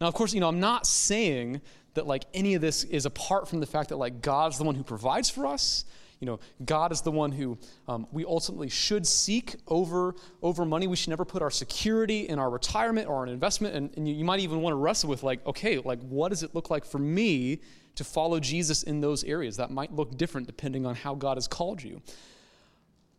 Now, 0.00 0.06
of 0.06 0.14
course, 0.14 0.34
you 0.34 0.40
know, 0.40 0.48
I'm 0.48 0.60
not 0.60 0.86
saying 0.86 1.62
that 1.94 2.06
like 2.06 2.24
any 2.34 2.54
of 2.54 2.60
this 2.60 2.84
is 2.84 3.06
apart 3.06 3.48
from 3.48 3.60
the 3.60 3.66
fact 3.66 3.88
that 3.88 3.96
like 3.96 4.20
God's 4.20 4.58
the 4.58 4.64
one 4.64 4.74
who 4.74 4.84
provides 4.84 5.30
for 5.30 5.46
us. 5.46 5.86
You 6.20 6.26
know, 6.26 6.40
God 6.64 6.92
is 6.92 7.00
the 7.00 7.10
one 7.10 7.32
who 7.32 7.58
um, 7.88 8.06
we 8.12 8.24
ultimately 8.24 8.68
should 8.68 9.06
seek 9.06 9.56
over, 9.66 10.14
over 10.42 10.64
money. 10.64 10.86
We 10.86 10.96
should 10.96 11.10
never 11.10 11.24
put 11.24 11.42
our 11.42 11.50
security 11.50 12.28
in 12.28 12.38
our 12.38 12.50
retirement 12.50 13.08
or 13.08 13.24
an 13.24 13.30
investment. 13.30 13.74
And, 13.74 13.90
and 13.96 14.06
you, 14.06 14.14
you 14.14 14.24
might 14.24 14.40
even 14.40 14.60
want 14.60 14.72
to 14.72 14.76
wrestle 14.76 15.08
with 15.08 15.22
like, 15.22 15.44
okay, 15.46 15.78
like 15.78 16.00
what 16.00 16.28
does 16.28 16.42
it 16.42 16.54
look 16.54 16.68
like 16.68 16.84
for 16.84 16.98
me 16.98 17.60
to 17.96 18.04
follow 18.04 18.40
Jesus 18.40 18.82
in 18.82 19.00
those 19.00 19.24
areas? 19.24 19.56
That 19.56 19.70
might 19.70 19.94
look 19.94 20.16
different 20.16 20.46
depending 20.46 20.86
on 20.86 20.94
how 20.94 21.14
God 21.14 21.36
has 21.36 21.48
called 21.48 21.82
you. 21.82 22.02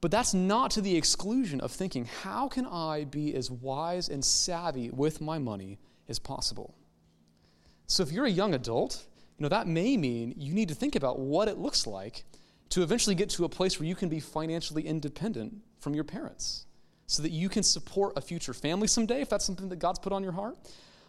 But 0.01 0.11
that's 0.11 0.33
not 0.33 0.71
to 0.71 0.81
the 0.81 0.95
exclusion 0.95 1.61
of 1.61 1.71
thinking, 1.71 2.05
how 2.05 2.47
can 2.47 2.65
I 2.65 3.05
be 3.05 3.33
as 3.33 3.49
wise 3.49 4.09
and 4.09 4.23
savvy 4.23 4.89
with 4.89 5.21
my 5.21 5.39
money 5.39 5.79
as 6.07 6.19
possible. 6.19 6.75
So 7.87 8.03
if 8.03 8.11
you're 8.11 8.25
a 8.25 8.31
young 8.31 8.53
adult, 8.53 9.05
you 9.37 9.43
know, 9.43 9.49
that 9.49 9.67
may 9.67 9.97
mean 9.97 10.33
you 10.37 10.53
need 10.53 10.69
to 10.69 10.75
think 10.75 10.95
about 10.95 11.19
what 11.19 11.47
it 11.47 11.57
looks 11.57 11.85
like 11.85 12.23
to 12.69 12.81
eventually 12.81 13.15
get 13.15 13.29
to 13.31 13.45
a 13.45 13.49
place 13.49 13.79
where 13.79 13.87
you 13.87 13.95
can 13.95 14.09
be 14.09 14.19
financially 14.19 14.85
independent 14.87 15.55
from 15.79 15.93
your 15.93 16.03
parents 16.03 16.65
so 17.07 17.21
that 17.21 17.31
you 17.31 17.47
can 17.49 17.63
support 17.63 18.13
a 18.15 18.21
future 18.21 18.53
family 18.53 18.87
someday 18.87 19.21
if 19.21 19.29
that's 19.29 19.45
something 19.45 19.69
that 19.69 19.77
God's 19.77 19.99
put 19.99 20.11
on 20.11 20.23
your 20.23 20.31
heart. 20.31 20.57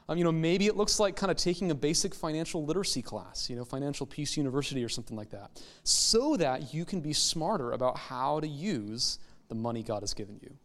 Um, 0.09 0.19
you 0.19 0.25
know, 0.25 0.33
maybe 0.33 0.67
it 0.67 0.77
looks 0.77 1.01
like 1.01 1.17
kind 1.17 1.31
of 1.31 1.37
taking 1.37 1.71
a 1.71 1.75
basic 1.75 2.15
financial 2.15 2.65
literacy 2.65 3.03
class, 3.03 3.51
you 3.51 3.57
know, 3.57 3.65
Financial 3.65 4.07
Peace 4.07 4.37
University 4.37 4.85
or 4.85 4.89
something 4.89 5.17
like 5.17 5.31
that, 5.31 5.51
so 5.83 6.37
that 6.37 6.73
you 6.73 6.85
can 6.85 7.01
be 7.01 7.13
smarter 7.13 7.73
about 7.73 7.99
how 7.99 8.39
to 8.41 8.47
use 8.47 9.19
the 9.49 9.55
money 9.55 9.83
God 9.83 10.03
has 10.03 10.15
given 10.15 10.39
you. 10.43 10.57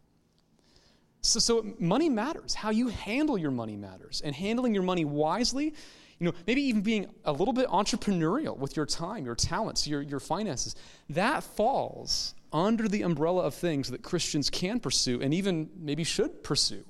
So, 1.22 1.38
so 1.38 1.74
money 1.78 2.08
matters. 2.08 2.54
How 2.54 2.70
you 2.70 2.88
handle 2.88 3.38
your 3.38 3.52
money 3.52 3.76
matters. 3.76 4.20
And 4.24 4.34
handling 4.34 4.74
your 4.74 4.82
money 4.82 5.04
wisely 5.04 5.74
You 6.22 6.28
know, 6.28 6.34
maybe 6.46 6.62
even 6.62 6.82
being 6.82 7.06
a 7.24 7.32
little 7.32 7.52
bit 7.52 7.66
entrepreneurial 7.66 8.56
with 8.56 8.76
your 8.76 8.86
time, 8.86 9.24
your 9.24 9.34
talents, 9.34 9.88
your, 9.88 10.00
your 10.02 10.20
finances. 10.20 10.76
That 11.10 11.42
falls 11.42 12.36
under 12.52 12.86
the 12.86 13.02
umbrella 13.02 13.42
of 13.42 13.54
things 13.56 13.90
that 13.90 14.04
Christians 14.04 14.48
can 14.48 14.78
pursue 14.78 15.20
and 15.20 15.34
even 15.34 15.68
maybe 15.76 16.04
should 16.04 16.44
pursue. 16.44 16.84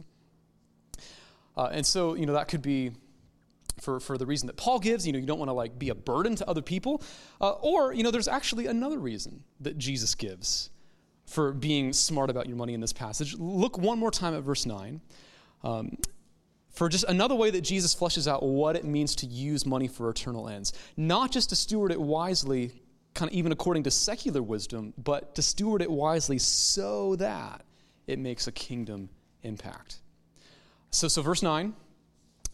Uh, 1.56 1.68
and 1.72 1.84
so, 1.84 2.14
you 2.14 2.26
know, 2.26 2.32
that 2.34 2.48
could 2.48 2.62
be 2.62 2.92
for, 3.80 4.00
for 4.00 4.16
the 4.16 4.26
reason 4.26 4.46
that 4.46 4.56
Paul 4.56 4.78
gives. 4.78 5.06
You 5.06 5.12
know, 5.12 5.18
you 5.18 5.26
don't 5.26 5.38
want 5.38 5.48
to 5.48 5.54
like 5.54 5.78
be 5.78 5.90
a 5.90 5.94
burden 5.94 6.36
to 6.36 6.48
other 6.48 6.62
people. 6.62 7.02
Uh, 7.40 7.52
or, 7.52 7.92
you 7.92 8.02
know, 8.02 8.10
there's 8.10 8.28
actually 8.28 8.66
another 8.66 8.98
reason 8.98 9.44
that 9.60 9.78
Jesus 9.78 10.14
gives 10.14 10.70
for 11.26 11.52
being 11.52 11.92
smart 11.92 12.30
about 12.30 12.46
your 12.46 12.56
money 12.56 12.74
in 12.74 12.80
this 12.80 12.92
passage. 12.92 13.34
Look 13.38 13.78
one 13.78 13.98
more 13.98 14.10
time 14.10 14.34
at 14.34 14.42
verse 14.42 14.66
9. 14.66 15.00
Um, 15.64 15.96
for 16.70 16.88
just 16.88 17.04
another 17.04 17.34
way 17.34 17.50
that 17.50 17.60
Jesus 17.60 17.94
fleshes 17.94 18.26
out 18.26 18.42
what 18.42 18.76
it 18.76 18.84
means 18.84 19.14
to 19.16 19.26
use 19.26 19.66
money 19.66 19.88
for 19.88 20.08
eternal 20.08 20.48
ends. 20.48 20.72
Not 20.96 21.30
just 21.30 21.50
to 21.50 21.56
steward 21.56 21.92
it 21.92 22.00
wisely, 22.00 22.82
kind 23.14 23.30
of 23.30 23.36
even 23.36 23.52
according 23.52 23.82
to 23.84 23.90
secular 23.90 24.42
wisdom, 24.42 24.94
but 24.96 25.34
to 25.34 25.42
steward 25.42 25.82
it 25.82 25.90
wisely 25.90 26.38
so 26.38 27.16
that 27.16 27.62
it 28.06 28.18
makes 28.18 28.46
a 28.46 28.52
kingdom 28.52 29.10
impact. 29.42 30.01
So, 30.92 31.08
so 31.08 31.22
verse 31.22 31.42
9 31.42 31.74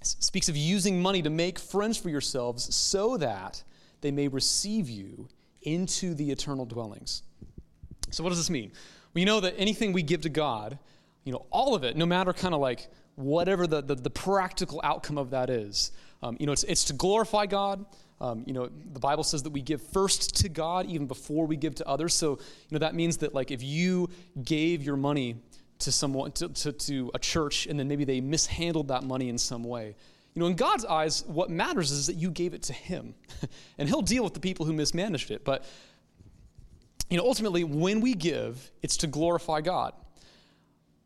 speaks 0.02 0.48
of 0.48 0.56
using 0.56 1.02
money 1.02 1.22
to 1.22 1.30
make 1.30 1.58
friends 1.58 1.98
for 1.98 2.08
yourselves 2.08 2.74
so 2.74 3.16
that 3.18 3.62
they 4.00 4.12
may 4.12 4.28
receive 4.28 4.88
you 4.88 5.28
into 5.62 6.14
the 6.14 6.30
eternal 6.30 6.64
dwellings. 6.64 7.24
So, 8.10 8.22
what 8.22 8.30
does 8.30 8.38
this 8.38 8.48
mean? 8.48 8.72
We 9.12 9.24
know 9.24 9.40
that 9.40 9.54
anything 9.58 9.92
we 9.92 10.02
give 10.02 10.22
to 10.22 10.28
God, 10.28 10.78
you 11.24 11.32
know, 11.32 11.46
all 11.50 11.74
of 11.74 11.82
it, 11.82 11.96
no 11.96 12.06
matter 12.06 12.32
kind 12.32 12.54
of 12.54 12.60
like 12.60 12.88
whatever 13.16 13.66
the, 13.66 13.82
the, 13.82 13.96
the, 13.96 14.10
practical 14.10 14.80
outcome 14.84 15.18
of 15.18 15.30
that 15.30 15.50
is, 15.50 15.90
um, 16.22 16.36
you 16.38 16.46
know, 16.46 16.52
it's, 16.52 16.62
it's 16.64 16.84
to 16.84 16.92
glorify 16.92 17.46
God. 17.46 17.84
Um, 18.20 18.44
you 18.46 18.52
know, 18.52 18.68
the 18.92 19.00
Bible 19.00 19.24
says 19.24 19.42
that 19.42 19.50
we 19.50 19.60
give 19.60 19.82
first 19.82 20.36
to 20.36 20.48
God 20.48 20.86
even 20.86 21.06
before 21.06 21.46
we 21.46 21.56
give 21.56 21.74
to 21.76 21.88
others. 21.88 22.14
So, 22.14 22.30
you 22.30 22.38
know, 22.72 22.78
that 22.78 22.94
means 22.94 23.18
that 23.18 23.34
like 23.34 23.50
if 23.50 23.62
you 23.62 24.08
gave 24.42 24.82
your 24.82 24.96
money 24.96 25.36
to 25.80 25.92
someone, 25.92 26.32
to, 26.32 26.48
to, 26.48 26.72
to 26.72 27.10
a 27.14 27.18
church, 27.18 27.66
and 27.66 27.78
then 27.78 27.88
maybe 27.88 28.04
they 28.04 28.20
mishandled 28.20 28.88
that 28.88 29.04
money 29.04 29.28
in 29.28 29.38
some 29.38 29.64
way, 29.64 29.94
you 30.34 30.40
know, 30.40 30.46
in 30.46 30.56
God's 30.56 30.84
eyes, 30.84 31.24
what 31.26 31.50
matters 31.50 31.90
is 31.90 32.06
that 32.06 32.16
you 32.16 32.30
gave 32.30 32.54
it 32.54 32.62
to 32.64 32.72
Him, 32.72 33.14
and 33.78 33.88
He'll 33.88 34.02
deal 34.02 34.22
with 34.22 34.34
the 34.34 34.40
people 34.40 34.66
who 34.66 34.72
mismanaged 34.72 35.30
it. 35.30 35.44
But 35.44 35.64
you 37.10 37.16
know, 37.16 37.24
ultimately, 37.24 37.64
when 37.64 38.00
we 38.00 38.14
give, 38.14 38.70
it's 38.82 38.98
to 38.98 39.06
glorify 39.06 39.62
God. 39.62 39.94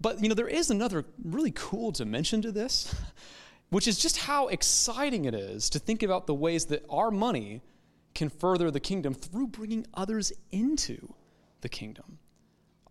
But, 0.01 0.20
you 0.20 0.29
know, 0.29 0.35
there 0.35 0.49
is 0.49 0.70
another 0.70 1.05
really 1.25 1.53
cool 1.53 1.93
dimension 1.93 2.43
to 2.43 2.51
this, 2.51 2.95
which 3.70 3.87
is 3.87 3.99
just 3.99 4.18
how 4.18 4.49
exciting 4.49 5.27
it 5.27 5.35
is 5.35 5.70
to 5.70 5.79
think 5.79 6.03
about 6.03 6.27
the 6.27 6.35
ways 6.35 6.66
that 6.66 6.85
our 6.91 7.11
money 7.11 7.62
can 8.14 8.29
further 8.29 8.70
the 8.70 8.81
kingdom 8.81 9.14
through 9.14 9.47
bringing 9.47 9.87
others 9.95 10.33
into 10.51 11.14
the 11.61 11.68
kingdom. 11.68 12.18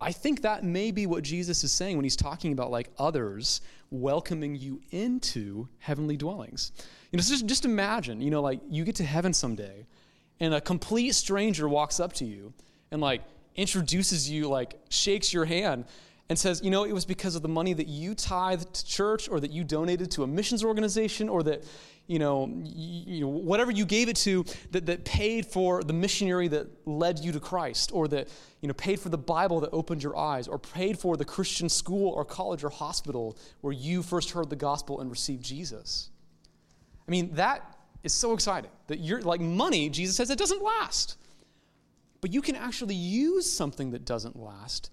I 0.02 0.12
think 0.12 0.42
that 0.42 0.64
may 0.64 0.90
be 0.90 1.06
what 1.06 1.22
Jesus 1.22 1.62
is 1.64 1.72
saying 1.72 1.96
when 1.96 2.04
he's 2.04 2.16
talking 2.16 2.52
about 2.52 2.70
like 2.70 2.90
others 2.98 3.60
welcoming 3.90 4.56
you 4.56 4.80
into 4.90 5.68
heavenly 5.78 6.16
dwellings. 6.16 6.72
You 7.10 7.18
know, 7.18 7.22
just, 7.22 7.46
just 7.46 7.64
imagine, 7.64 8.20
you 8.20 8.30
know, 8.30 8.42
like 8.42 8.60
you 8.68 8.84
get 8.84 8.96
to 8.96 9.04
heaven 9.04 9.32
someday 9.32 9.86
and 10.40 10.54
a 10.54 10.60
complete 10.60 11.14
stranger 11.14 11.68
walks 11.68 12.00
up 12.00 12.12
to 12.14 12.24
you 12.24 12.52
and 12.90 13.00
like 13.00 13.22
introduces 13.54 14.28
you, 14.28 14.48
like 14.48 14.80
shakes 14.88 15.32
your 15.32 15.44
hand 15.44 15.84
and 16.32 16.38
says, 16.38 16.62
you 16.64 16.70
know, 16.70 16.84
it 16.84 16.92
was 16.92 17.04
because 17.04 17.34
of 17.34 17.42
the 17.42 17.48
money 17.48 17.74
that 17.74 17.88
you 17.88 18.14
tithed 18.14 18.72
to 18.72 18.86
church 18.86 19.28
or 19.28 19.38
that 19.38 19.50
you 19.50 19.64
donated 19.64 20.10
to 20.12 20.22
a 20.22 20.26
missions 20.26 20.64
organization 20.64 21.28
or 21.28 21.42
that, 21.42 21.62
you 22.06 22.18
know, 22.18 22.50
you, 22.64 23.16
you 23.16 23.20
know 23.20 23.28
whatever 23.28 23.70
you 23.70 23.84
gave 23.84 24.08
it 24.08 24.16
to 24.16 24.42
that, 24.70 24.86
that 24.86 25.04
paid 25.04 25.44
for 25.44 25.82
the 25.82 25.92
missionary 25.92 26.48
that 26.48 26.68
led 26.88 27.18
you 27.18 27.32
to 27.32 27.38
Christ 27.38 27.90
or 27.92 28.08
that, 28.08 28.28
you 28.62 28.66
know, 28.66 28.72
paid 28.72 28.98
for 28.98 29.10
the 29.10 29.18
Bible 29.18 29.60
that 29.60 29.68
opened 29.74 30.02
your 30.02 30.16
eyes 30.16 30.48
or 30.48 30.58
paid 30.58 30.98
for 30.98 31.18
the 31.18 31.24
Christian 31.26 31.68
school 31.68 32.08
or 32.08 32.24
college 32.24 32.64
or 32.64 32.70
hospital 32.70 33.36
where 33.60 33.74
you 33.74 34.02
first 34.02 34.30
heard 34.30 34.48
the 34.48 34.56
gospel 34.56 35.02
and 35.02 35.10
received 35.10 35.44
Jesus. 35.44 36.08
I 37.06 37.10
mean, 37.10 37.34
that 37.34 37.76
is 38.04 38.14
so 38.14 38.32
exciting 38.32 38.70
that 38.86 39.00
you're 39.00 39.20
like 39.20 39.42
money, 39.42 39.90
Jesus 39.90 40.16
says, 40.16 40.30
it 40.30 40.38
doesn't 40.38 40.62
last. 40.62 41.18
But 42.22 42.32
you 42.32 42.40
can 42.40 42.56
actually 42.56 42.94
use 42.94 43.52
something 43.52 43.90
that 43.90 44.06
doesn't 44.06 44.34
last 44.34 44.88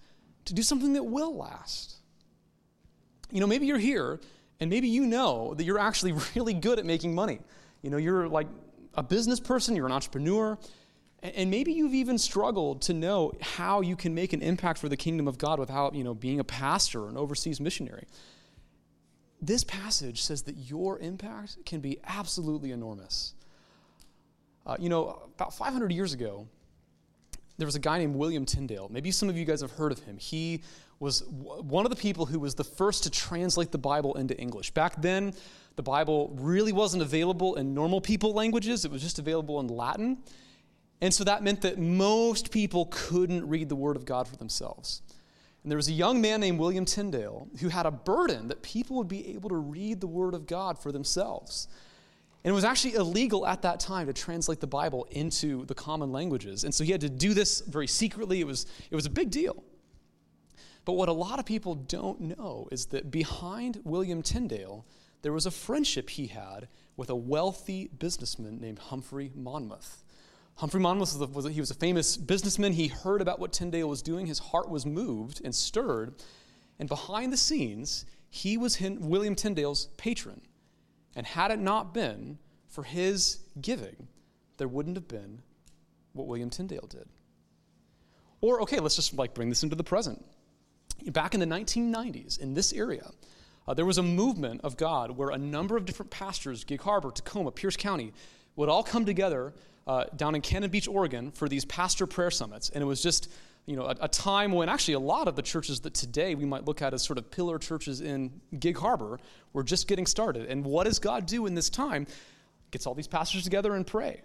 to 0.46 0.54
do 0.54 0.64
something 0.64 0.94
that 0.94 1.04
will 1.04 1.36
last. 1.36 1.96
You 3.32 3.40
know, 3.40 3.48
maybe 3.48 3.66
you're 3.66 3.78
here 3.78 4.20
and 4.60 4.70
maybe 4.70 4.88
you 4.88 5.06
know 5.06 5.54
that 5.54 5.64
you're 5.64 5.80
actually 5.80 6.14
really 6.36 6.54
good 6.54 6.80
at 6.80 6.86
making 6.86 7.16
money. 7.16 7.40
You 7.82 7.90
know, 7.90 7.98
you're 7.98 8.28
like 8.28 8.48
a 8.96 9.04
business 9.04 9.40
person, 9.40 9.76
you're 9.76 9.86
an 9.86 9.92
entrepreneur, 9.92 10.58
and 11.22 11.52
maybe 11.52 11.74
you've 11.74 11.94
even 11.94 12.18
struggled 12.18 12.82
to 12.84 12.94
know 12.94 13.34
how 13.42 13.82
you 13.82 13.96
can 13.96 14.16
make 14.16 14.34
an 14.34 14.42
impact 14.42 14.80
for 14.80 14.90
the 14.90 14.98
kingdom 14.98 15.28
of 15.28 15.38
God 15.38 15.60
without, 15.60 15.94
you 15.94 16.04
know, 16.04 16.14
being 16.14 16.40
a 16.40 16.44
pastor 16.44 17.04
or 17.04 17.10
an 17.10 17.18
overseas 17.18 17.60
missionary. 17.60 18.06
This 19.42 19.64
passage 19.64 20.22
says 20.22 20.44
that 20.44 20.56
your 20.56 21.00
impact 21.00 21.66
can 21.66 21.80
be 21.80 22.00
absolutely 22.06 22.72
enormous. 22.72 23.34
Uh, 24.66 24.76
you 24.80 24.90
know, 24.90 25.30
about 25.36 25.54
500 25.54 25.92
years 25.92 26.14
ago, 26.14 26.48
there 27.60 27.66
was 27.66 27.76
a 27.76 27.80
guy 27.80 27.98
named 27.98 28.16
William 28.16 28.46
Tyndale. 28.46 28.88
Maybe 28.90 29.12
some 29.12 29.28
of 29.28 29.38
you 29.38 29.44
guys 29.44 29.60
have 29.60 29.72
heard 29.72 29.92
of 29.92 30.00
him. 30.00 30.18
He 30.18 30.64
was 31.00 31.24
one 31.28 31.86
of 31.86 31.90
the 31.90 31.96
people 31.96 32.26
who 32.26 32.40
was 32.40 32.56
the 32.56 32.64
first 32.64 33.04
to 33.04 33.10
translate 33.10 33.72
the 33.72 33.78
Bible 33.78 34.16
into 34.16 34.38
English. 34.40 34.72
Back 34.72 35.02
then, 35.02 35.34
the 35.76 35.84
Bible 35.84 36.36
really 36.40 36.72
wasn't 36.72 37.04
available 37.04 37.56
in 37.56 37.74
normal 37.74 38.00
people 38.00 38.34
languages, 38.34 38.86
it 38.86 38.92
was 38.92 39.02
just 39.02 39.20
available 39.20 39.60
in 39.60 39.68
Latin. 39.68 40.18
And 41.02 41.14
so 41.14 41.24
that 41.26 41.44
meant 41.44 41.62
that 41.62 41.78
most 41.78 42.52
people 42.52 42.88
couldn't 42.92 43.48
read 43.48 43.70
the 43.70 43.76
Word 43.76 43.96
of 43.96 44.06
God 44.06 44.28
for 44.28 44.36
themselves. 44.38 45.02
And 45.64 45.72
there 45.72 45.78
was 45.78 45.88
a 45.90 45.94
young 45.94 46.22
man 46.22 46.40
named 46.40 46.60
William 46.60 46.86
Tyndale 46.86 47.48
who 47.60 47.70
had 47.70 47.86
a 47.86 47.92
burden 47.92 48.48
that 48.48 48.62
people 48.62 48.98
would 48.98 49.08
be 49.08 49.36
able 49.36 49.50
to 49.50 49.56
read 49.56 50.00
the 50.00 50.08
Word 50.08 50.34
of 50.34 50.48
God 50.48 50.78
for 50.78 50.92
themselves. 50.92 51.68
And 52.44 52.52
it 52.52 52.56
was 52.56 52.64
actually 52.64 52.94
illegal 52.94 53.46
at 53.46 53.62
that 53.64 53.80
time 53.80 54.08
to 54.08 54.14
translate 54.14 54.62
the 54.62 54.68
Bible 54.68 55.08
into 55.12 55.66
the 55.66 55.76
common 55.76 56.12
languages. 56.12 56.64
And 56.64 56.74
so 56.74 56.84
he 56.84 56.92
had 56.92 57.02
to 57.02 57.10
do 57.10 57.34
this 57.34 57.62
very 57.62 57.88
secretly. 57.88 58.40
It 58.40 58.48
was, 58.48 58.66
it 58.90 58.96
was 58.96 59.06
a 59.06 59.10
big 59.10 59.30
deal. 59.30 59.64
But 60.86 60.94
what 60.94 61.10
a 61.10 61.14
lot 61.14 61.40
of 61.40 61.46
people 61.46 61.76
don't 61.76 62.22
know 62.38 62.68
is 62.72 62.88
that 62.88 63.12
behind 63.12 63.82
William 63.84 64.22
Tyndale, 64.22 64.86
there 65.22 65.34
was 65.34 65.46
a 65.46 65.52
friendship 65.52 66.10
he 66.10 66.28
had 66.28 66.70
with 66.96 67.10
a 67.10 67.16
wealthy 67.16 67.90
businessman 68.00 68.60
named 68.60 68.80
Humphrey 68.80 69.32
Monmouth. 69.36 70.04
Humphrey 70.56 70.80
Monmouth 70.80 71.14
was, 71.14 71.22
a, 71.22 71.28
was 71.28 71.46
a, 71.46 71.52
he 71.52 71.60
was 71.60 71.72
a 71.72 71.76
famous 71.76 72.18
businessman. 72.18 72.74
He 72.74 72.88
heard 72.88 73.22
about 73.22 73.40
what 73.40 73.54
Tyndale 73.54 73.88
was 73.88 74.02
doing. 74.02 74.26
His 74.26 74.40
heart 74.40 74.70
was 74.70 74.86
moved 74.86 75.42
and 75.44 75.54
stirred. 75.54 76.16
And 76.80 76.88
behind 76.88 77.32
the 77.32 77.38
scenes, 77.38 78.06
he 78.30 78.58
was 78.58 78.80
William 78.82 79.36
Tyndale's 79.36 79.88
patron. 79.98 80.42
And 81.16 81.26
had 81.26 81.52
it 81.52 81.60
not 81.60 81.94
been 81.94 82.38
for 82.68 82.84
his 82.84 83.40
giving, 83.60 84.08
there 84.58 84.68
wouldn't 84.68 84.96
have 84.96 85.08
been 85.08 85.42
what 86.14 86.28
William 86.28 86.50
Tyndale 86.50 86.88
did. 86.88 87.08
Or, 88.42 88.62
okay, 88.62 88.80
let's 88.80 88.96
just 88.96 89.14
like 89.18 89.34
bring 89.34 89.50
this 89.50 89.64
into 89.64 89.76
the 89.76 89.84
present. 89.84 90.24
Back 91.08 91.34
in 91.34 91.40
the 91.40 91.46
1990s, 91.46 92.40
in 92.40 92.54
this 92.54 92.74
area, 92.74 93.10
uh, 93.68 93.74
there 93.74 93.86
was 93.86 93.98
a 93.98 94.04
movement 94.04 94.62
of 94.64 94.78
God 94.78 95.12
where 95.12 95.30
a 95.30 95.38
number 95.38 95.78
of 95.78 95.86
different 95.86 96.12
pastors, 96.12 96.64
Gig 96.64 96.82
Harbor, 96.82 97.12
Tacoma, 97.12 97.52
Pierce 97.52 97.78
County, 97.78 98.14
would 98.56 98.70
all 98.70 98.84
come 98.84 99.06
together 99.06 99.54
uh, 99.88 100.06
down 100.16 100.36
in 100.36 100.42
Cannon 100.42 100.70
Beach, 100.70 100.88
Oregon, 100.88 101.32
for 101.32 101.48
these 101.50 101.66
pastor 101.66 102.06
prayer 102.06 102.32
summits. 102.32 102.70
And 102.70 102.82
it 102.82 102.86
was 102.86 103.02
just 103.02 103.30
you 103.66 103.76
know, 103.76 103.84
a, 103.84 103.96
a, 104.02 104.08
time 104.08 104.52
when 104.52 104.68
actually 104.68 104.96
a 104.96 105.00
lot 105.00 105.28
of 105.28 105.36
the 105.36 105.42
churches 105.42 105.82
that 105.82 105.94
today 105.94 106.34
we 106.34 106.46
might 106.46 106.66
look 106.66 106.82
at 106.82 106.94
as 106.94 107.04
sort 107.04 107.20
of 107.20 107.30
pillar 107.30 107.60
churches 107.60 108.02
in 108.02 108.32
Gig 108.60 108.78
Harbor 108.78 109.20
were 109.54 109.64
just 109.64 109.88
getting 109.88 110.06
started. 110.06 110.48
And 110.48 110.66
what 110.66 110.86
does 110.86 110.98
God 110.98 111.26
do 111.26 111.46
in 111.46 111.54
this 111.54 111.70
time? 111.70 112.08
Gets 112.72 112.88
all 112.88 112.96
these 112.96 113.08
pastors 113.08 113.44
together 113.44 113.76
and 113.76 113.86
pray. 113.86 114.22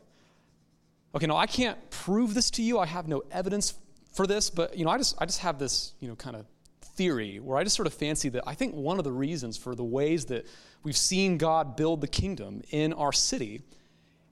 Okay, 1.14 1.26
now 1.26 1.36
I 1.36 1.46
can't 1.46 1.78
prove 1.90 2.34
this 2.34 2.50
to 2.52 2.62
you. 2.62 2.78
I 2.78 2.86
have 2.86 3.06
no 3.06 3.22
evidence 3.30 3.74
for 4.12 4.26
this, 4.26 4.50
but 4.50 4.76
you 4.76 4.84
know, 4.84 4.90
I 4.90 4.98
just 4.98 5.16
I 5.20 5.26
just 5.26 5.40
have 5.40 5.58
this, 5.58 5.92
you 6.00 6.08
know, 6.08 6.16
kind 6.16 6.36
of 6.36 6.46
theory 6.80 7.40
where 7.40 7.58
I 7.58 7.64
just 7.64 7.76
sort 7.76 7.86
of 7.86 7.94
fancy 7.94 8.28
that 8.30 8.44
I 8.46 8.54
think 8.54 8.74
one 8.74 8.98
of 8.98 9.04
the 9.04 9.12
reasons 9.12 9.56
for 9.56 9.74
the 9.74 9.84
ways 9.84 10.26
that 10.26 10.46
we've 10.82 10.96
seen 10.96 11.38
God 11.38 11.76
build 11.76 12.00
the 12.00 12.08
kingdom 12.08 12.62
in 12.70 12.92
our 12.92 13.12
city 13.12 13.62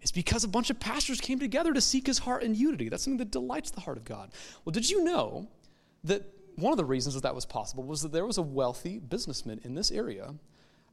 is 0.02 0.12
because 0.12 0.44
a 0.44 0.48
bunch 0.48 0.70
of 0.70 0.78
pastors 0.78 1.20
came 1.20 1.38
together 1.38 1.72
to 1.72 1.80
seek 1.80 2.06
his 2.06 2.18
heart 2.18 2.42
in 2.42 2.54
unity. 2.54 2.88
That's 2.88 3.04
something 3.04 3.18
that 3.18 3.30
delights 3.30 3.70
the 3.70 3.80
heart 3.80 3.96
of 3.96 4.04
God. 4.04 4.32
Well, 4.64 4.72
did 4.72 4.90
you 4.90 5.04
know 5.04 5.48
that 6.04 6.24
one 6.56 6.72
of 6.72 6.76
the 6.76 6.84
reasons 6.84 7.14
that 7.14 7.22
that 7.22 7.34
was 7.34 7.46
possible 7.46 7.84
was 7.84 8.02
that 8.02 8.12
there 8.12 8.26
was 8.26 8.38
a 8.38 8.42
wealthy 8.42 8.98
businessman 8.98 9.60
in 9.64 9.74
this 9.74 9.90
area, 9.90 10.34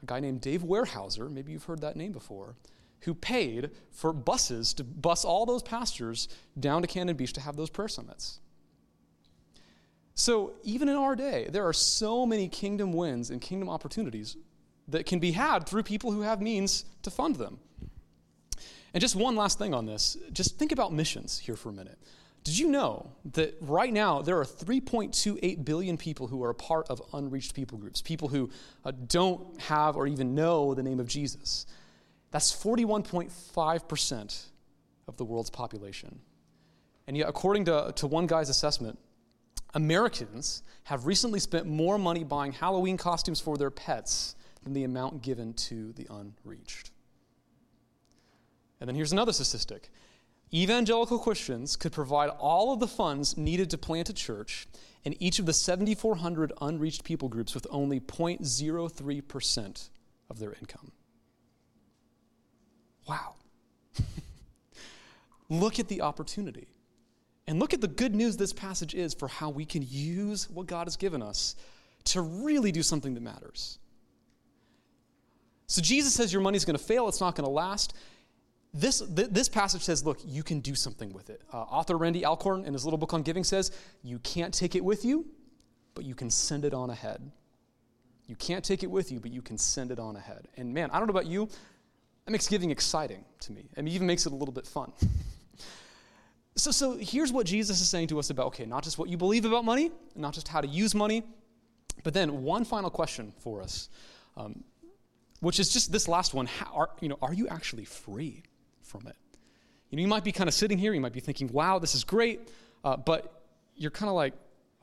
a 0.01 0.05
guy 0.05 0.19
named 0.19 0.41
Dave 0.41 0.61
Weyerhaeuser, 0.61 1.29
maybe 1.29 1.51
you've 1.51 1.65
heard 1.65 1.81
that 1.81 1.95
name 1.95 2.11
before, 2.11 2.55
who 3.01 3.13
paid 3.13 3.71
for 3.91 4.13
buses 4.13 4.73
to 4.75 4.83
bus 4.83 5.25
all 5.25 5.45
those 5.45 5.63
pastors 5.63 6.27
down 6.59 6.81
to 6.81 6.87
Cannon 6.87 7.15
Beach 7.15 7.33
to 7.33 7.41
have 7.41 7.55
those 7.55 7.69
prayer 7.69 7.87
summits. 7.87 8.39
So, 10.15 10.53
even 10.63 10.89
in 10.89 10.97
our 10.97 11.15
day, 11.15 11.47
there 11.49 11.65
are 11.65 11.71
so 11.71 12.25
many 12.25 12.49
kingdom 12.49 12.91
wins 12.91 13.29
and 13.29 13.39
kingdom 13.39 13.69
opportunities 13.69 14.35
that 14.89 15.05
can 15.05 15.19
be 15.19 15.31
had 15.31 15.65
through 15.65 15.83
people 15.83 16.11
who 16.11 16.21
have 16.21 16.41
means 16.41 16.83
to 17.03 17.09
fund 17.09 17.37
them. 17.37 17.59
And 18.93 19.01
just 19.01 19.15
one 19.15 19.35
last 19.35 19.57
thing 19.57 19.73
on 19.73 19.85
this 19.85 20.17
just 20.31 20.57
think 20.57 20.71
about 20.71 20.93
missions 20.93 21.39
here 21.39 21.55
for 21.55 21.69
a 21.69 21.73
minute. 21.73 21.97
Did 22.43 22.57
you 22.57 22.69
know 22.69 23.11
that 23.33 23.57
right 23.61 23.91
now 23.91 24.21
there 24.21 24.39
are 24.39 24.45
3.28 24.45 25.65
billion 25.65 25.97
people 25.97 26.27
who 26.27 26.43
are 26.43 26.49
a 26.49 26.55
part 26.55 26.89
of 26.89 27.01
unreached 27.13 27.53
people 27.53 27.77
groups, 27.77 28.01
people 28.01 28.29
who 28.29 28.49
uh, 28.85 28.91
don't 29.07 29.59
have 29.61 29.97
or 29.97 30.07
even 30.07 30.35
know 30.35 30.73
the 30.73 30.83
name 30.83 30.99
of 30.99 31.07
Jesus? 31.07 31.65
That's 32.31 32.51
41.5% 32.51 34.45
of 35.07 35.17
the 35.17 35.25
world's 35.25 35.49
population. 35.49 36.19
And 37.07 37.17
yet, 37.17 37.27
according 37.27 37.65
to, 37.65 37.91
to 37.95 38.07
one 38.07 38.27
guy's 38.27 38.49
assessment, 38.49 38.97
Americans 39.73 40.63
have 40.83 41.05
recently 41.05 41.39
spent 41.39 41.65
more 41.65 41.97
money 41.97 42.23
buying 42.23 42.51
Halloween 42.53 42.97
costumes 42.97 43.41
for 43.41 43.57
their 43.57 43.71
pets 43.71 44.35
than 44.63 44.73
the 44.73 44.83
amount 44.83 45.21
given 45.21 45.53
to 45.53 45.91
the 45.93 46.07
unreached. 46.09 46.91
And 48.79 48.87
then 48.87 48.95
here's 48.95 49.11
another 49.11 49.33
statistic 49.33 49.89
evangelical 50.51 51.19
Christians 51.19 51.75
could 51.75 51.91
provide 51.91 52.29
all 52.29 52.73
of 52.73 52.79
the 52.79 52.87
funds 52.87 53.37
needed 53.37 53.69
to 53.69 53.77
plant 53.77 54.09
a 54.09 54.13
church 54.13 54.67
in 55.03 55.21
each 55.21 55.39
of 55.39 55.45
the 55.45 55.53
7,400 55.53 56.51
unreached 56.61 57.03
people 57.03 57.29
groups 57.29 57.53
with 57.53 57.67
only 57.69 57.99
0.03% 57.99 59.89
of 60.29 60.39
their 60.39 60.53
income. 60.53 60.91
Wow. 63.07 63.35
look 65.49 65.79
at 65.79 65.87
the 65.87 66.01
opportunity. 66.01 66.67
And 67.47 67.59
look 67.59 67.73
at 67.73 67.81
the 67.81 67.87
good 67.87 68.13
news 68.13 68.37
this 68.37 68.53
passage 68.53 68.93
is 68.93 69.13
for 69.13 69.27
how 69.27 69.49
we 69.49 69.65
can 69.65 69.83
use 69.87 70.49
what 70.49 70.67
God 70.67 70.85
has 70.85 70.97
given 70.97 71.23
us 71.23 71.55
to 72.05 72.21
really 72.21 72.71
do 72.71 72.83
something 72.83 73.15
that 73.15 73.23
matters. 73.23 73.79
So 75.65 75.81
Jesus 75.81 76.13
says 76.13 76.31
your 76.31 76.41
money's 76.41 76.65
going 76.65 76.77
to 76.77 76.83
fail, 76.83 77.07
it's 77.07 77.21
not 77.21 77.35
going 77.35 77.45
to 77.45 77.51
last. 77.51 77.93
This, 78.73 78.99
th- 78.99 79.29
this 79.29 79.49
passage 79.49 79.81
says, 79.81 80.05
look, 80.05 80.19
you 80.23 80.43
can 80.43 80.59
do 80.59 80.75
something 80.75 81.11
with 81.11 81.29
it. 81.29 81.41
Uh, 81.51 81.61
author 81.61 81.97
Randy 81.97 82.23
Alcorn, 82.23 82.65
in 82.65 82.73
his 82.73 82.85
little 82.85 82.99
book 82.99 83.13
on 83.13 83.23
giving, 83.23 83.43
says, 83.43 83.71
you 84.03 84.19
can't 84.19 84.53
take 84.53 84.75
it 84.75 84.83
with 84.83 85.03
you, 85.03 85.25
but 85.95 86.05
you 86.05 86.13
can 86.13 86.29
send 86.29 86.65
it 86.65 86.73
on 86.73 86.89
ahead. 86.89 87.31
You 88.27 88.35
can't 88.35 88.63
take 88.63 88.83
it 88.83 88.91
with 88.91 89.11
you, 89.11 89.19
but 89.19 89.31
you 89.31 89.41
can 89.41 89.57
send 89.57 89.91
it 89.91 89.97
on 89.97 90.15
ahead. 90.15 90.47
And 90.55 90.71
man, 90.71 90.91
I 90.91 90.99
don't 90.99 91.07
know 91.07 91.11
about 91.13 91.25
you, 91.25 91.49
that 92.25 92.31
makes 92.31 92.47
giving 92.47 92.69
exciting 92.69 93.25
to 93.39 93.51
me. 93.51 93.69
I 93.75 93.81
mean, 93.81 93.95
even 93.95 94.05
makes 94.05 94.27
it 94.27 94.31
a 94.31 94.35
little 94.35 94.53
bit 94.53 94.67
fun. 94.67 94.93
so, 96.55 96.69
so 96.69 96.95
here's 96.95 97.31
what 97.31 97.47
Jesus 97.47 97.81
is 97.81 97.89
saying 97.89 98.09
to 98.09 98.19
us 98.19 98.29
about 98.29 98.47
okay, 98.47 98.67
not 98.67 98.83
just 98.83 98.99
what 98.99 99.09
you 99.09 99.17
believe 99.17 99.45
about 99.45 99.65
money, 99.65 99.89
not 100.15 100.35
just 100.35 100.47
how 100.47 100.61
to 100.61 100.67
use 100.67 100.93
money, 100.93 101.23
but 102.03 102.13
then 102.13 102.43
one 102.43 102.65
final 102.65 102.91
question 102.91 103.33
for 103.39 103.63
us, 103.63 103.89
um, 104.37 104.63
which 105.39 105.59
is 105.59 105.69
just 105.69 105.91
this 105.91 106.07
last 106.07 106.35
one: 106.35 106.45
how, 106.45 106.71
are, 106.75 106.89
you 107.01 107.09
know, 107.09 107.17
are 107.19 107.33
you 107.33 107.47
actually 107.47 107.85
free? 107.85 108.43
From 108.89 109.07
it. 109.07 109.15
You 109.89 109.97
know, 109.97 110.01
you 110.01 110.07
might 110.07 110.23
be 110.23 110.31
kind 110.31 110.47
of 110.47 110.53
sitting 110.53 110.77
here, 110.77 110.93
you 110.93 111.01
might 111.01 111.13
be 111.13 111.19
thinking, 111.19 111.47
wow, 111.51 111.79
this 111.79 111.95
is 111.95 112.03
great, 112.03 112.49
uh, 112.83 112.97
but 112.97 113.43
you're 113.75 113.91
kind 113.91 114.09
of 114.09 114.15
like, 114.15 114.33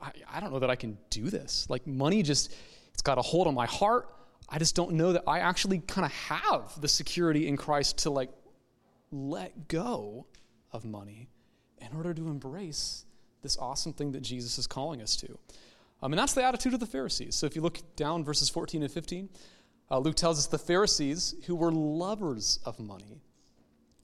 I, 0.01 0.11
I 0.31 0.39
don't 0.39 0.51
know 0.51 0.59
that 0.59 0.69
I 0.69 0.75
can 0.75 0.97
do 1.09 1.29
this. 1.29 1.67
Like, 1.69 1.85
money 1.87 2.23
just, 2.23 2.53
it's 2.93 3.01
got 3.01 3.17
a 3.17 3.21
hold 3.21 3.47
on 3.47 3.53
my 3.53 3.65
heart. 3.65 4.09
I 4.49 4.59
just 4.59 4.75
don't 4.75 4.93
know 4.93 5.13
that 5.13 5.23
I 5.27 5.39
actually 5.39 5.79
kind 5.79 6.05
of 6.05 6.11
have 6.11 6.79
the 6.79 6.87
security 6.87 7.47
in 7.47 7.57
Christ 7.57 7.99
to 7.99 8.09
like 8.09 8.29
let 9.11 9.67
go 9.67 10.25
of 10.71 10.85
money 10.85 11.29
in 11.79 11.95
order 11.95 12.13
to 12.13 12.27
embrace 12.27 13.05
this 13.41 13.57
awesome 13.57 13.93
thing 13.93 14.13
that 14.13 14.21
Jesus 14.21 14.57
is 14.57 14.67
calling 14.67 15.01
us 15.01 15.15
to. 15.17 15.37
Um, 16.01 16.13
and 16.13 16.19
that's 16.19 16.33
the 16.33 16.43
attitude 16.43 16.73
of 16.73 16.79
the 16.79 16.85
Pharisees. 16.85 17.35
So 17.35 17.45
if 17.45 17.55
you 17.55 17.61
look 17.61 17.79
down 17.95 18.23
verses 18.23 18.49
14 18.49 18.83
and 18.83 18.91
15, 18.91 19.29
uh, 19.89 19.99
Luke 19.99 20.15
tells 20.15 20.37
us 20.37 20.47
the 20.47 20.57
Pharisees, 20.57 21.35
who 21.45 21.55
were 21.55 21.71
lovers 21.71 22.59
of 22.65 22.79
money, 22.79 23.21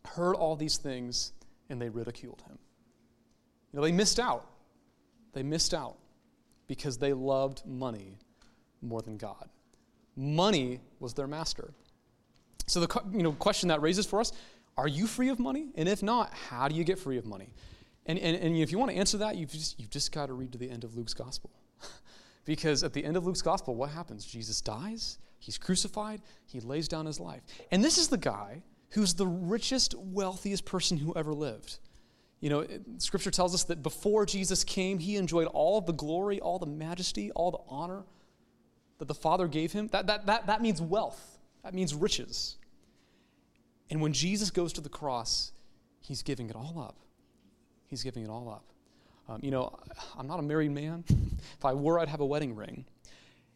heard 0.06 0.36
all 0.36 0.56
these 0.56 0.78
things 0.78 1.34
and 1.70 1.82
they 1.82 1.90
ridiculed 1.90 2.42
him. 2.48 2.58
You 3.72 3.78
know, 3.78 3.84
they 3.84 3.92
missed 3.92 4.20
out. 4.20 4.48
They 5.34 5.44
missed 5.44 5.74
out 5.74 5.98
because 6.68 6.98
they 6.98 7.14
loved 7.14 7.66
money 7.66 8.18
more 8.82 9.02
than 9.02 9.18
God. 9.18 9.50
Money 10.16 10.82
was 11.00 11.14
their 11.14 11.28
master. 11.28 11.74
So 12.68 12.80
the 12.80 13.02
you 13.12 13.24
know, 13.24 13.32
question 13.34 13.70
that 13.70 13.82
raises 13.82 14.06
for 14.06 14.20
us, 14.20 14.32
are 14.78 14.88
you 14.88 15.08
free 15.08 15.30
of 15.30 15.40
money? 15.40 15.68
And 15.76 15.90
if 15.90 16.04
not, 16.04 16.34
how 16.34 16.68
do 16.68 16.76
you 16.76 16.84
get 16.84 17.00
free 17.00 17.18
of 17.18 17.26
money? 17.26 17.54
And, 18.06 18.20
and, 18.20 18.36
and 18.38 18.58
if 18.58 18.72
you 18.72 18.78
want 18.78 18.92
to 18.92 18.98
answer 18.98 19.18
that, 19.20 19.38
you've 19.38 19.52
just, 19.52 19.80
you've 19.80 19.90
just 19.90 20.12
got 20.12 20.28
to 20.28 20.34
read 20.34 20.52
to 20.52 20.58
the 20.58 20.70
end 20.70 20.84
of 20.84 20.96
Luke's 20.96 21.14
gospel. 21.14 21.52
because 22.46 22.84
at 22.84 22.94
the 22.94 23.04
end 23.04 23.18
of 23.18 23.26
Luke's 23.26 23.42
gospel, 23.42 23.76
what 23.76 23.90
happens? 23.90 24.26
Jesus 24.26 24.62
dies, 24.62 25.18
he's 25.40 25.58
crucified, 25.58 26.22
he 26.46 26.60
lays 26.60 26.88
down 26.88 27.06
his 27.06 27.20
life. 27.20 27.42
And 27.72 27.84
this 27.84 27.98
is 27.98 28.10
the 28.10 28.18
guy 28.18 28.62
who's 28.94 29.16
the 29.16 29.28
richest, 29.28 29.96
wealthiest 29.98 30.66
person 30.66 30.98
who 30.98 31.14
ever 31.16 31.34
lived. 31.34 31.80
You 32.40 32.50
know, 32.50 32.68
scripture 32.98 33.32
tells 33.32 33.54
us 33.54 33.64
that 33.66 33.82
before 33.82 34.26
Jesus 34.26 34.64
came, 34.64 35.00
he 35.00 35.16
enjoyed 35.16 35.48
all 35.48 35.82
the 35.82 35.94
glory, 35.94 36.40
all 36.40 36.60
the 36.60 36.68
majesty, 36.68 37.32
all 37.32 37.52
the 37.52 37.60
honor 37.68 38.04
that 39.00 39.08
the 39.08 39.14
Father 39.14 39.48
gave 39.48 39.72
him. 39.72 39.88
That, 39.88 40.08
that, 40.08 40.26
that, 40.28 40.48
that 40.48 40.62
means 40.62 40.82
wealth, 40.82 41.40
that 41.64 41.74
means 41.74 41.96
riches. 41.96 42.58
And 43.90 44.02
when 44.02 44.14
Jesus 44.14 44.52
goes 44.52 44.74
to 44.74 44.82
the 44.82 44.90
cross, 44.90 45.52
he's 46.02 46.22
giving 46.22 46.50
it 46.50 46.56
all 46.56 46.80
up. 46.80 46.98
He's 47.88 48.04
giving 48.04 48.24
it 48.24 48.30
all 48.30 48.50
up. 48.50 48.66
Um, 49.28 49.40
you 49.42 49.52
know, 49.52 49.80
I'm 50.18 50.28
not 50.28 50.40
a 50.40 50.44
married 50.44 50.72
man. 50.72 51.04
if 51.10 51.66
I 51.66 51.74
were, 51.74 52.00
I'd 52.00 52.10
have 52.10 52.20
a 52.20 52.26
wedding 52.26 52.56
ring. 52.56 52.86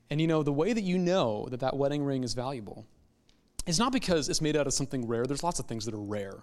And 0.09 0.19
you 0.21 0.27
know, 0.27 0.41
the 0.41 0.53
way 0.53 0.73
that 0.73 0.83
you 0.83 0.97
know 0.97 1.47
that 1.51 1.59
that 1.59 1.75
wedding 1.75 2.03
ring 2.03 2.23
is 2.23 2.33
valuable 2.33 2.87
it's 3.67 3.79
not 3.79 3.91
because 3.91 4.29
it's 4.29 4.41
made 4.41 4.55
out 4.55 4.67
of 4.67 4.73
something 4.73 5.07
rare. 5.07 5.25
There's 5.25 5.43
lots 5.43 5.59
of 5.59 5.65
things 5.65 5.85
that 5.85 5.93
are 5.93 6.01
rare. 6.01 6.39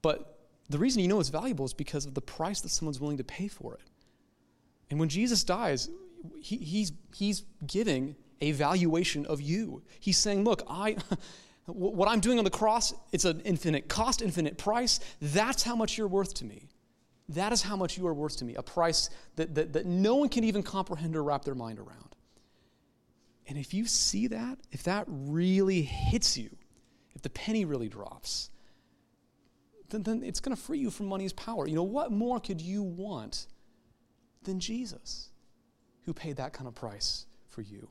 But 0.00 0.38
the 0.70 0.78
reason 0.78 1.02
you 1.02 1.08
know 1.08 1.20
it's 1.20 1.28
valuable 1.28 1.64
is 1.64 1.74
because 1.74 2.06
of 2.06 2.14
the 2.14 2.20
price 2.20 2.60
that 2.60 2.70
someone's 2.70 3.00
willing 3.00 3.18
to 3.18 3.24
pay 3.24 3.48
for 3.48 3.74
it. 3.74 3.80
And 4.90 5.00
when 5.00 5.08
Jesus 5.08 5.44
dies, 5.44 5.88
he, 6.40 6.56
he's, 6.56 6.92
he's 7.14 7.42
giving 7.66 8.14
a 8.40 8.52
valuation 8.52 9.26
of 9.26 9.40
you. 9.40 9.82
He's 10.00 10.18
saying, 10.18 10.44
Look, 10.44 10.62
I. 10.68 10.96
what 11.66 12.08
I'm 12.08 12.18
doing 12.18 12.38
on 12.38 12.44
the 12.44 12.50
cross, 12.50 12.92
it's 13.12 13.24
an 13.24 13.40
infinite 13.44 13.88
cost, 13.88 14.20
infinite 14.20 14.58
price. 14.58 14.98
That's 15.20 15.62
how 15.62 15.76
much 15.76 15.96
you're 15.96 16.08
worth 16.08 16.34
to 16.34 16.44
me. 16.44 16.68
That 17.28 17.52
is 17.52 17.62
how 17.62 17.76
much 17.76 17.96
you 17.96 18.06
are 18.08 18.14
worth 18.14 18.36
to 18.38 18.44
me, 18.44 18.56
a 18.56 18.62
price 18.62 19.10
that, 19.36 19.54
that, 19.54 19.72
that 19.72 19.86
no 19.86 20.16
one 20.16 20.28
can 20.28 20.42
even 20.42 20.62
comprehend 20.62 21.14
or 21.14 21.22
wrap 21.22 21.44
their 21.44 21.54
mind 21.54 21.78
around. 21.78 22.11
And 23.52 23.60
if 23.60 23.74
you 23.74 23.84
see 23.84 24.28
that, 24.28 24.56
if 24.70 24.84
that 24.84 25.04
really 25.06 25.82
hits 25.82 26.38
you, 26.38 26.48
if 27.14 27.20
the 27.20 27.28
penny 27.28 27.66
really 27.66 27.90
drops, 27.90 28.48
then, 29.90 30.02
then 30.04 30.22
it's 30.22 30.40
going 30.40 30.56
to 30.56 30.62
free 30.62 30.78
you 30.78 30.90
from 30.90 31.04
money's 31.04 31.34
power. 31.34 31.68
You 31.68 31.74
know, 31.74 31.82
what 31.82 32.10
more 32.10 32.40
could 32.40 32.62
you 32.62 32.82
want 32.82 33.48
than 34.44 34.58
Jesus, 34.58 35.28
who 36.06 36.14
paid 36.14 36.36
that 36.36 36.54
kind 36.54 36.66
of 36.66 36.74
price 36.74 37.26
for 37.50 37.60
you? 37.60 37.90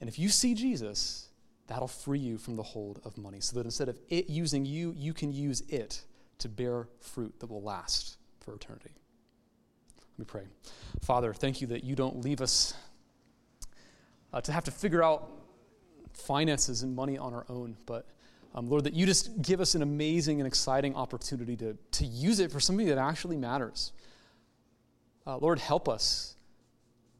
And 0.00 0.08
if 0.08 0.18
you 0.18 0.28
see 0.28 0.54
Jesus, 0.54 1.28
that'll 1.68 1.86
free 1.86 2.18
you 2.18 2.36
from 2.36 2.56
the 2.56 2.64
hold 2.64 3.00
of 3.04 3.16
money 3.16 3.38
so 3.40 3.54
that 3.54 3.64
instead 3.64 3.88
of 3.88 4.00
it 4.08 4.28
using 4.28 4.64
you, 4.64 4.92
you 4.96 5.14
can 5.14 5.32
use 5.32 5.60
it 5.68 6.02
to 6.38 6.48
bear 6.48 6.88
fruit 6.98 7.38
that 7.38 7.46
will 7.46 7.62
last 7.62 8.16
for 8.40 8.56
eternity. 8.56 8.90
Let 10.00 10.18
me 10.18 10.24
pray. 10.24 10.48
Father, 11.00 11.32
thank 11.32 11.60
you 11.60 11.68
that 11.68 11.84
you 11.84 11.94
don't 11.94 12.24
leave 12.24 12.40
us 12.40 12.74
uh, 14.32 14.40
to 14.40 14.52
have 14.52 14.64
to 14.64 14.70
figure 14.70 15.02
out 15.02 15.30
finances 16.12 16.82
and 16.82 16.94
money 16.94 17.18
on 17.18 17.34
our 17.34 17.46
own. 17.48 17.76
But 17.86 18.06
um, 18.54 18.68
Lord, 18.68 18.84
that 18.84 18.94
you 18.94 19.06
just 19.06 19.40
give 19.40 19.60
us 19.60 19.74
an 19.74 19.82
amazing 19.82 20.40
and 20.40 20.46
exciting 20.46 20.94
opportunity 20.94 21.56
to, 21.56 21.76
to 21.92 22.04
use 22.04 22.38
it 22.40 22.52
for 22.52 22.60
something 22.60 22.86
that 22.86 22.98
actually 22.98 23.36
matters. 23.36 23.92
Uh, 25.26 25.38
Lord, 25.38 25.58
help 25.58 25.88
us 25.88 26.34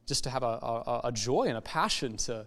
just 0.05 0.25
to 0.25 0.29
have 0.29 0.43
a, 0.43 0.45
a, 0.45 1.01
a, 1.05 1.11
joy 1.11 1.43
and 1.43 1.57
a 1.57 1.61
passion 1.61 2.17
to, 2.17 2.45